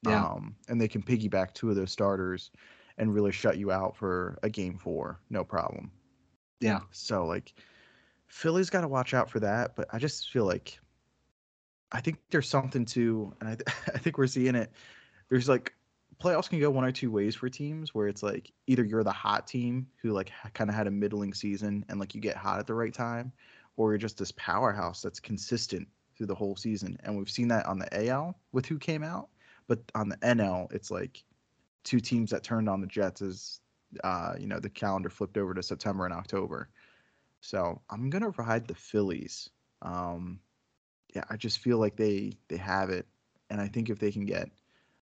[0.06, 0.26] Yeah.
[0.26, 2.50] Um, and they can piggyback two of those starters
[2.98, 5.90] and really shut you out for a game four, no problem.
[6.60, 6.80] Yeah.
[6.90, 7.54] So like
[8.26, 10.78] Philly's got to watch out for that, but I just feel like
[11.90, 14.70] I think there's something to, and I, th- I think we're seeing it.
[15.30, 15.72] There's like
[16.22, 19.12] playoffs can go one or two ways for teams where it's like either you're the
[19.12, 22.58] hot team who like kind of had a middling season and like you get hot
[22.58, 23.32] at the right time,
[23.76, 25.86] or you're just this powerhouse that's consistent
[26.16, 26.98] through the whole season.
[27.04, 29.28] And we've seen that on the AL with who came out,
[29.68, 31.22] but on the NL, it's like
[31.84, 33.60] two teams that turned on the Jets as
[34.04, 36.68] uh, you know the calendar flipped over to September and October.
[37.40, 39.48] So I'm gonna ride the Phillies.
[39.82, 40.40] Um,
[41.14, 43.06] yeah, I just feel like they they have it,
[43.48, 44.50] and I think if they can get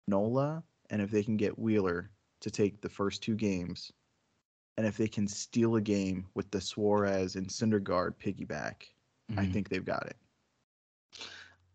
[0.08, 3.92] Nola and if they can get Wheeler to take the first two games,
[4.76, 8.74] and if they can steal a game with the Suarez and Syndergaard piggyback,
[9.36, 9.52] I Mhm.
[9.52, 10.16] think they've got it.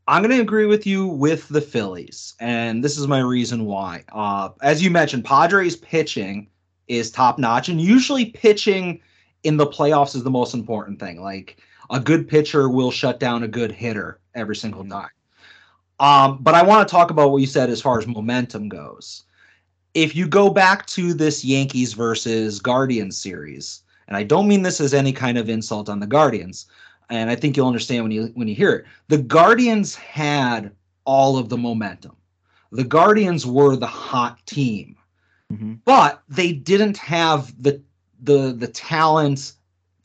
[0.07, 4.03] I'm going to agree with you with the Phillies, and this is my reason why.
[4.11, 6.49] Uh, as you mentioned, Padres pitching
[6.87, 9.01] is top notch, and usually pitching
[9.43, 11.21] in the playoffs is the most important thing.
[11.21, 11.61] Like
[11.91, 14.89] a good pitcher will shut down a good hitter every single Mhm.
[14.89, 15.09] time.
[15.99, 19.23] Um, but I want to talk about what you said as far as momentum goes.
[19.93, 24.79] If you go back to this Yankees versus Guardians series, and I don't mean this
[24.79, 26.67] as any kind of insult on the Guardians,
[27.09, 28.85] and I think you'll understand when you when you hear it.
[29.07, 30.71] The Guardians had
[31.05, 32.15] all of the momentum.
[32.71, 34.95] The Guardians were the hot team,
[35.51, 35.79] Mhm.
[35.85, 37.81] but they didn't have the
[38.21, 39.53] the the talent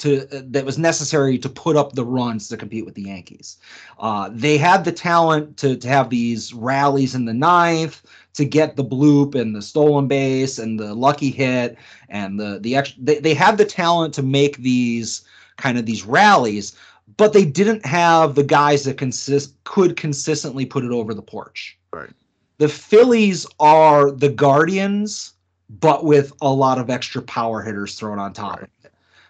[0.05, 3.57] to uh, that was necessary to put up the runs to compete with the Yankees.
[3.99, 8.03] Uh, they had the talent to to have these rallies in the ninth
[8.35, 11.77] to get the bloop and the stolen base and the lucky hit
[12.11, 13.03] and the the extra.
[13.03, 15.25] They, they had the talent to make these
[15.57, 16.77] kind of these rallies,
[17.17, 21.79] but they didn't have the guys that consist could consistently put it over the porch.
[21.93, 22.11] Right.
[22.59, 25.33] The Phillies are the Guardians,
[25.69, 28.71] but with a lot of extra power hitters thrown on top it.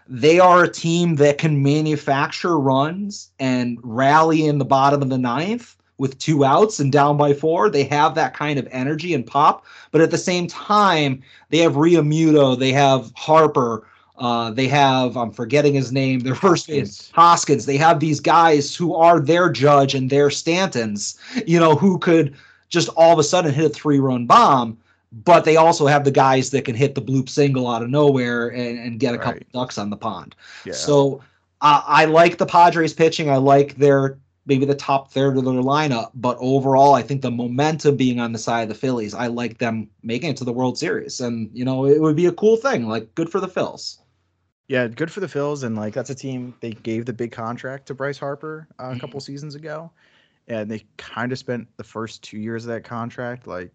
[0.09, 5.18] They are a team that can manufacture runs and rally in the bottom of the
[5.18, 7.70] ninth with two outs and down by four.
[7.70, 11.74] They have that kind of energy and pop, but at the same time, they have
[11.74, 13.86] Realmuto, they have Harper,
[14.18, 17.10] uh, they have I'm forgetting his name, their first base Hoskins.
[17.14, 17.66] Hoskins.
[17.66, 21.16] They have these guys who are their judge and their Stantons,
[21.47, 22.35] you know, who could
[22.68, 24.78] just all of a sudden hit a three run bomb.
[25.23, 28.49] But they also have the guys that can hit the bloop single out of nowhere
[28.49, 30.35] and, and get a couple ducks on the pond.
[30.65, 30.73] Yeah.
[30.73, 31.23] So
[31.61, 33.31] uh, I like the Padres pitching.
[33.31, 37.31] I like their maybe the top third of their lineup, but overall, I think the
[37.31, 40.53] momentum being on the side of the Phillies, I like them making it to the
[40.53, 42.86] World Series, and you know it would be a cool thing.
[42.86, 43.99] Like good for the Phils.
[44.69, 47.86] Yeah, good for the Phils, and like that's a team they gave the big contract
[47.86, 49.91] to Bryce Harper uh, a couple seasons ago,
[50.49, 53.73] and they kind of spent the first two years of that contract like,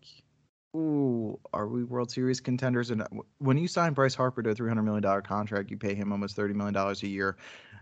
[0.75, 2.91] ooh, are we World Series contenders?
[2.91, 3.07] And uh,
[3.39, 6.11] when you sign Bryce Harper to a three hundred million dollar contract, you pay him
[6.11, 7.37] almost thirty million dollars a year.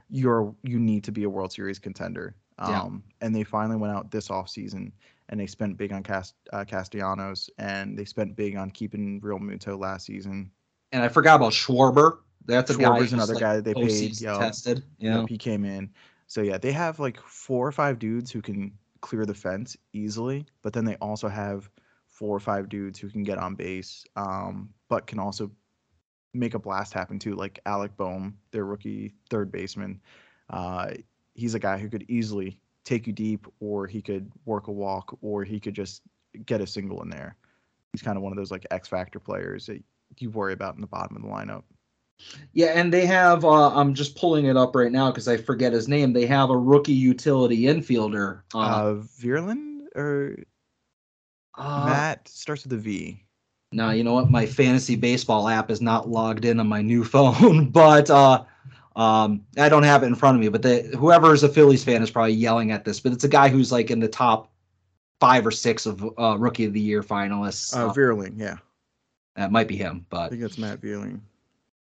[0.09, 2.35] You're you need to be a World Series contender.
[2.59, 2.81] Yeah.
[2.81, 4.91] Um, and they finally went out this offseason
[5.30, 9.77] and they spent big on Cast uh, Castellanos and they spent big on keeping Realmuto
[9.80, 10.49] last season.
[10.91, 12.19] And I forgot about Schwarber.
[12.45, 12.72] That's.
[12.72, 14.19] Schwarber's another like, guy that they paid.
[14.19, 14.84] Yo, tested.
[14.97, 15.89] You Yep, he came in.
[16.27, 20.45] So yeah, they have like four or five dudes who can clear the fence easily,
[20.61, 21.69] but then they also have
[22.18, 25.52] four or five dudes who can get on base, um, but can also
[26.34, 30.02] make a blast happen too, like Alec Bohm, their rookie third baseman.
[30.49, 30.94] Uh,
[31.35, 35.15] he's a guy who could easily take you deep, or he could work a walk,
[35.22, 36.02] or he could just
[36.48, 37.38] get a single in there.
[37.94, 39.84] He's kind of one of those like X factor players that
[40.18, 41.64] you worry about in the bottom of the lineup.
[42.53, 43.45] Yeah, and they have.
[43.45, 46.14] Uh, I'm just pulling it up right now because I forget his name.
[46.14, 48.41] They have a rookie utility infielder.
[48.56, 48.57] Uh,
[49.95, 50.38] Uh, or
[51.58, 53.24] uh, Matt starts with a V.
[53.74, 54.30] No, you know what?
[54.32, 58.44] My fantasy baseball app is not logged in on my new phone, but uh,
[58.96, 60.48] um, I don't have it in front of me.
[60.50, 63.00] But the, whoever is a Phillies fan is probably yelling at this.
[63.00, 64.52] But it's a guy who's like in the top
[65.20, 67.76] five or six of uh, rookie of the year finalists.
[67.76, 68.58] Uh, Uh, Vierling, yeah.
[69.36, 71.20] that might be him, But I think that's Matt Vierling.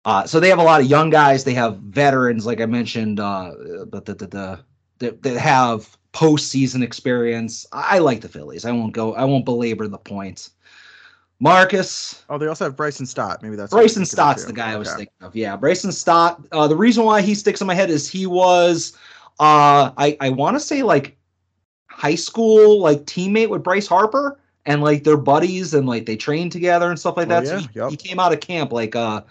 [0.04, 1.44] uh, so they have a lot of young guys.
[1.44, 3.52] They have veterans, like I mentioned, uh,
[3.88, 4.60] but the, the, the
[5.00, 7.66] that, that have postseason experience.
[7.72, 8.64] I, like the Phillies.
[8.64, 9.14] I won't go.
[9.14, 10.50] I won't belabor the point.
[11.40, 13.42] Marcus, Oh, they also have Bryson Stott.
[13.42, 15.34] Maybe that's Bryson Stott's the guy I was thinking of.
[15.34, 16.40] Yeah, Bryson Stott.
[16.52, 18.96] Uh, the reason why he sticks in my head is he was,
[19.40, 21.16] uh, I I want to say like
[21.90, 26.52] high school like teammate with Bryce Harper, and like they're buddies and like they trained
[26.52, 27.46] together and stuff like Oh, that.
[27.48, 27.90] so yeah, he, yep.
[27.90, 29.22] he came out of camp like uh,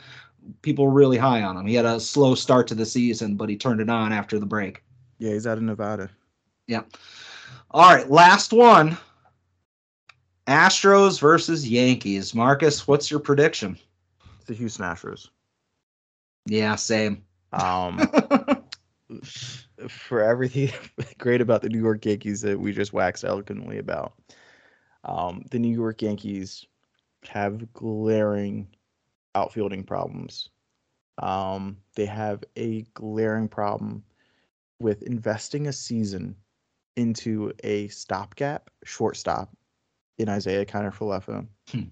[0.61, 1.65] people were really high on him.
[1.65, 4.45] He had a slow start to the season, but he turned it on after the
[4.45, 4.83] break.
[5.19, 6.09] Yeah, he's out of Nevada.
[7.71, 8.97] All right, last one.
[10.47, 12.35] Astros versus Yankees.
[12.35, 13.77] Marcus, what's your prediction?
[14.45, 15.29] The Houston Astros.
[16.45, 17.23] Yeah, same.
[17.53, 18.01] Um,
[19.87, 20.71] for everything
[21.17, 24.13] great about the New York Yankees that we just waxed eloquently about,
[25.05, 26.65] um, the New York Yankees
[27.27, 28.67] have glaring
[29.35, 30.49] outfielding problems.
[31.19, 34.03] Um, they have a glaring problem
[34.79, 36.35] with investing a season
[36.95, 39.55] into a stopgap shortstop
[40.17, 41.83] in Isaiah Kiner Falefa, Hmm.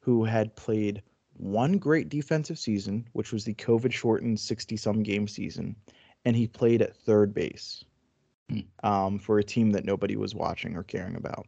[0.00, 1.02] who had played
[1.34, 5.76] one great defensive season, which was the COVID shortened 60 some game season,
[6.24, 7.84] and he played at third base
[8.48, 8.60] Hmm.
[8.84, 11.46] um, for a team that nobody was watching or caring about.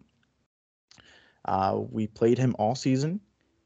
[1.44, 3.20] Uh, we played him all season.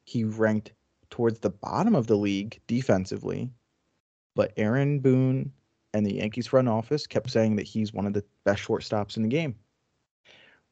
[0.04, 0.72] He ranked
[1.10, 3.50] towards the bottom of the league defensively,
[4.34, 5.52] but Aaron Boone
[5.94, 9.22] and the Yankees front office kept saying that he's one of the best shortstops in
[9.22, 9.54] the game.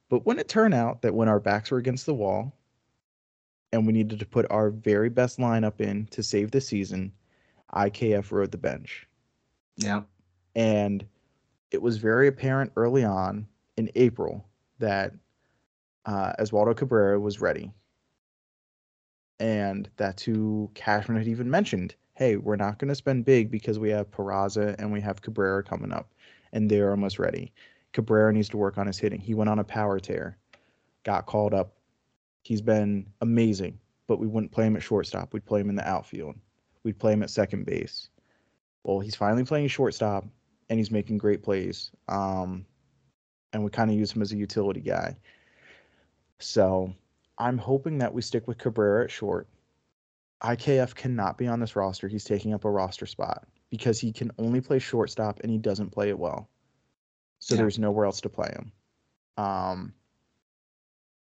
[0.09, 2.53] But when it turned out that when our backs were against the wall
[3.73, 7.13] and we needed to put our very best lineup in to save the season,
[7.75, 9.07] IKF rode the bench.
[9.77, 10.03] Yeah.
[10.57, 11.05] And
[11.71, 14.45] it was very apparent early on in April
[14.81, 15.13] that
[16.07, 17.71] uh, Oswaldo Cabrera was ready.
[19.39, 21.95] And that's who Cashman had even mentioned.
[22.21, 25.65] Hey, we're not going to spend big because we have Peraza and we have Cabrera
[25.65, 26.13] coming up,
[26.53, 27.51] and they're almost ready.
[27.95, 29.23] Cabrera needs to work on his hitting.
[29.23, 30.37] He went on a power tear,
[31.03, 31.73] got called up.
[32.43, 35.33] He's been amazing, but we wouldn't play him at shortstop.
[35.33, 36.37] We'd play him in the outfield.
[36.85, 38.11] We'd play him at second base.
[38.85, 40.27] Well, he's finally playing shortstop,
[40.69, 41.91] and he's making great plays.
[42.07, 42.67] Um,
[43.55, 45.17] and we kind of use him as a utility guy.
[46.39, 46.93] So
[47.39, 49.49] I'm hoping that we stick with Cabrera at short.
[50.43, 52.09] IKF cannot be on this roster.
[52.09, 55.91] He's taking up a roster spot because he can only play shortstop and he doesn't
[55.91, 56.49] play it well.
[57.39, 57.63] So Yeah.
[57.63, 58.73] there's nowhere else to play him.
[59.37, 59.95] Um,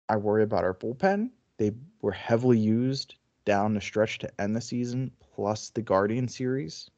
[0.08, 1.30] I worry about our bullpen.
[1.56, 1.72] They
[2.02, 3.14] were heavily used
[3.44, 6.90] down the stretch to end the season, plus the Guardian series.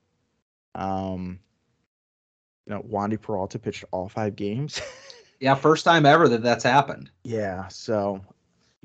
[0.75, 1.39] Um,
[2.67, 4.81] you know, Wandy Peralta pitched all five games.
[5.39, 7.11] Yeah, first time ever that that's happened.
[7.23, 8.25] Yeah, so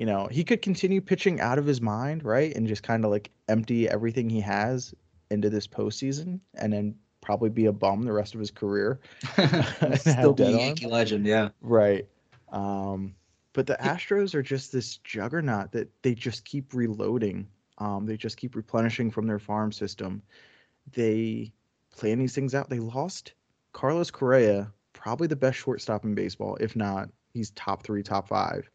[0.02, 2.56] you know, he could continue pitching out of his mind, right?
[2.56, 4.96] And just kind of like empty everything he has
[5.30, 9.00] into this postseason and then probably be a bum the rest of his career.
[9.96, 10.60] Still be a on.
[10.60, 11.50] Yankee legend, yeah.
[11.62, 12.08] Right.
[12.52, 13.14] Um,
[13.54, 17.46] but the Astros are just this juggernaut that they just keep reloading.
[17.78, 20.24] Um, they just keep replenishing from their farm system.
[20.94, 21.54] They
[21.96, 22.72] plan these things out.
[22.72, 23.34] They lost
[23.72, 26.58] Carlos Correa, probably the best shortstop in baseball.
[26.60, 28.68] If not, he's top three, top five.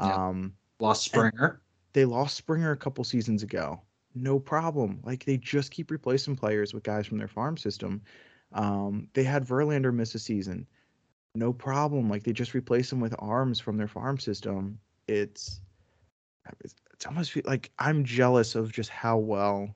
[0.00, 0.14] Yeah.
[0.14, 1.60] Um, Lost Springer.
[1.92, 3.80] they lost Springer a couple seasons ago.
[4.14, 5.00] No problem.
[5.04, 8.02] Like they just keep replacing players with guys from their farm system.
[8.52, 10.66] Um, they had Verlander miss a season.
[11.34, 12.08] No problem.
[12.08, 14.78] Like they just replace them with arms from their farm system.
[15.08, 15.60] It's
[16.60, 19.74] it's, it's almost like I'm jealous of just how well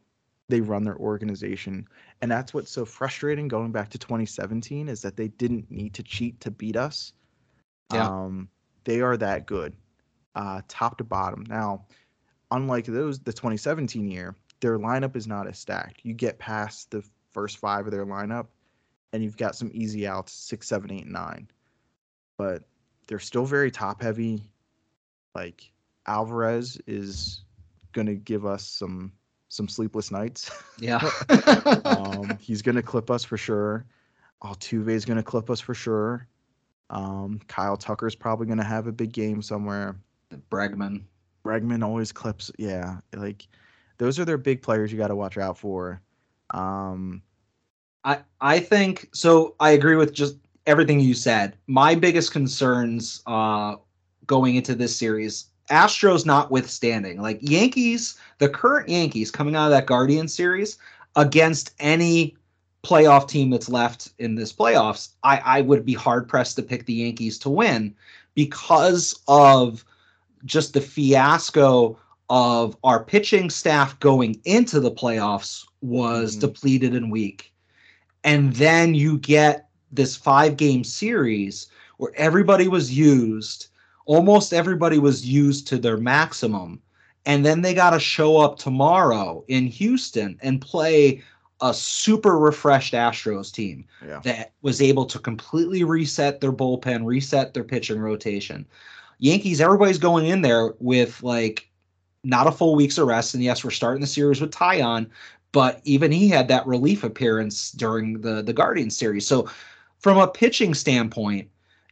[0.49, 1.87] they run their organization.
[2.21, 6.03] And that's what's so frustrating going back to 2017 is that they didn't need to
[6.03, 7.13] cheat to beat us.
[7.93, 8.09] Yeah.
[8.09, 8.49] Um,
[8.85, 9.75] they are that good,
[10.35, 11.45] uh, top to bottom.
[11.49, 11.87] Now,
[12.51, 16.01] unlike those, the 2017 year, their lineup is not as stacked.
[16.05, 17.03] You get past the
[17.33, 18.47] first five of their lineup,
[19.13, 21.49] and you've got some easy outs six, seven, eight, nine.
[22.37, 22.63] But
[23.07, 24.43] they're still very top heavy.
[25.35, 25.71] Like
[26.07, 27.43] Alvarez is
[27.93, 29.13] going to give us some
[29.49, 30.51] some sleepless nights.
[30.79, 31.11] Yeah.
[31.85, 33.85] um, he's going to clip us for sure.
[34.43, 36.27] Altuve is going to clip us for sure.
[36.89, 39.97] Um, Kyle Tucker is probably going to have a big game somewhere.
[40.51, 41.03] Bregman.
[41.45, 42.51] Bregman always clips.
[42.59, 43.47] Yeah, like
[43.99, 46.01] those are their big players you got to watch out for.
[46.51, 47.23] Um,
[48.05, 49.55] I I think so.
[49.61, 50.37] I agree with just
[50.67, 51.57] everything you said.
[51.67, 53.77] My biggest concerns uh,
[54.27, 59.87] going into this series, Astros notwithstanding, like Yankees, the current Yankees coming out of that
[59.87, 60.79] Guardian series
[61.17, 62.37] against any
[62.83, 66.87] playoff team that's left in this playoffs, I I would be hard pressed to pick
[66.87, 67.95] the Yankees to win
[68.35, 69.85] because of
[70.45, 71.99] just the fiasco
[72.31, 76.41] of our pitching staff going into the playoffs was Mhm.
[76.41, 77.53] depleted and weak.
[78.25, 81.67] And then you get this five game series
[81.99, 83.67] where everybody was used,
[84.07, 86.81] almost everybody was used to their maximum.
[87.27, 91.23] And then they got to show up tomorrow in Houston and play
[91.61, 97.55] a super refreshed Astros team yeah, that was able to completely reset their bullpen, reset
[97.55, 98.67] their pitching rotation.
[99.23, 101.69] Yankees, everybody's going in there with like
[102.25, 103.35] not a full week's rest.
[103.35, 105.07] And yes, we're starting the series with Taillon,
[105.53, 109.25] but even he had that relief appearance during the the Guardian series.
[109.27, 109.49] So
[110.01, 111.49] from a pitching standpoint,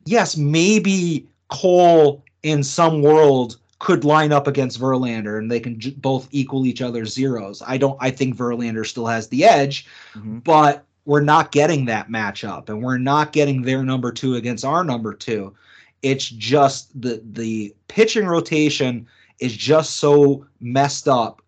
[0.06, 5.90] yes, maybe Cole in some world could line up against Verlander and they can j-
[5.98, 7.62] both equal each other's zeros.
[7.64, 9.86] I don't I think Verlander still has the edge,
[10.16, 10.42] Mhm.
[10.42, 14.82] but we're not getting that matchup and we're not getting their number 2 against our
[14.82, 15.54] number 2.
[16.02, 19.06] It's just the the pitching rotation
[19.38, 21.42] is just so messed up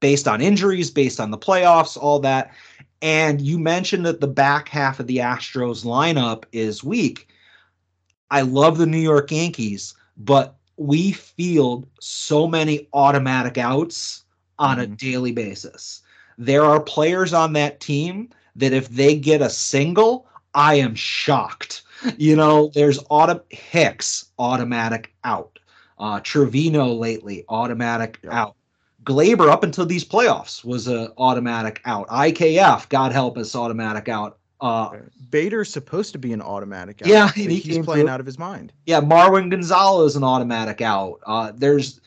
[0.00, 2.52] based on injuries, based on the playoffs, all that.
[3.02, 7.28] And you mentioned that the back half of the Astros lineup is weak.
[8.30, 14.24] I love the New York Yankees, but we field so many automatic outs
[14.58, 14.96] on a Mhm.
[14.96, 16.02] daily basis.
[16.38, 21.82] There are players on that team that if they get a single, I am shocked.
[22.18, 25.58] You know, there's auto Hicks automatic out.
[25.98, 28.32] Uh, Trevino lately automatic Yep.
[28.32, 28.54] out.
[29.04, 32.06] Gleyber up until these playoffs was a automatic out.
[32.08, 34.38] IKF, God help us, automatic out.
[34.60, 34.90] Uh,
[35.30, 37.02] Bader's supposed to be an automatic.
[37.02, 38.08] Out, Yeah, he he's playing through.
[38.10, 38.72] out of his mind.
[38.86, 41.20] yeah, Marwin Gonzalez an automatic out.
[41.26, 42.00] Uh, there's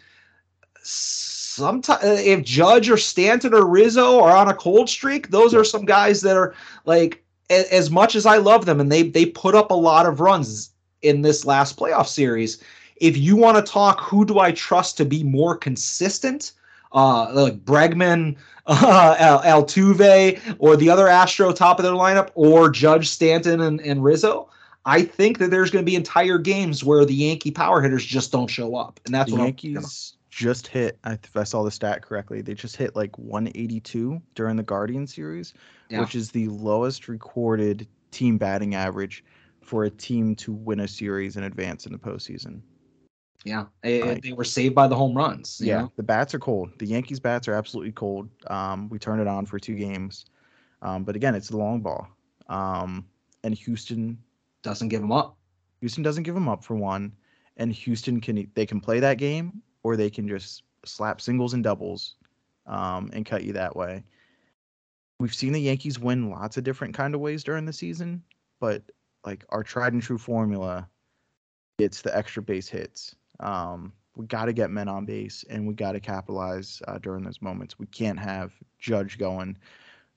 [0.81, 5.85] sometimes if Judge or Stanton or Rizzo are on a cold streak, those are some
[5.85, 6.55] guys that are
[6.85, 10.19] like as much as I love them and they they put up a lot of
[10.19, 10.71] runs
[11.01, 12.61] in this last playoff series.
[12.97, 16.53] if you want to talk, who do I trust to be more consistent?
[16.91, 22.69] Uh, like Bregman, uh, Al- Altuve, or the other Astro top of their lineup, or
[22.69, 24.49] Judge Stanton and, and Rizzo.
[24.85, 28.31] I think that there's going to be entire games where the Yankee power hitters just
[28.31, 30.99] don't show up, and that's the what Yankees just hit.
[31.03, 35.07] I- If I saw the stat correctly, they just hit like 182 during the Guardian
[35.07, 35.55] series,
[35.89, 35.99] Yeah.
[35.99, 39.23] which is the lowest recorded team batting average
[39.61, 42.61] for a team to win a series in advance in the postseason.
[43.45, 45.59] Yeah, Like- they were saved by the home runs.
[45.59, 45.91] you Yeah, know?
[45.95, 46.69] the bats are cold.
[46.77, 48.29] The Yankees bats are absolutely cold.
[48.47, 50.25] Um, we turned it on for two games,
[50.83, 52.07] um, but again, it's the long ball.
[52.47, 53.07] Um,
[53.43, 54.19] and Houston,
[54.61, 55.35] doesn't give them up.
[55.79, 57.11] Houston doesn't give them up for one,
[57.57, 61.63] and Houston can they can play that game or they can just slap singles and
[61.63, 62.15] doubles,
[62.65, 64.03] um, and cut you that way.
[65.17, 68.21] We've seen the Yankees win lots of different kind of ways during the season,
[68.59, 68.83] but
[69.25, 70.89] like our tried and true formula,
[71.77, 73.15] it's the extra base hits.
[73.39, 77.23] Um, we got to get men on base and we got to capitalize uh, during
[77.23, 77.79] those moments.
[77.79, 79.57] We can't have Judge going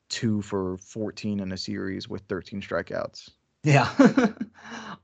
[0.08, 3.30] two for 14 in a series with 13 strikeouts.
[3.62, 3.88] Yeah.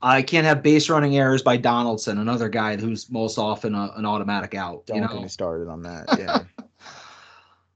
[0.02, 4.04] I can't have base running errors by Donaldson, another guy who's most often a, an
[4.04, 4.86] automatic out.
[4.86, 6.06] Don't you get me started on that.
[6.18, 6.44] Yeah.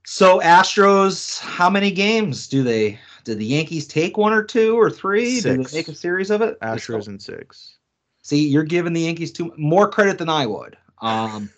[0.05, 2.99] So Astros, how many games do they?
[3.23, 5.41] Did the Yankees take one or two or three?
[5.41, 6.59] Did they make a series of it?
[6.61, 7.77] Astros in six.
[8.23, 10.77] See, you're giving the Yankees too more credit than I would.
[11.01, 11.49] Um,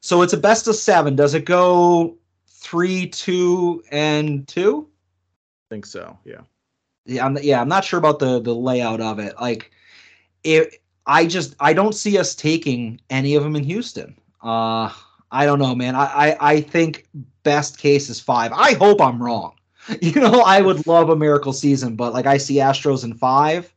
[0.00, 1.16] so it's a best of seven.
[1.16, 2.16] Does it go
[2.48, 4.88] three, two, and two?
[5.68, 6.16] I think so.
[6.24, 6.42] Yeah.
[7.06, 9.34] Yeah, I'm yeah, I'm not sure about the the layout of it.
[9.40, 9.70] Like,
[10.42, 14.16] it, I just I don't see us taking any of them in Houston.
[14.42, 14.92] Uh,
[15.30, 15.94] I don't know, man.
[15.94, 17.06] I I, I think
[17.44, 18.52] best case is five.
[18.52, 19.52] I hope I'm wrong.
[20.02, 23.72] You know, I would love a miracle season, but like I see Astros in five.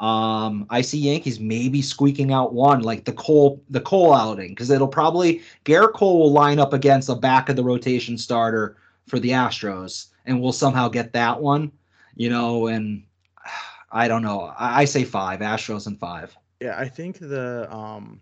[0.00, 4.70] Um, I see Yankees maybe squeaking out one, like the Cole the Cole outing, because
[4.70, 8.76] it'll probably Gerrit Cole will line up against a back of the rotation starter
[9.06, 11.70] for the Astros, and we'll somehow get that one
[12.16, 13.04] you know, and
[13.92, 14.40] I don't know.
[14.40, 16.36] I, I say five, Astros and five.
[16.60, 18.20] Yeah, I think the um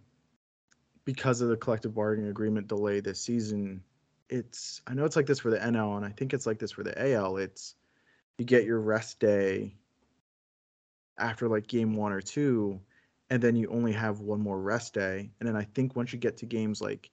[1.05, 3.83] because of the collective bargaining agreement delay this season,
[4.29, 6.73] it's I know it's like this for the NL and I think it's like this
[6.73, 7.39] for the AL.
[7.39, 7.77] It's
[8.39, 9.77] you get your rest day
[11.19, 12.81] after like game 1 or 2
[13.31, 16.19] and then you only have one more rest day and then I think once you
[16.19, 17.11] get to games like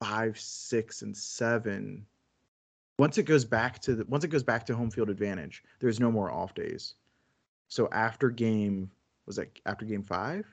[0.00, 2.06] 5, 6 and 7
[2.98, 6.00] once it goes back to the once it goes back to home field advantage, there's
[6.00, 6.94] no more off days.
[7.68, 8.90] So after game
[9.26, 10.46] was that after game five?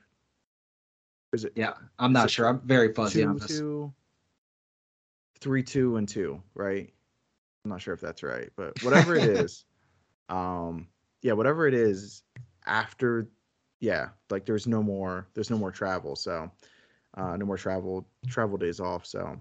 [1.32, 2.46] Is it Yeah, I'm not sure.
[2.46, 3.58] I'm very fuzzy two, on this.
[3.58, 3.92] two,
[5.40, 6.92] three, two, and two, right?
[7.64, 9.64] I'm not sure if that's right, but whatever it is,
[10.28, 10.86] um,
[11.22, 12.22] yeah, whatever it is,
[12.66, 13.28] after,
[13.80, 16.50] yeah, like there's no more, there's no more travel, so,
[17.16, 19.40] uh, no more travel, travel days off, so.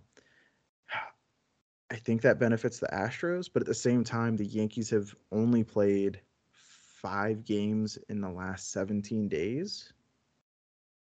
[1.93, 5.63] I think that benefits the Astros, but at the same time, the Yankees have only
[5.63, 6.19] played
[6.51, 9.93] five games in the last 17 days.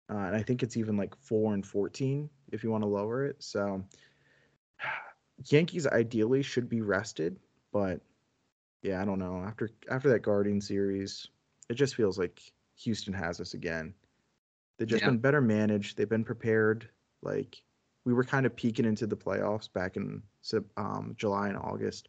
[0.08, 3.24] Uh, and I think it's even like four and 14 if you want to lower
[3.24, 3.42] it.
[3.42, 3.84] So
[5.46, 7.38] Yankees ideally should be rested,
[7.72, 8.00] but
[8.82, 9.42] yeah, I don't know.
[9.44, 11.28] After after that Guardian series,
[11.68, 12.40] it just feels like
[12.76, 13.94] Houston has us again.
[14.78, 15.10] They've just Yeah.
[15.10, 15.96] been better managed.
[15.96, 16.88] They've been prepared.
[17.22, 17.62] Like
[18.04, 20.22] we were kind of peeking into the playoffs back in
[20.76, 22.08] um, July and August.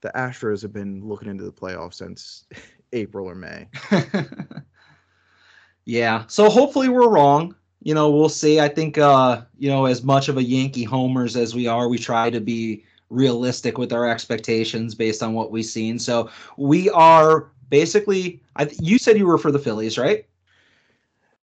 [0.00, 2.46] The Astros have been looking into the playoffs since
[2.92, 3.68] April or May.
[5.84, 6.24] yeah.
[6.26, 7.54] So hopefully we're wrong.
[7.82, 8.60] You know, we'll see.
[8.60, 11.98] I think uh, you know, as much of a Yankee homers as we are, we
[11.98, 15.98] try to be realistic with our expectations based on what we've seen.
[15.98, 20.26] So we are basically I you said you were for the Phillies, right?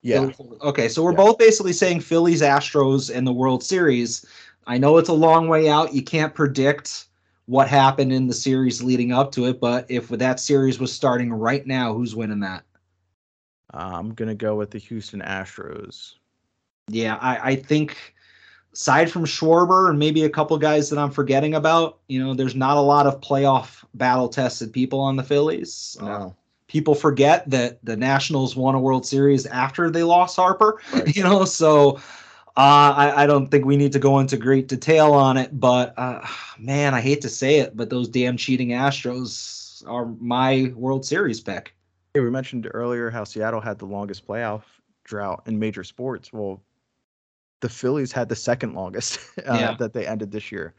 [0.01, 0.31] Yeah,
[0.63, 1.17] Okay, so we're Yeah.
[1.17, 4.25] both basically saying Phillies, Astros, and the World Series.
[4.69, 5.95] I know it's a long way out.
[5.95, 7.07] You can't predict
[7.47, 11.33] what happened in the series leading up to it, but if that series was starting
[11.33, 12.65] right now, who's winning that?
[13.73, 16.15] I'm gonna go with the Houston Astros.
[16.89, 18.15] Yeah, I, I think
[18.75, 22.55] aside from Schwarber and maybe a couple guys that I'm forgetting about, you know, there's
[22.55, 25.97] not a lot of playoff battle tested people on the Phillies.
[26.01, 26.37] Uh, No,
[26.67, 30.81] people forget that the Nationals won a World Series after they lost Harper.
[30.93, 31.09] Right.
[31.17, 32.01] You know, so
[32.59, 35.61] uh, I, I don't think we need to go into great detail on it.
[35.61, 36.27] But uh,
[36.59, 41.41] man, I hate to say it, but those damn cheating Astros are my World Series
[41.41, 41.73] pick.
[42.15, 44.63] Yeah, we mentioned earlier how Seattle had the longest playoff
[45.05, 46.33] drought in major sports.
[46.33, 46.61] Well,
[47.61, 49.77] the Phillies had the second longest uh, Yeah.
[49.79, 50.75] that they ended this year.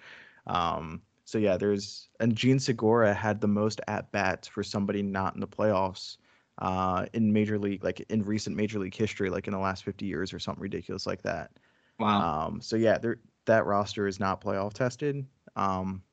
[0.47, 5.34] Um, so yeah, there's and Jean Segura had the most at bats for somebody not
[5.35, 6.18] in the playoffs
[6.57, 10.06] uh, in major league, like in recent major league history, like in the last 50
[10.06, 11.51] years or something ridiculous like that.
[11.99, 12.47] Wow.
[12.47, 12.97] Um, so yeah,
[13.45, 15.26] that roster is not playoff tested.
[15.55, 16.03] Um,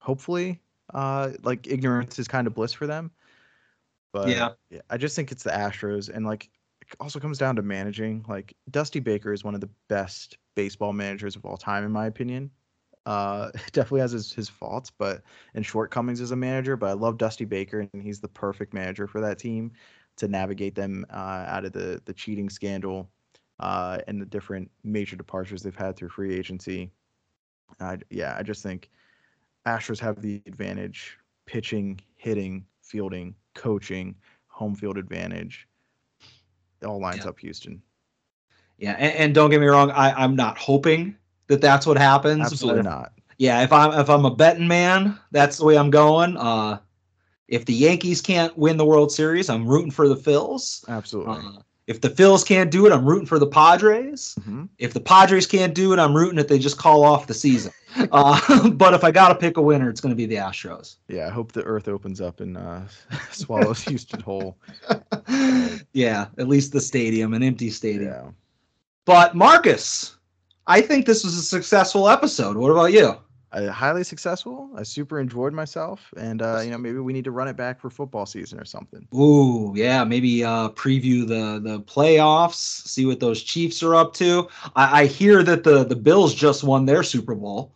[0.00, 0.60] hopefully,
[0.92, 3.10] uh, like ignorance is kind of bliss for them.
[4.12, 4.80] But Yeah.
[4.90, 6.50] I just think it's the Astros, and like
[6.80, 8.24] it also comes down to managing.
[8.28, 12.06] Like Dusty Baker is one of the best baseball managers of all time, in my
[12.06, 12.50] opinion.
[13.06, 15.22] Uh, definitely has his, his faults, but
[15.54, 16.76] and shortcomings as a manager.
[16.76, 19.72] But I love Dusty Baker, and he's the perfect manager for that team
[20.16, 23.08] to navigate them uh, out of the the cheating scandal
[23.62, 26.90] uh, and the different major departures they've had through free agency.
[27.80, 28.90] I, yeah, I just think
[29.66, 31.16] Astros have the advantage
[31.46, 34.16] pitching, hitting, fielding, coaching,
[34.48, 35.68] home field advantage.
[36.80, 37.28] It all lines Yeah.
[37.28, 37.80] up Houston.
[38.78, 41.16] Yeah, and, and don't get me wrong, I, I'm not hoping
[41.46, 42.44] that that's what happens.
[42.44, 43.12] Absolutely not.
[43.38, 46.36] Yeah, if I'm if I'm a betting man, that's the way I'm going.
[46.36, 46.80] Uh,
[47.46, 50.86] if the Yankees can't win the World Series, I'm rooting for the Phils.
[50.88, 51.36] Absolutely.
[51.36, 54.36] Uh, if the Phils can't do it, I'm rooting for the Padres.
[54.40, 54.68] Mhm.
[54.78, 57.72] If the Padres can't do it, I'm rooting that they just call off the season.
[58.10, 60.96] Uh, but if I got to pick a winner, it's going to be the Astros.
[61.08, 62.80] Yeah, I hope the earth opens up and uh,
[63.30, 64.56] swallows Houston whole.
[65.92, 68.10] yeah, at least the stadium, an empty stadium.
[68.10, 68.30] Yeah.
[69.04, 70.16] But Marcus,
[70.66, 72.56] I think this was a successful episode.
[72.56, 73.14] What about you?
[73.52, 74.70] I, highly successful.
[74.74, 77.80] I super enjoyed myself, and uh, you know maybe we need to run it back
[77.80, 79.06] for football season or something.
[79.14, 84.48] Ooh, yeah, maybe uh preview the the playoffs, see what those Chiefs are up to.
[84.74, 87.72] I, I hear that the the Bills just won their Super Bowl.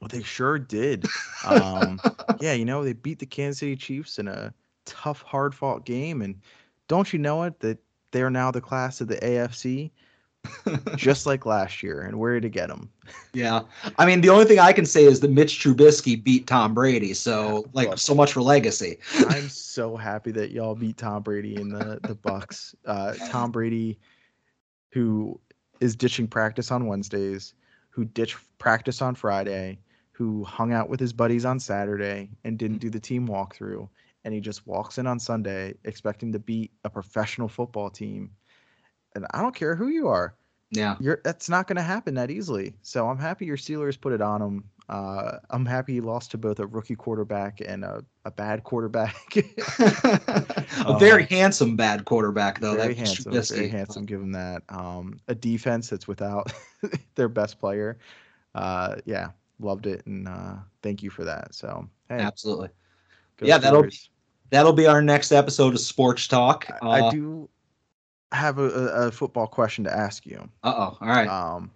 [0.00, 1.06] Well, they sure did.
[1.42, 1.98] Um,
[2.38, 4.52] yeah, you know they beat the Kansas City Chiefs in a
[4.84, 6.38] tough, hard-fought game, and
[6.86, 7.78] don't you know it that
[8.10, 9.90] they are now the class of the AFC,
[10.96, 12.90] just like last year, and we're here to get them.
[13.32, 13.62] Yeah.
[13.98, 17.14] I mean, the only thing I can say is that Mitch Trubisky beat Tom Brady.
[17.14, 18.98] So, like, so much for legacy.
[19.28, 22.74] I'm so happy that y'all beat Tom Brady in the the Bucs.
[22.86, 23.98] Uh, Tom Brady,
[24.90, 25.38] who
[25.80, 27.54] is ditching practice on Wednesdays,
[27.90, 29.78] who ditched practice on Friday,
[30.12, 33.88] who hung out with his buddies on Saturday and didn't do the team walkthrough,
[34.24, 38.30] and he just walks in on Sunday expecting to beat a professional football team.
[39.14, 40.34] And I don't care who you are,
[40.70, 40.96] Yeah.
[41.00, 42.74] you're that's not going to happen that easily.
[42.82, 44.64] So I'm happy your Steelers put it on them.
[44.88, 49.14] Uh, I'm happy he lost to both a rookie quarterback and a, a bad quarterback.
[49.78, 52.74] a very handsome bad quarterback, though.
[52.74, 54.04] very that Mitch handsome, very handsome.
[54.04, 54.62] Give him that.
[54.68, 56.52] Um, a defense that's without
[57.14, 57.98] their best player.
[58.54, 59.28] Uh, yeah,
[59.60, 61.54] loved it, and uh, thank you for that.
[61.54, 62.70] So hey, Absolutely.
[63.40, 64.08] yeah, that'll- Steelers.
[64.50, 66.66] That'll be our next episode of Sports Talk.
[66.82, 67.48] I, I Uh do
[68.32, 70.48] have a, a, football question to ask you.
[70.62, 70.96] oh.
[71.00, 71.28] All right.
[71.28, 71.70] Um,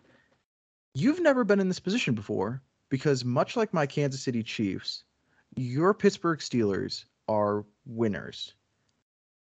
[0.95, 5.05] you've never been in this position before because, much like my Kansas City Chiefs,
[5.57, 8.55] your Pittsburgh Steelers are winners.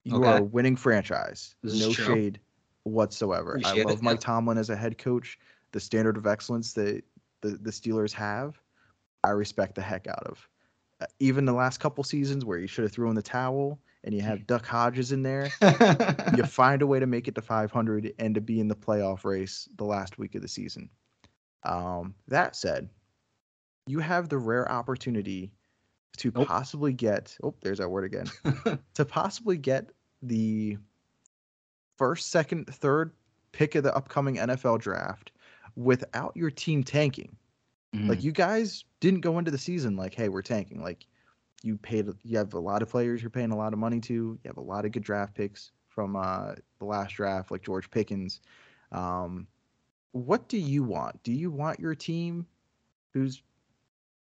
[0.05, 0.29] You Okay.
[0.29, 1.55] are a winning franchise.
[1.63, 2.41] This no shade
[2.85, 3.53] whatsoever.
[3.57, 4.21] I Appreciate it, love Mike.
[4.21, 5.39] Tomlin as a head coach.
[5.73, 7.03] The standard of excellence that
[7.41, 8.61] the, the Steelers have,
[9.25, 10.49] I respect the heck out of.
[11.01, 14.21] Uh, even the last couple seasons where you should have thrown the towel and you
[14.23, 15.51] have Duck Hodges in there,
[16.37, 19.25] you find a way to make it to 500 and to be in the playoff
[19.25, 20.89] race the last week of the season.
[21.65, 22.89] Um, that said,
[23.87, 25.51] you have the rare opportunity
[26.19, 26.47] to Nope.
[26.47, 28.79] possibly get oh, there's that word again.
[28.95, 29.91] to possibly get
[30.23, 30.77] the
[31.97, 33.13] first, second, third
[33.53, 35.33] pick of the upcoming NFL draft
[35.77, 37.37] without your team tanking.
[37.95, 38.09] Mm.
[38.09, 40.83] Like you guys didn't go into the season like, hey, we're tanking.
[40.83, 41.07] Like
[41.65, 44.15] you paid you have a lot of players you're paying a lot of money to.
[44.15, 47.91] You have a lot of good draft picks from uh the last draft, like George
[47.91, 48.41] Pickens.
[48.93, 49.49] Um
[50.13, 51.23] what do you want?
[51.25, 52.47] Do you want your team
[53.15, 53.43] who's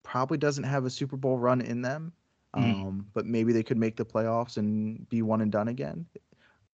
[0.03, 2.13] probably doesn't have a Super Bowl run in them?
[2.55, 2.83] Mhm.
[2.83, 6.07] Um, but maybe they could make the playoffs and be one and done again.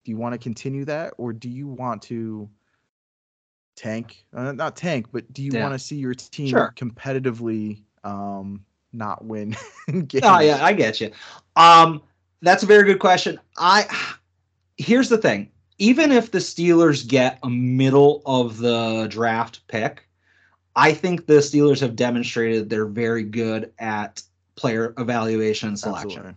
[0.03, 2.49] Do you want to continue that, or do you want to
[3.75, 4.25] tank?
[4.33, 5.55] Uh, not tank, but do you Yeah.
[5.55, 6.75] want to see your team Sure.
[6.75, 9.55] competitively um, not win
[9.87, 10.23] games?
[10.23, 11.11] Oh yeah, I get you.
[11.55, 12.01] Um,
[12.41, 13.39] that's a very good question.
[13.57, 13.85] I
[14.77, 20.07] here's the thing: even if the Steelers get a middle of the draft pick,
[20.75, 24.21] I think the Steelers have demonstrated they're very good at
[24.55, 26.09] player evaluation and selection.
[26.09, 26.35] Absolutely.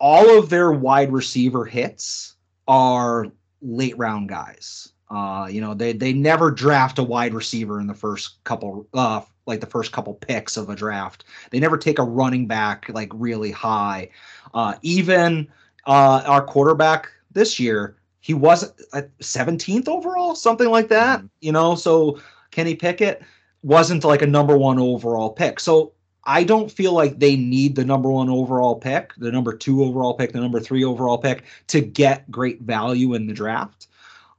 [0.00, 3.26] All of their wide receiver hits are
[3.60, 4.92] late round guys.
[5.10, 9.22] Uh, you know, they they never draft a wide receiver in the first couple uh
[9.48, 11.24] like the first couple picks of a draft.
[11.50, 14.10] They never take a running back like really high.
[14.54, 15.48] Uh even
[15.86, 21.20] uh our quarterback this year, he was uh, 17th overall, something like that.
[21.20, 21.30] Mhm.
[21.40, 22.20] You know, so
[22.50, 23.22] Kenny Pickett
[23.62, 25.60] wasn't like a number 1 overall pick.
[25.60, 25.92] So
[26.24, 30.12] I don't feel like they need the number one overall pick, the number two overall
[30.12, 33.86] pick, the number three overall pick to get great value in the draft.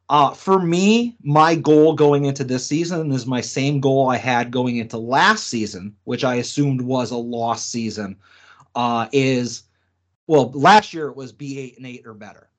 [0.09, 4.49] Uh, for me, my goal going into this season is my same goal I had
[4.49, 8.17] going into last season, which I assumed was a lost season.
[8.75, 9.63] Uh, is
[10.27, 12.49] well, last year it was be eight and eight or better.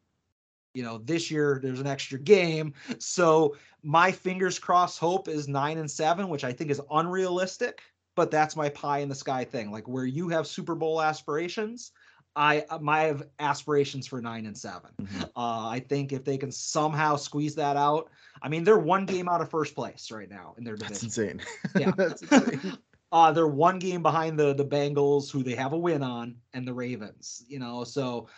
[0.75, 5.79] You know, this year there's an extra game, so my fingers crossed hope is nine
[5.79, 7.81] and seven, which I think is unrealistic
[8.21, 9.71] but that's my pie in the sky thing.
[9.71, 11.93] Like where you have Super Bowl aspirations,
[12.37, 15.25] I uh, my have aspirations for nine and 7 Mhm.
[15.37, 18.11] Uh, I think if they can somehow squeeze that out,
[18.43, 21.07] I mean they're one game out of first place right now in their That's division.
[21.07, 21.41] insane.
[21.81, 21.93] Yeah.
[21.97, 22.79] That's insane.
[23.13, 26.67] uh, they're one game behind the the Bengals, who they have a win on, and
[26.67, 27.45] the Ravens.
[27.49, 28.29] You know, so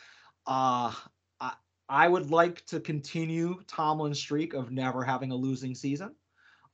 [0.46, 0.92] uh,
[1.40, 1.52] I
[1.88, 6.14] I would like to continue Tomlin's streak of never having a losing season.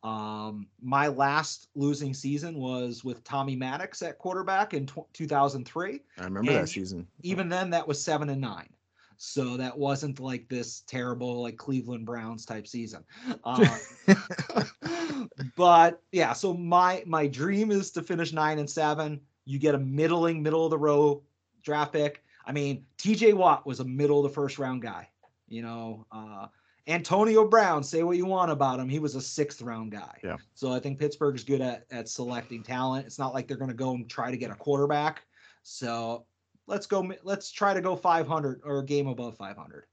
[0.03, 6.01] Um, my last losing season was with Tommy Maddox at quarterback in tw 2003.
[6.19, 7.07] I remember And that season.
[7.23, 8.69] Even then, that was seven and nine.
[9.17, 13.05] So that wasn't like this terrible, like Cleveland Browns type season.
[13.43, 13.67] Um,
[15.57, 19.21] but yeah, so my my dream is to finish nine and seven.
[19.45, 21.23] You get a middling, middle of the row
[21.65, 22.23] draft pick.
[22.47, 25.09] I mean, TJ Watt was a middle of the first round guy.
[25.49, 26.47] You know, uh,
[26.89, 28.89] Antonio Brown, say what you want about him.
[28.89, 30.19] He was a sixth round guy.
[30.25, 30.37] Yeah.
[30.55, 33.07] So I think Pittsburgh's good at, at selecting talent.
[33.07, 35.23] It's not like they're going to go and try to get a quarterback.
[35.63, 36.25] So
[36.67, 37.13] let's go.
[37.23, 39.85] Let's try to go 500 or a game above 500.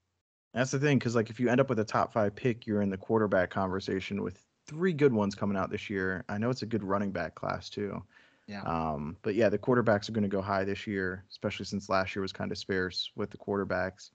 [0.54, 2.82] That's the thing, because like if you end up with a top five pick, you're
[2.82, 6.24] in the quarterback conversation with three good ones coming out this year.
[6.30, 8.02] I know it's a good running back class too.
[8.48, 8.62] Yeah.
[8.62, 12.16] Um, but yeah, the quarterbacks are going to go high this year, especially since last
[12.16, 14.12] year was kind of sparse with the quarterbacks.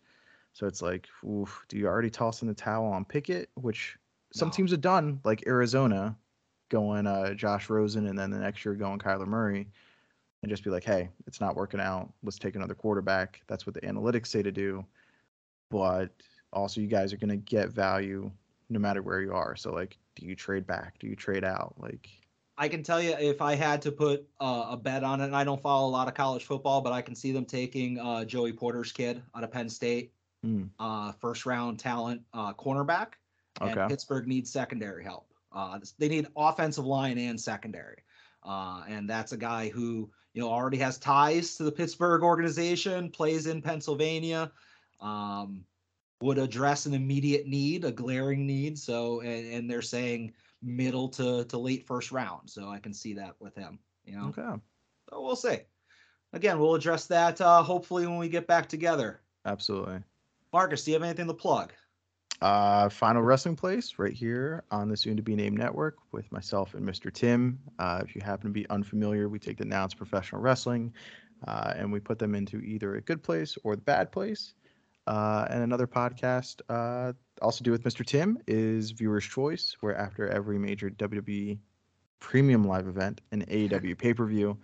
[0.60, 3.96] So it's like, oof, do you already toss in the towel on Pickett, which
[4.30, 4.52] some No.
[4.52, 6.14] teams have done, like Arizona,
[6.68, 9.66] going uh, Josh Rosen, and then the next year going Kyler Murray,
[10.42, 12.12] and just be like, hey, it's not working out.
[12.22, 13.40] Let's take another quarterback.
[13.46, 14.84] That's what the analytics say to do.
[15.70, 16.10] But
[16.52, 18.30] also, you guys are going to get value
[18.68, 19.56] no matter where you are.
[19.56, 20.98] So like, do you trade back?
[20.98, 21.74] Do you trade out?
[21.78, 22.06] Like,
[22.58, 25.36] I can tell you if I had to put uh, a bet on it, and
[25.36, 28.26] I don't follow a lot of college football, but I can see them taking uh,
[28.26, 30.12] Joey Porter's kid out of Penn State,
[30.42, 30.64] Hmm.
[30.78, 33.12] uh, first round talent uh, cornerback.
[33.60, 33.88] And Okay.
[33.88, 35.26] Pittsburgh needs secondary help.
[35.52, 37.98] Uh, they need offensive line and secondary.
[38.42, 43.10] Uh, and that's a guy who you know already has ties to the Pittsburgh organization,
[43.10, 44.50] plays in Pennsylvania,
[45.00, 45.64] um,
[46.22, 48.78] would address an immediate need, a glaring need.
[48.78, 52.48] So, and, and they're saying middle to to late first round.
[52.48, 53.78] So I can see that with him.
[54.04, 54.60] You know, okay.
[55.10, 55.58] so we'll see.
[56.32, 59.20] Again, we'll address that uh, hopefully when we get back together.
[59.44, 60.02] Absolutely.
[60.52, 61.72] Marcus, do you have anything to plug?
[62.40, 66.74] Uh, Final Wrestling Place right here on the soon to be named network with myself
[66.74, 67.12] and Mr.
[67.12, 67.58] Tim.
[67.78, 70.92] Uh, if you happen to be unfamiliar, we take the nouns professional wrestling
[71.46, 74.54] uh, and we put them into either a good place or the bad place.
[75.06, 77.12] Uh, and another podcast, uh,
[77.42, 78.04] also do with Mr.
[78.04, 81.58] Tim, is Viewer's Choice, where after every major WWE
[82.20, 84.58] premium live event and AEW pay per view,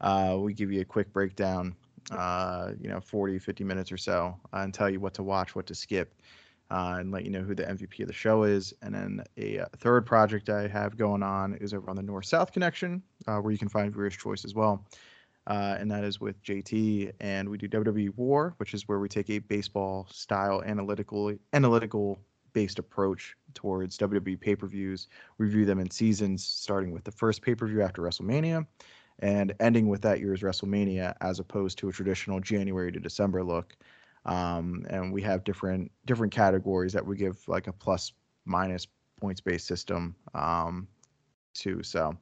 [0.00, 1.74] uh, we give you a quick breakdown,
[2.10, 5.54] uh, you know, 40, 50 minutes or so, uh, and tell you what to watch,
[5.54, 6.20] what to skip
[6.70, 8.74] uh, and let you know who the MVP of the show is.
[8.82, 12.26] And then a uh, third project I have going on is over on the North
[12.26, 14.84] South Connection, uh, where you can find Viewer's Choice as well.
[15.46, 19.08] Uh, and that is with JT, and we do WWE War, which is where we
[19.08, 22.18] take a baseball style analytical analytical
[22.52, 25.08] based approach towards WWE pay per views,
[25.38, 28.66] review them in seasons, starting with the first pay per view after WrestleMania,
[29.20, 33.76] and ending with that year's WrestleMania, as opposed to a traditional January to December look
[34.28, 38.12] um, and we have different different categories that we give like a plus
[38.44, 38.86] minus
[39.20, 40.86] points based system um,
[41.54, 41.82] too.
[41.82, 42.16] So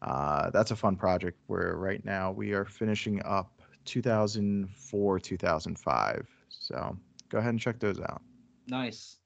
[0.00, 6.28] uh, that's a fun project where right now we are finishing up 2004 2005.
[6.48, 6.96] So
[7.28, 8.22] go ahead and check those out.
[8.66, 9.18] Nice.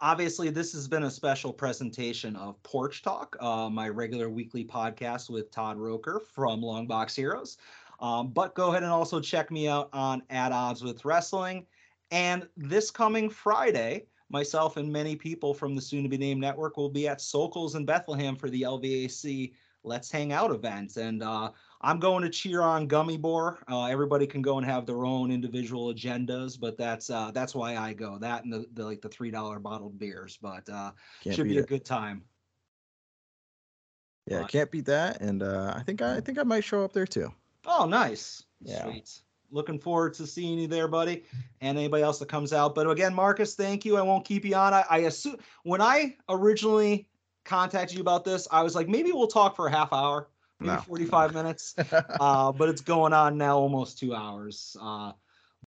[0.00, 5.30] Obviously, this has been a special presentation of Porch Talk, uh, my regular weekly podcast
[5.30, 7.58] with Todd Roker from Long Box Heroes.
[8.00, 11.64] Um, but go ahead and also check me out on At Odds with Wrestling.
[12.10, 16.76] And this coming Friday, myself and many people from the soon to be named network
[16.76, 19.52] will be at Sokol's in Bethlehem for the LVAC
[19.84, 20.96] Let's Hang Out event.
[20.96, 21.52] And uh,
[21.84, 23.58] I'm going to cheer on Gummy Boar.
[23.70, 27.76] Uh, everybody can go and have their own individual agendas, but that's uh, that's why
[27.76, 28.16] I go.
[28.16, 30.92] That and the, the like the three dollar bottled beers, but uh,
[31.30, 31.68] should be a it.
[31.68, 32.22] good time.
[34.26, 35.20] Yeah, can't beat that.
[35.20, 37.30] And uh, I think I, I think I might show up there too.
[37.66, 38.44] Oh, nice.
[38.62, 38.84] Yeah.
[38.84, 39.20] Sweet.
[39.50, 41.24] Looking forward to seeing you there, buddy,
[41.60, 42.74] and anybody else that comes out.
[42.74, 43.98] But again, Marcus, thank you.
[43.98, 44.72] I won't keep you on.
[44.72, 47.06] I, I assume when I originally
[47.44, 50.28] contacted you about this, I was like, maybe we'll talk for a half hour.
[50.64, 50.82] Maybe No.
[50.82, 51.74] 45 minutes.
[51.92, 54.76] uh, but it's going on now almost two hours.
[54.80, 55.12] Uh,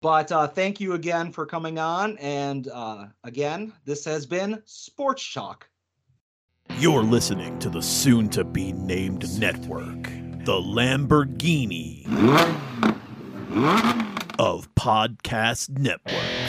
[0.02, 2.16] but uh, thank you again for coming on.
[2.18, 5.68] And uh, again, this has been Sports Shock.
[6.78, 10.04] You're listening to the soon to be named network,
[10.44, 12.06] the Lamborghini
[14.38, 16.39] of Podcast Network.